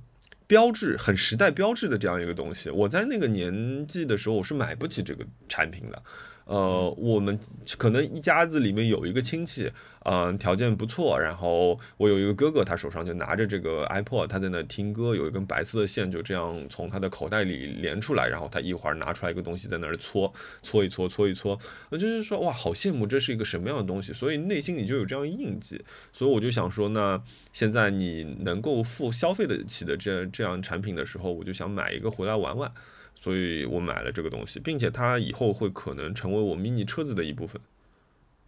[0.45, 2.69] 标志、很时代标志的这样一个东西。
[2.69, 6.03] 我在那个年纪的时候，我是买不起这个产品的。
[6.45, 7.39] 呃，我们
[7.77, 9.71] 可能一家子里面有一个亲戚。
[10.03, 11.19] 嗯，条件不错。
[11.19, 20.33] 然后我有一个哥哥，他手上就拿着这个 iPod，他在那听歌，有一根白色的线就这样从他的口袋里连出来，然后他一会儿拿出来一个东西在那儿搓，
[20.63, 21.59] 搓一搓，搓一搓，
[21.89, 24.11] 我就是说哇，好羡慕，这是一个什么样的东西？
[24.11, 25.83] 所以内心里就有这样印记。
[26.11, 27.21] 所以我就想说，那
[27.53, 32.71] 现在你能够付消费得起的这这样产品的时候，我就想买一个回来玩玩。
[33.13, 37.61] 所以我买了这个东西，并且它以后会可能成为我 mini 车子的一部分。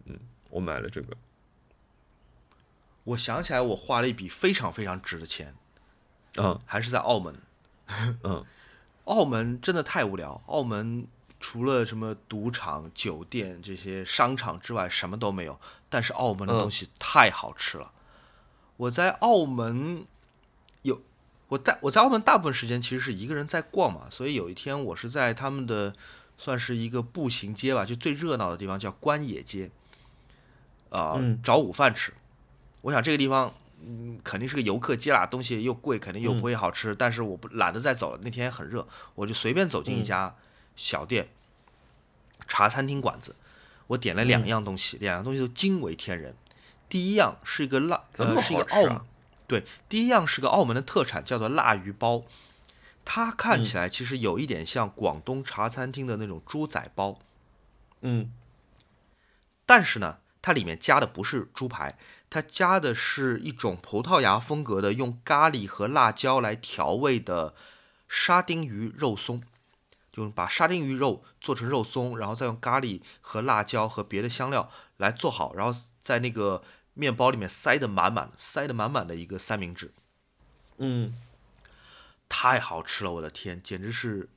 [0.06, 0.18] 嗯，
[0.50, 1.16] 我买了这个。
[3.04, 5.54] 我想起来，我花了一笔非常非常值的钱，
[6.36, 7.34] 嗯，还是在澳门，
[8.22, 8.44] 嗯，
[9.04, 10.42] 澳门真的太无聊。
[10.46, 11.06] 澳门
[11.38, 15.60] 除了什么赌场、酒店这些商场之外，什么都没有。
[15.90, 17.92] 但是澳门的东西太好吃了。
[18.78, 20.06] 我在澳门
[20.82, 21.02] 有
[21.48, 25.94] 我在我在澳门大部分时间其实是一个人在逛嘛，所以有一天我是在他们的
[26.38, 29.70] 算是一个步行街吧，就最热闹的地方叫关野街，
[30.88, 32.14] 啊，找午饭吃。
[32.84, 36.94] 我想这个地方嗯，肯定是个游客街啦，东西又贵，肯定又不会好吃。
[36.94, 40.34] 但是我不懒得再走了，那天很热，我就随便走进一家
[40.76, 41.28] 小店，
[42.46, 43.34] 茶餐厅馆子，
[43.86, 46.36] 我点了两样东西，两样东西都惊为天人。
[46.86, 49.00] 第一样是一个辣，呃，是一个澳门，
[49.46, 52.24] 对，第一样是个澳门的特产，叫做辣鱼包。
[53.06, 57.18] 它看起来其实有一点像广东茶餐厅的那种猪仔包，
[58.02, 58.30] 嗯，
[59.66, 61.98] 但是呢，它里面加的不是猪排，
[62.34, 67.54] 它加的是一种葡萄牙风格的用咖喱和辣椒来调味的
[68.08, 69.40] 沙丁鱼肉松，
[70.10, 79.92] 就是把沙丁鱼肉做成肉松，然后再用咖喱和辣椒和别的香料来做好，然后在那个面包里面塞得满满的，塞得满满的一个三明治，
[80.78, 81.14] 嗯。
[82.28, 84.28] 太好吃了，我的天，简直是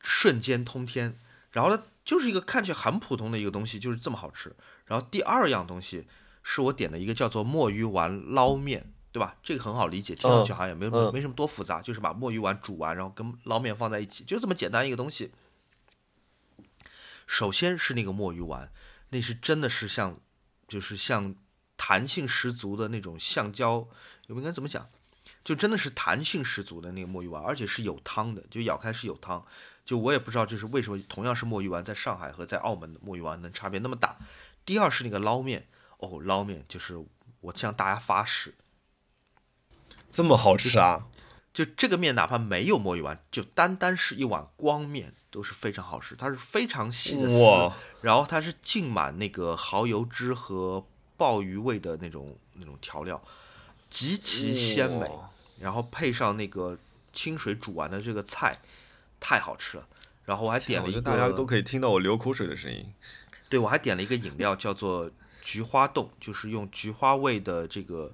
[0.00, 1.18] 瞬间通天。
[1.50, 4.56] 然后呢，就是一个看起来很普通的一个东西，就是这么好吃。
[4.86, 6.06] 然后第二样东西
[6.44, 9.36] 是我点的一个叫做墨鱼丸捞面，对吧？
[9.42, 15.32] 这个很好理解，听上去好像也没没什么多复杂，就是把墨鱼丸煮完，然后跟捞面放在一起，就这么简单一个东西。
[17.26, 18.70] 首先是那个墨鱼丸，
[19.08, 20.20] 那是真的是像，
[20.68, 21.34] 就是像
[21.76, 23.88] 弹性十足的那种橡胶，
[24.28, 24.86] 应该怎么讲？
[25.42, 29.42] 就真的是弹性十足的那个墨鱼丸，而且是有汤的，就咬开是有汤。
[29.84, 34.16] 就我也不知道这是为什么，同样是墨鱼丸，在上海和在澳门的墨鱼丸能差别那么大。
[34.66, 35.66] 第二是那个捞面，
[36.04, 37.02] 哦，捞面就是
[37.40, 38.54] 我向大家发誓，
[40.12, 41.06] 这么好吃啊！
[41.52, 46.16] 就这个面哪怕没有墨鱼丸，就单单是一碗光面都是非常好吃。
[46.16, 50.84] 它是非常细的丝，然后它是浸满那个蚝油汁和
[51.16, 53.22] 鲍鱼味的那种那种调料，
[53.88, 55.08] 极其鲜美。
[55.60, 56.76] 然后配上那个
[57.12, 58.58] 清水煮完的这个菜，
[59.20, 59.86] 太好吃了。
[60.24, 62.92] 然后我还点了一个，大家都可以听到我流口水的声音。
[63.48, 65.08] 对，我还点了一个饮料，叫做
[65.44, 68.10] 菊花冻，就是用菊花味的这个，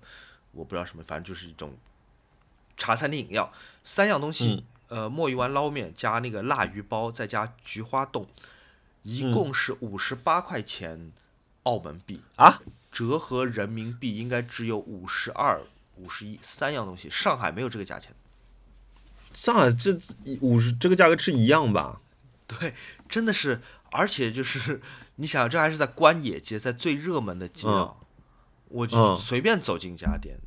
[0.50, 1.76] 我不知道什么，反正就是一种
[2.76, 3.52] 茶餐厅饮料。
[3.84, 8.26] 三样东西，呃，墨鱼丸捞面加那个腊鱼包，再加菊花冻，
[9.04, 11.12] 一共是五十八块钱
[11.62, 15.62] 澳门币啊，折合人民币应该只有五十二。
[15.96, 18.12] 五十一三样东西，上海没有这个价钱。
[19.34, 19.96] 上海这
[20.40, 22.00] 五十这个价格是一样吧？
[22.46, 22.74] 对，
[23.08, 23.60] 真的是，
[23.92, 24.80] 而且就是
[25.16, 27.96] 你想，这还是在关野街，在最热门的街啊。
[28.68, 30.38] 我就随便走进一家店，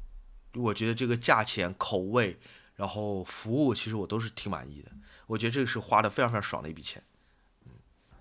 [0.55, 2.39] 我觉得这个价钱、口味，
[2.75, 4.91] 然后服务，其实我都是挺满意的。
[5.27, 7.03] 我觉得这个是花的非常非常爽的一笔钱。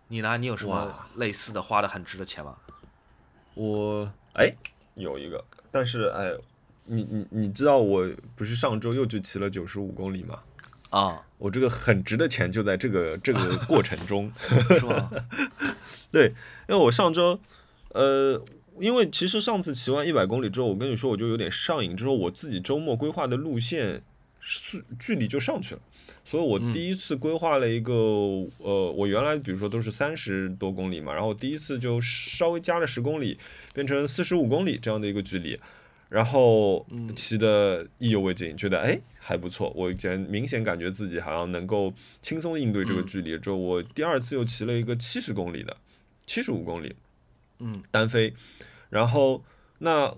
[0.08, 0.36] 你呢？
[0.38, 2.58] 你有什么类似的花的很值的钱吗？
[3.54, 4.52] 我哎，
[4.94, 6.36] 有一个，但是哎。
[6.84, 10.42] 你你你知道我不是上周又去骑了九十五公里吗？
[10.92, 14.30] 啊，我这个很值的钱就在这个 这个过程中，
[14.68, 15.10] 是吗？
[16.12, 16.26] 对，
[16.68, 17.40] 因为我上周，
[17.88, 18.38] 呃，
[18.78, 24.02] 因为其实上次骑完一百公里之后，我跟你说我就有点上瘾，之后我自己周末规划的路线
[24.38, 25.80] 是距离就上去了，
[26.22, 27.94] 所以我第一次规划了一个，
[28.58, 33.38] 呃，我原来比如说都是三十多公里嘛，然后第一次就稍微加了十公里，
[33.72, 35.58] 变成四十五公里这样的一个距离。
[36.12, 36.86] 然后
[37.16, 41.90] 骑的意犹未尽，觉得哎还不错，我觉明显感觉自己好像能够
[42.20, 43.38] 轻松应对这个距离。
[43.38, 45.74] 之后我第二次又骑了一个七十公里的，
[46.26, 46.94] 七十五公里，
[47.60, 48.34] 嗯，单飞。
[48.90, 49.42] 然后
[49.78, 50.14] 那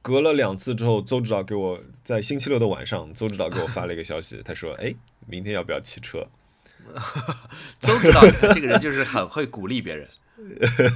[0.00, 4.94] 隔了两次之后，邹指导给我在星期六的晚上，邹指导给我发了一个消息，他说：“哎，
[5.26, 6.26] 明天要不要骑车？”
[7.78, 8.22] 邹指导
[8.54, 10.08] 这个人就是很会鼓励别人。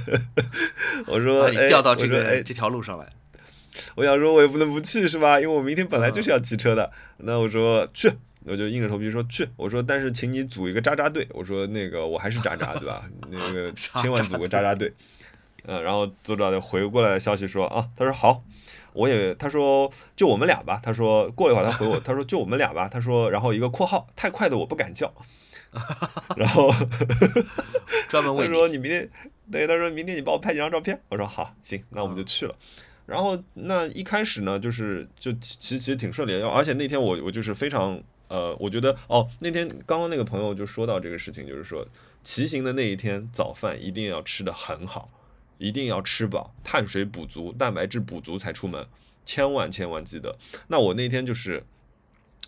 [1.05, 3.07] 我说：“你调到这个这条路上来。”
[3.95, 5.39] 我想说，我也不能不去，是吧？
[5.39, 6.91] 因为我明天本来就是要骑车的。
[7.17, 8.11] 那我说去，
[8.45, 9.47] 我就硬着头皮说去。
[9.55, 11.27] 我说，但是请你组一个渣渣队。
[11.31, 13.09] 我说那个我还是渣渣，对吧？
[13.29, 13.71] 那个
[14.01, 14.93] 千万组个渣渣队。
[15.65, 18.43] 嗯，然后组长就回过来消息说啊，他说好，
[18.93, 20.79] 我也他说就我们俩吧。
[20.81, 22.89] 他说过了一会儿他回我，他说就我们俩吧。
[22.91, 25.13] 他说然后一个括号太快的我不敢叫。
[26.35, 26.69] 然后
[28.09, 29.09] 专门问他说你明天
[29.49, 30.99] 对他说明天你帮我拍几张照片。
[31.09, 32.55] 我说好行，那我们就去了。
[33.11, 41.85] 然后那一开始呢，就是就其实其实挺顺利的，而且那天我我就是非常呃，我觉得哦，那天刚刚那个朋友就说到这个事情，就是说
[42.23, 45.11] 骑行的那一天早饭一定要吃的很好，
[45.57, 48.87] 一定要吃饱，碳水补足，蛋白质补足才出门，
[49.25, 50.37] 千万千万记得。
[50.69, 51.65] 那我那天就是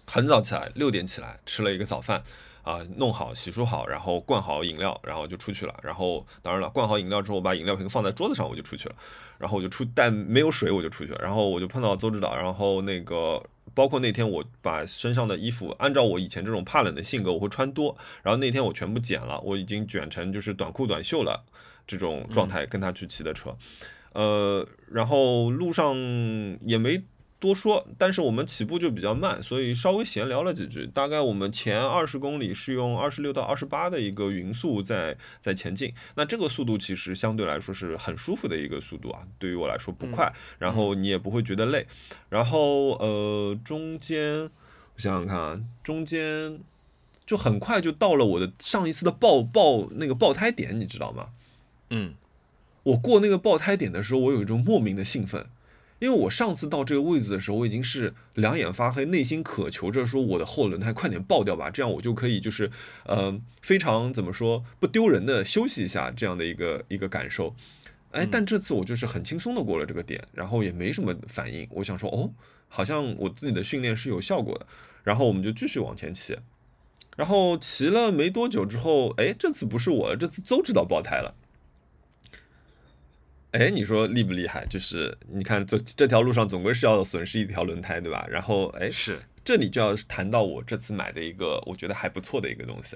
[0.08, 2.24] 很早起来，六点起来吃了一个早饭。
[2.64, 5.76] 啊，弄好洗漱好，然后灌好饮料，然后就出去了。
[5.84, 8.96] 然后当然了，灌好饮料之后，把饮料瓶放在桌子上，我就出去了。
[9.44, 11.20] 然后我就出，但没有水，我就出去了。
[11.22, 13.44] 然后我就碰到邹指导，然后那个
[13.74, 17.98] 包括那天我把身上的衣服，按照我以前这种怕冷的性格，我会穿多。
[18.22, 21.44] 然后那天我全部剪了，我已经卷成就是短裤短袖了
[21.86, 23.54] 这种状态，跟他去骑的车。
[24.14, 25.94] 呃，然后路上
[26.62, 27.04] 也没。
[27.44, 30.88] 多说，但是我们起步就比较慢，所以稍微闲聊了几句。
[30.88, 41.86] 大概我们前二十公里是用二十六到二十八的一个匀速在在前进，那这个速度其实相对来说是很舒服的一个速度啊，对于我来说不快，然后你也不会觉得累。
[42.30, 46.58] 然后呃，中间我想想看啊，中间
[47.26, 51.32] 就很快就到了我的上一次的爆爆那个爆胎点，你知道吗？
[51.90, 52.14] 嗯，
[52.84, 55.50] 我过那个爆胎点的时候，我有一种莫名的兴奋。
[56.00, 62.70] 因为我上次到这个位置的时候，我已经是两眼发黑，内心渴求着说我的后轮胎快点爆掉吧，这样我就可以就是
[63.06, 67.56] 呃非常怎么说不丢人的休息一下这样的一个一个感受。
[68.12, 71.68] 哎，但这次我就是很轻松的过了这个点，然后也没什么反应。
[71.72, 72.32] 我想说哦，
[72.68, 74.68] 好像我自己的训练是有效果的。
[75.04, 76.38] 然后我们就继续往前骑，
[77.18, 81.36] 然后骑了没多久之后，哎，这次不是我，这次邹指导爆胎了。
[83.54, 84.66] 哎，你说厉不厉害？
[84.68, 88.28] 就是你看这这条路上总归是要损失一条轮胎，对吧？
[88.30, 92.96] 然后哎，是这里就要谈到我这次买的一个我觉得还不错的一个东西，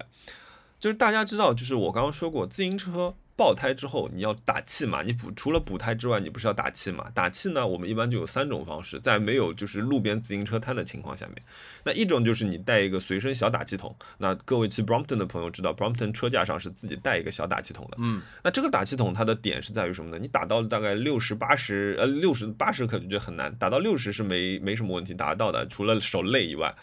[0.80, 3.16] 就是大家知道，就是我刚刚说过自行车。
[3.38, 5.04] 爆胎之后你要打气嘛？
[5.04, 7.10] 你补除了补胎之外，你不是要打气嘛？
[7.14, 11.36] 打气呢，我们一般就有三种方式，在没有就是路边自行车摊的情况下面，
[11.84, 13.96] 那一种就是你带一个随身小打气筒。
[14.18, 17.98] 那各位骑 Brompton 的朋友知道，Brompton 车架上是自己带一个小打气筒的。
[18.02, 20.18] 嗯，那这个打气筒它的点是在于什么呢？
[20.20, 26.76] 你打到大概六十八十，呃，六十八十可能就很难，打到六十是没没什么问题达到的，除了手累以外。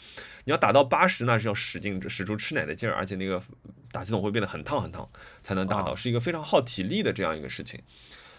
[0.47, 3.41] 你要打到八十，那是要使劲使出吃奶的劲儿，而且那个
[3.95, 5.09] 打气筒会变得很烫很烫，
[5.45, 7.81] 才能打到，是一个非常耗体力的这样一个事情。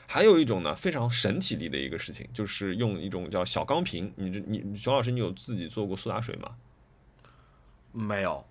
[0.06, 4.12] 还有一种呢，非常省体力的一个事情，就是用一种叫小钢瓶。
[4.18, 6.58] 你这你熊老师，你有自己做过苏打水吗？
[7.94, 8.46] 没有。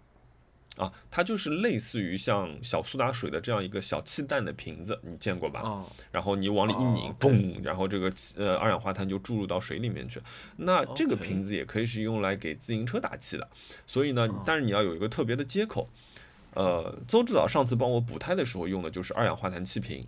[0.76, 5.60] 啊，它就是类似于像小苏打水的这样一个小气弹的瓶子，你见过吧？
[5.62, 5.86] 哦。
[6.10, 10.20] 然后你往里一拧，嘣，然后这个呃二氧化碳就注入到水里面去。
[10.56, 13.48] 那这个瓶子也可以是用来给自行车打气的。
[13.86, 15.88] 所以呢，但是你要有一个特别的接口。
[16.54, 20.02] 呃，邹指导上次帮我补胎的时候用的就是二氧化碳气瓶，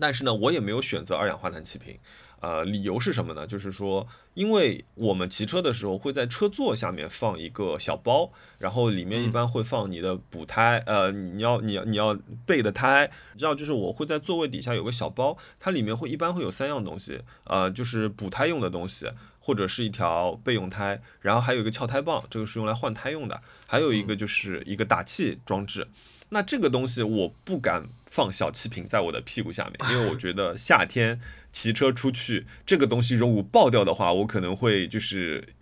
[0.00, 1.98] 但是呢，我也没有选择二氧化碳气瓶。
[2.40, 3.46] 呃，理由是什么呢？
[3.46, 19.06] 就是说，因为我们骑车的时候会在车座下面放一个小包，然后里面一般会放你的补胎，呃，你要你要你要备的胎，你知道，就是我会在座位底下有个小包，它里面会一般会有三样东西，呃，就是补胎用的东西，
[19.50, 25.88] 或者是一条备用胎，然后还有一个撬胎棒，这个是用来换胎用的，还有一个就是一个打气装置。
[26.28, 31.20] 那这个东西我不敢放小气瓶在我的屁股下面，因为我觉得夏天。
[31.52, 35.52] 骑车出去，这个东西如果爆掉的话，我可能会就是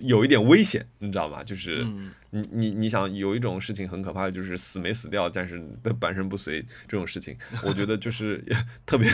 [0.00, 1.42] 有一点危险，你知道吗？
[1.44, 1.86] 就是
[2.32, 8.44] 你你你想有一种事情很可怕的，就是死没死掉，但是的半身不遂这种事情， 我觉得就是
[8.86, 9.10] 特别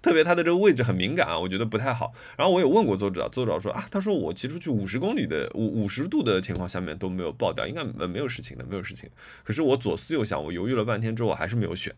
[0.00, 2.12] 特别， 它的这个位置很敏感啊，我觉得不太好。
[2.36, 9.10] 然后我也问过作者，作者说啊，他说我骑出去五十公里的五五十度的情况下面都没有爆掉，应该没有事情的，没有事情。
[9.42, 11.92] 可是我左思右想，我犹豫了半天之后，我还是没有选。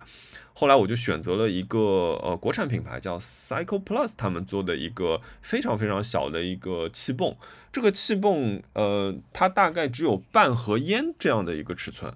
[0.54, 1.78] 后来我就选择了一个
[2.22, 7.36] 呃国产品牌叫 Cycle Plus，他们做的一个非常非常小的一个气泵。
[7.72, 12.12] 这个气泵呃，它大概只有半盒烟这样的一个尺寸。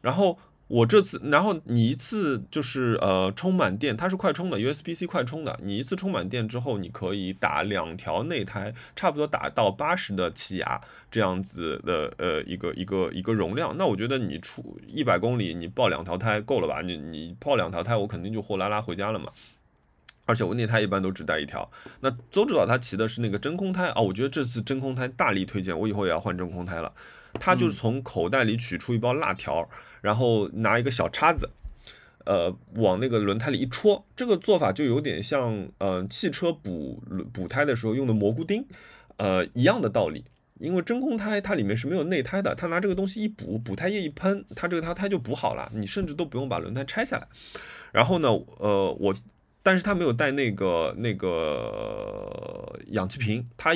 [0.00, 5.58] 然后我这次，然后你一次就是呃充满电，它是快充的 USB-C 快充的。
[5.62, 10.80] 你一次充满电之后，你可以打两条内胎，差不多打到八十的气压。
[11.10, 16.80] 这样子的呃一个一个一个容量，那我觉得你出一百公里你爆两条胎够了吧？
[16.82, 19.30] 你你爆两条胎，我肯定就货拉拉回家了嘛。
[20.26, 21.70] 而且我内胎一般都只带一条。
[22.00, 26.92] 那邹指导他骑的是那个真空胎啊，我觉得这次真空胎大力推荐，我以后也要换真空胎了。
[27.34, 29.68] 他就是从口袋里取出一包辣条，
[30.00, 31.50] 然后拿一个小叉子，
[32.24, 37.02] 呃，往那个轮胎里一戳，这个做法就有点像呃汽车补
[37.32, 38.64] 补胎的时候用的蘑菇钉。
[39.16, 40.24] 呃，一样的道理，
[40.58, 47.28] 因为真空胎它里面是没有内胎的，它拿这个东西一补，补胎液一喷，它这个它胎就补好了，你甚至都不用把轮胎拆下来。
[47.92, 48.28] 然后呢，
[48.58, 49.14] 呃，我，
[49.64, 53.72] 但是它没有带那个那个氧气瓶，它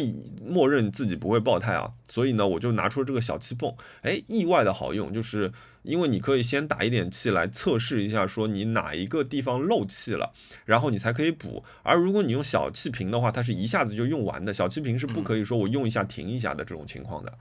[0.46, 5.50] 默认自己不会爆胎啊，所以呢，我就拿出了这个小气泵，哎，意外的好用，就是。
[5.84, 10.34] 因为你可以先打一点气来测试一下，说你哪一个地方漏气了，
[10.66, 11.64] 然后你才可以补。
[11.82, 14.52] 而如果你用小气瓶的话，它是一下子就用完的。
[14.52, 17.32] 小气瓶是不可以说我用一下停一下的这种情况的。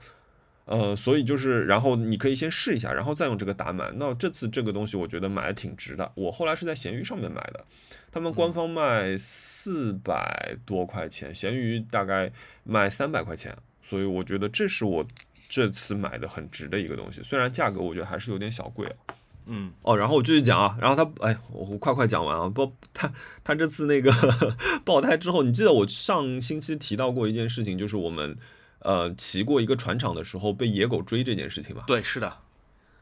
[0.68, 3.92] 呃，所以就是，然后你可以先试一下，然后再用这个打满。
[3.96, 6.12] 那这次这个东西我觉得买的挺值的。
[6.14, 7.64] 我后来是在闲鱼上面买的，
[8.12, 12.30] 他们官方卖四百多块钱，闲鱼大概
[12.62, 15.04] 卖三百块钱，所以我觉得这是我。
[15.50, 19.16] 这次买的很值的一个东西，虽然价格我觉得还是有点小贵啊。
[19.46, 23.10] 嗯，哦，然后我继续讲啊，然后他，哎，我我快快讲完啊，不，他
[23.42, 24.12] 他这次那个
[24.84, 28.36] 爆胎之后，你记得我上星期提到过一件事情，就是我们
[28.80, 31.84] 呃骑过一个船厂的时候被野狗追这件事情吧？
[31.86, 32.36] 对，是的，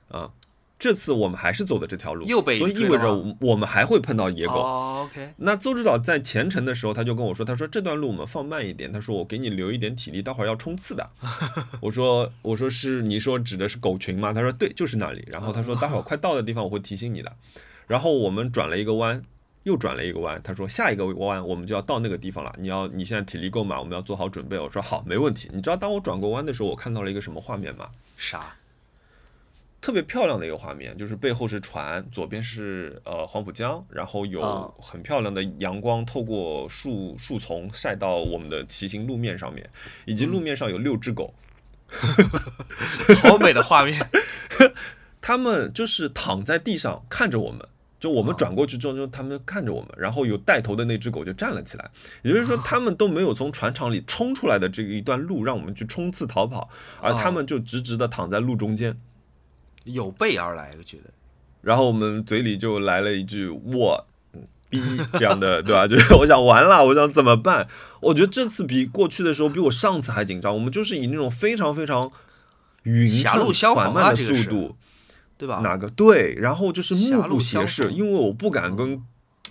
[0.08, 0.32] 啊，
[0.78, 4.54] 这次我们还是走的这条路，又被所以意味着我我们还会碰到野狗。
[4.54, 11.10] 哦，OK，那邹指导在前程的时候，他就跟我说：“他说这段路我们放慢一点，他说我给你留一点体力，待会儿要冲刺的。
[11.80, 17.34] ”我说：“我说是你说指的是狗群吗？”他说：“对，就是那里。”然后他说：“待会儿快到的地方我会提醒你的。”
[17.88, 19.22] 然后我们转了一个弯，
[19.66, 23.80] 又转了一个弯，他说：“下一个弯我们就要到那个地方了，你要你现在体力够吗？
[23.80, 27.90] 我们要做好准备。”我说：“好，没问题。”你知道当我转过弯的时候，我看到了一个什么画面吗？
[28.16, 28.54] 啥？
[29.80, 39.68] 特别漂亮的一个画面，就是背后是船，左边是呃黄浦江，然后有哦很漂亮的阳光透过树树丛晒到我们的骑行路面上面，
[40.04, 41.34] 以及路面上有六只狗，
[43.20, 44.08] 好美的画面。
[45.20, 47.66] 他们就是躺在地上看着我们。
[47.98, 51.90] 就我们转过去之后，就他们看着我们，然后有带头的那只狗就站了起来，
[52.22, 56.68] 也就是说，他们都没有从船厂里冲出来的这一段路让我们去冲刺逃跑，
[57.00, 58.96] 而他们就直直的躺在路中间。
[59.84, 61.04] 有备而来，我觉得。
[61.62, 64.80] 然后我们嘴里就来了一句“我嗯逼”
[65.14, 65.86] 这样的， 对吧？
[65.86, 67.66] 就是我想完了，我想怎么办？
[68.00, 70.52] 我觉得这次比过去的时候，比我上次还紧张。
[70.52, 72.10] 我们就是以那种非常非常
[72.82, 73.10] 匀
[73.74, 74.76] 缓慢的啊这个速度，
[75.38, 75.60] 对吧？
[75.62, 76.34] 哪个对？
[76.34, 79.02] 然后就是目不斜视，因为我不敢跟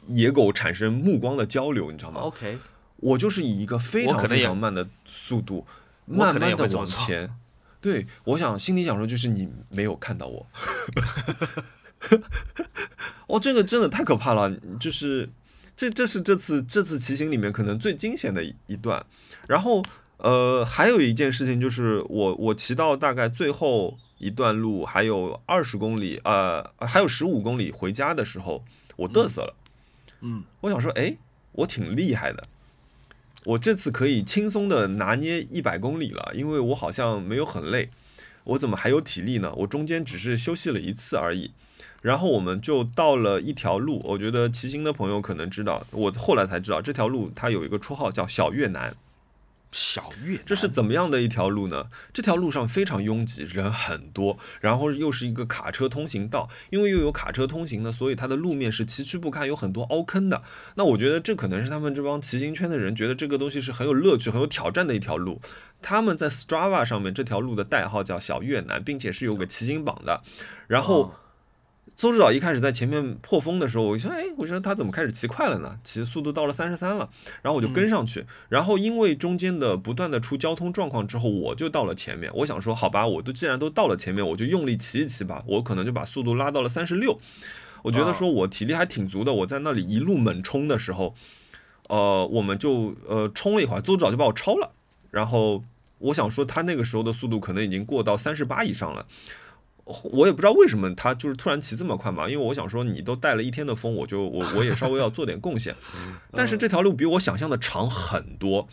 [0.07, 2.57] 野狗产生目光的交流，你知道吗？OK，
[2.97, 5.65] 我就是以一个非常非常慢的速度，
[6.05, 7.29] 慢慢的往前。
[7.81, 10.47] 对，我想心里想说，就是你没有看到我。
[13.27, 15.29] 哦，这个真的太可怕了，就是
[15.75, 19.05] 这这是这次这次骑行里面可能最惊险的一一段。
[19.47, 19.83] 然后
[20.17, 28.63] 呃，还有一件事情就是我我骑到大概最后一段路还有二十公里，呃，还有十五公里回家的时候，
[28.95, 29.55] 我嘚瑟了。
[30.21, 31.17] 嗯，我想说，哎，
[31.51, 32.47] 我挺厉害的，
[33.43, 37.89] 我这次可以轻松的拿捏一百公里了，因为我好像没有很累，
[38.45, 39.53] 我怎么还有体力呢？
[39.57, 41.51] 我中间只是休息了一次而已。
[42.01, 48.95] 然后我们就到了一条路，我觉得骑行的朋友可能知道，我后来才知道这条路它有一个绰号叫小越南。
[49.75, 51.87] 小月，这是怎么样的一条路呢？
[52.13, 60.41] 这条路上非常拥挤，人很多，然后又是一个卡车通行道，因为又有卡车通行呢，所以它的路面是崎岖不堪，有很多凹坑的。
[60.75, 65.41] 那我觉得这可能是他们这帮骑行圈的人觉得这个东西是很有乐趣、很有挑战的一条路。
[65.81, 70.21] 他们在 Strava 上面这条路的代号叫小越南，并且是有个骑行榜的。
[70.67, 71.11] 然后哦
[71.95, 75.79] 邹指导一开始在前面破风的时候，我说：“哎，我说他怎么开始骑快了呢？
[75.83, 77.09] 骑速度到了三十三了。”
[77.41, 78.25] 然后我就跟上去。
[78.49, 82.29] 然后因为中间的不断的出交通状况之后，我就到了前面。
[82.35, 85.43] 我想说，好吧，我都既然都到了前面，我就用力骑一骑吧。
[85.47, 87.17] 我可能就把速度拉到了三十六。
[87.83, 89.31] 我觉得说我体力还挺足的。
[89.31, 91.15] 我在那里一路猛冲的时候，
[91.87, 94.71] 呃，我们就呃冲了一会儿，邹指导就把我超了。
[95.11, 95.63] 然后
[95.99, 99.05] 我想说，他那个时候的速度可能已经过到三十八以上了。
[99.85, 105.75] 我也不知道为什么他就是突然骑这么快嘛，因为我想说你都带了一天的风，我就我我也稍微要做点贡献。
[106.33, 108.67] 但是这条路比我想象的长很多。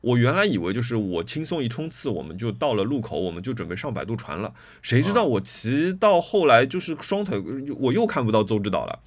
[0.00, 4.54] 我原来以为就是我轻松一冲刺，我们就到了路口，我们就准备上摆渡船了。
[4.80, 7.42] 谁知道我骑到后来就是双腿，
[7.80, 9.00] 我又看不到邹指导了。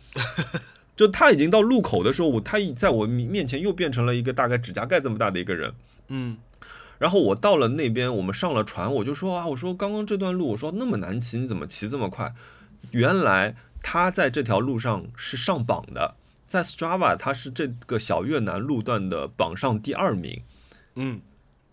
[0.98, 5.74] 就他已经到路口的时候，我他在我面前又变成了一个大概指甲盖这么大的一个人。
[6.10, 6.38] 嗯，
[7.02, 12.36] 然后我到了那边，我们上了船，我就说啊，我说刚刚这段路，我说那么难骑，你怎么骑这么快？
[12.92, 16.14] 原来他在这条路上是上榜的，
[16.46, 20.44] 在 Strava 他是这个小越南路段的榜上第二名，
[20.94, 21.22] 嗯，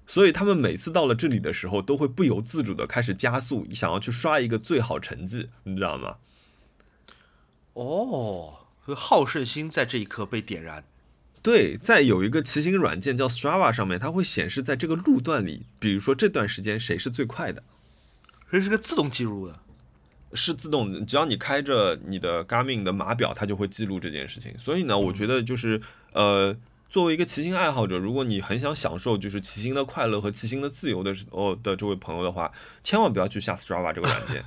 [0.06, 6.16] 所以他们每次到了这里的时候，都会不由自主的开始加速，想要去刷一个最好成绩，你知道吗？
[7.74, 8.60] 哦，
[8.96, 10.84] 好胜心在这一刻被点燃。
[11.48, 17.62] 对，在有一个骑行软件叫 Strava 上面，它会显示在这个路段里，比如说这段时间谁是最快的。
[18.52, 19.58] 这是个自动记录的。
[20.34, 24.54] 是自动的，只要你开着你的 Garmin 的码表，它就会记录这件事情。
[24.58, 25.80] 所以呢，我觉得就是
[26.12, 26.54] 呃，
[26.90, 32.52] 作为一个骑行爱好者，如果你很想享受就是骑行的快乐和骑行的自由的时哦的这位朋友的话，
[32.82, 34.44] 千万不要去下 Strava 这个软件，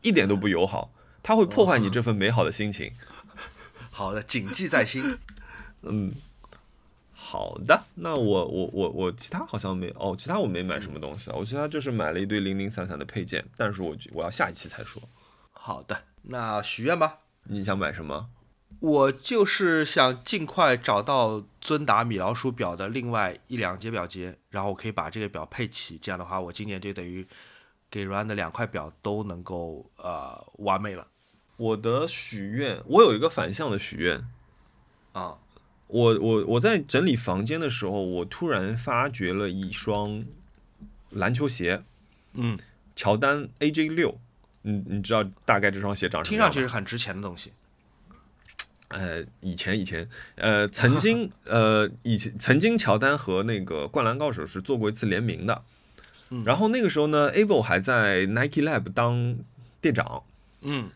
[0.00, 0.90] 一点都不友好，
[1.22, 2.92] 它会破坏你这份美好的心情。
[3.92, 5.18] 好的，谨记在心。
[5.82, 6.12] 嗯，
[7.30, 15.00] 好的，那我我我我其他好像没哦，其他我没买什么东西啊，我其他就是买了一堆零零散散的配件，但是我我要下一期才说。
[15.52, 17.18] 好的，那许愿吧。
[17.44, 18.30] 你想买什么？
[18.80, 25.96] 我就是想尽快找到尊达米老鼠表的另外一两节表节，然后我可以把这个表配齐。
[25.98, 27.24] 这样的话，我今年就等于
[27.88, 31.06] 给 Run 的两块表都能够呃完美了。
[31.56, 34.26] 我的许愿，我有一个反向的许愿。
[35.12, 35.38] 啊，
[35.90, 40.24] 我我我在整理房间的时候，我突然发掘了一双
[41.10, 41.82] 篮球鞋，
[42.34, 42.58] 嗯，
[42.96, 44.18] 乔丹 AJ 六。
[44.62, 46.60] 你你知道大概这双鞋长什么听样听？
[46.60, 47.50] 上去是很值钱的东西。
[48.88, 55.62] 呃，以前以前，呃，曾经 呃，以前曾经乔丹和那个灌篮高手是做过一次联名的，
[56.28, 59.38] 嗯然后那个时候呢，Able 还在 Nike Lab 当
[59.80, 60.22] 店长，
[60.60, 60.90] 嗯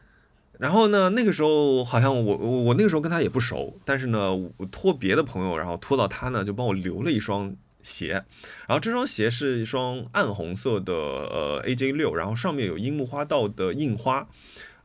[0.59, 8.25] 然后呢，那个时候好像我我我那个时候跟他也不熟，但是呢，我托别的朋友，然后托到他呢，就帮我留了一双鞋，
[8.67, 14.29] 然后这双鞋是一双暗红色的呃 AJ 六，然后上面有樱木花道的印花。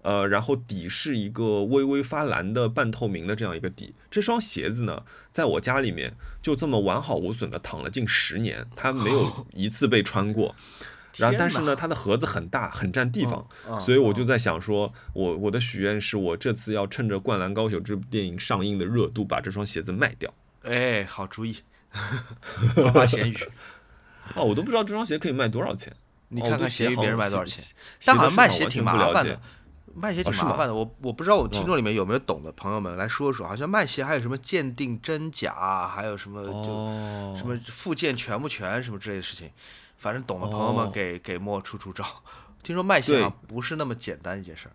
[0.02, 3.94] 呃，然后底是一个微微发蓝的半透明的这样一个底。
[4.10, 10.56] 这双鞋子呢，在我家里面就这么完好无损的躺了近十年，它没有 一次被穿过。
[11.20, 20.34] 然后，但是呢，它的盒子很大，很占地方，嗯所以我就在想说，我我的许愿是我这次要趁着《灌篮高手》这部电影上映的热度，把这双鞋子卖掉。
[20.64, 21.58] 哎，好主意，
[22.76, 23.38] 花花闲鱼。
[24.36, 25.96] 哦，我都不知道这双鞋可以卖多少钱。
[26.30, 27.74] 你看看鞋别人卖多少钱？
[28.06, 29.40] 但好像卖鞋挺麻烦的。
[29.96, 39.50] 卖鞋挺麻烦的，我我不知道我听哦众里面有没有懂的朋友们来说说，好像卖鞋还有什么鉴定真假啊，还有什么就哦，什么附件全不全什么之类的事情，
[40.00, 42.04] 反正懂的朋友们哦给给莫出出招。
[42.64, 44.72] 听说卖鞋不是那么简单一件事儿。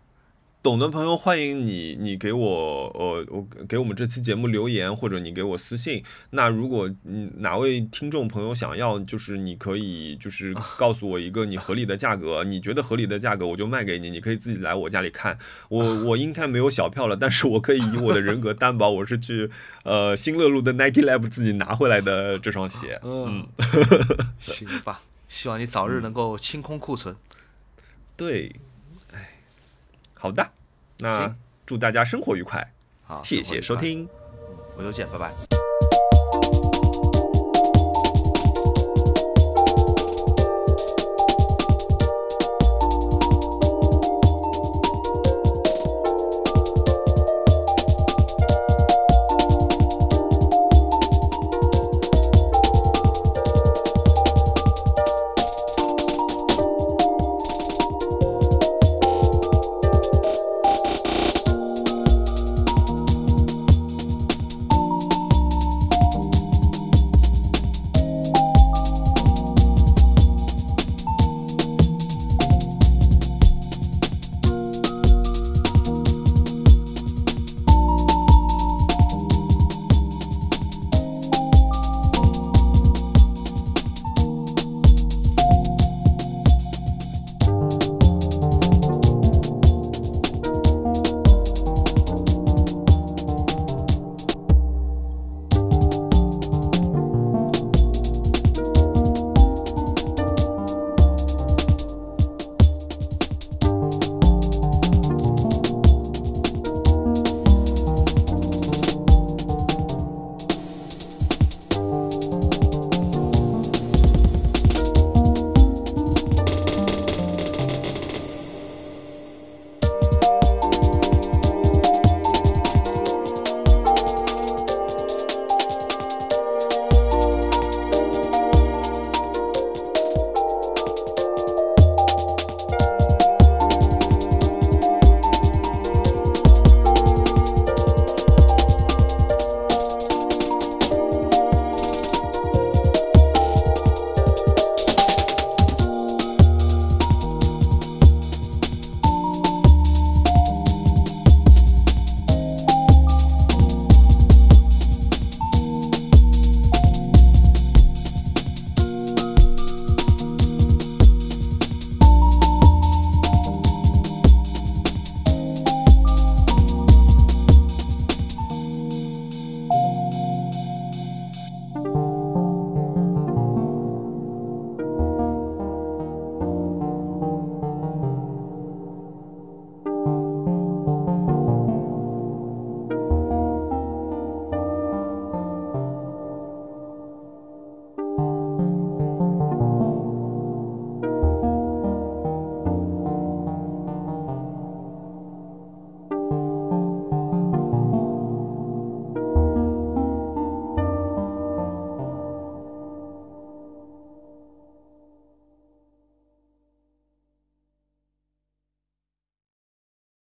[0.63, 6.03] 懂的朋友，欢迎你，你给我呃，我给我们这期节目留言，或者你给我私信。
[6.31, 15.37] 那如果嗯哪位听众朋友想要，就是你可以就是 告诉我一个你合理的价格，你觉得合理的价格我就卖给你，你可以自己来我家里看。
[15.69, 19.47] 我我应该没有小票了，但是我可以以我的人格担保，我是去
[19.85, 22.99] 呃新乐路的 Nike Lab 自己拿回来的这双鞋。
[23.03, 23.45] 嗯，
[24.39, 25.01] 行吧，
[25.35, 27.13] 希望你早日能够清空库存。
[28.15, 28.55] 对，
[29.13, 29.31] 哎，
[30.13, 30.49] 好的，
[30.99, 31.35] 那行
[31.65, 32.71] 祝大家生活愉快，
[33.03, 34.07] 好，谢谢收听。
[34.77, 35.54] 回头见，拜拜。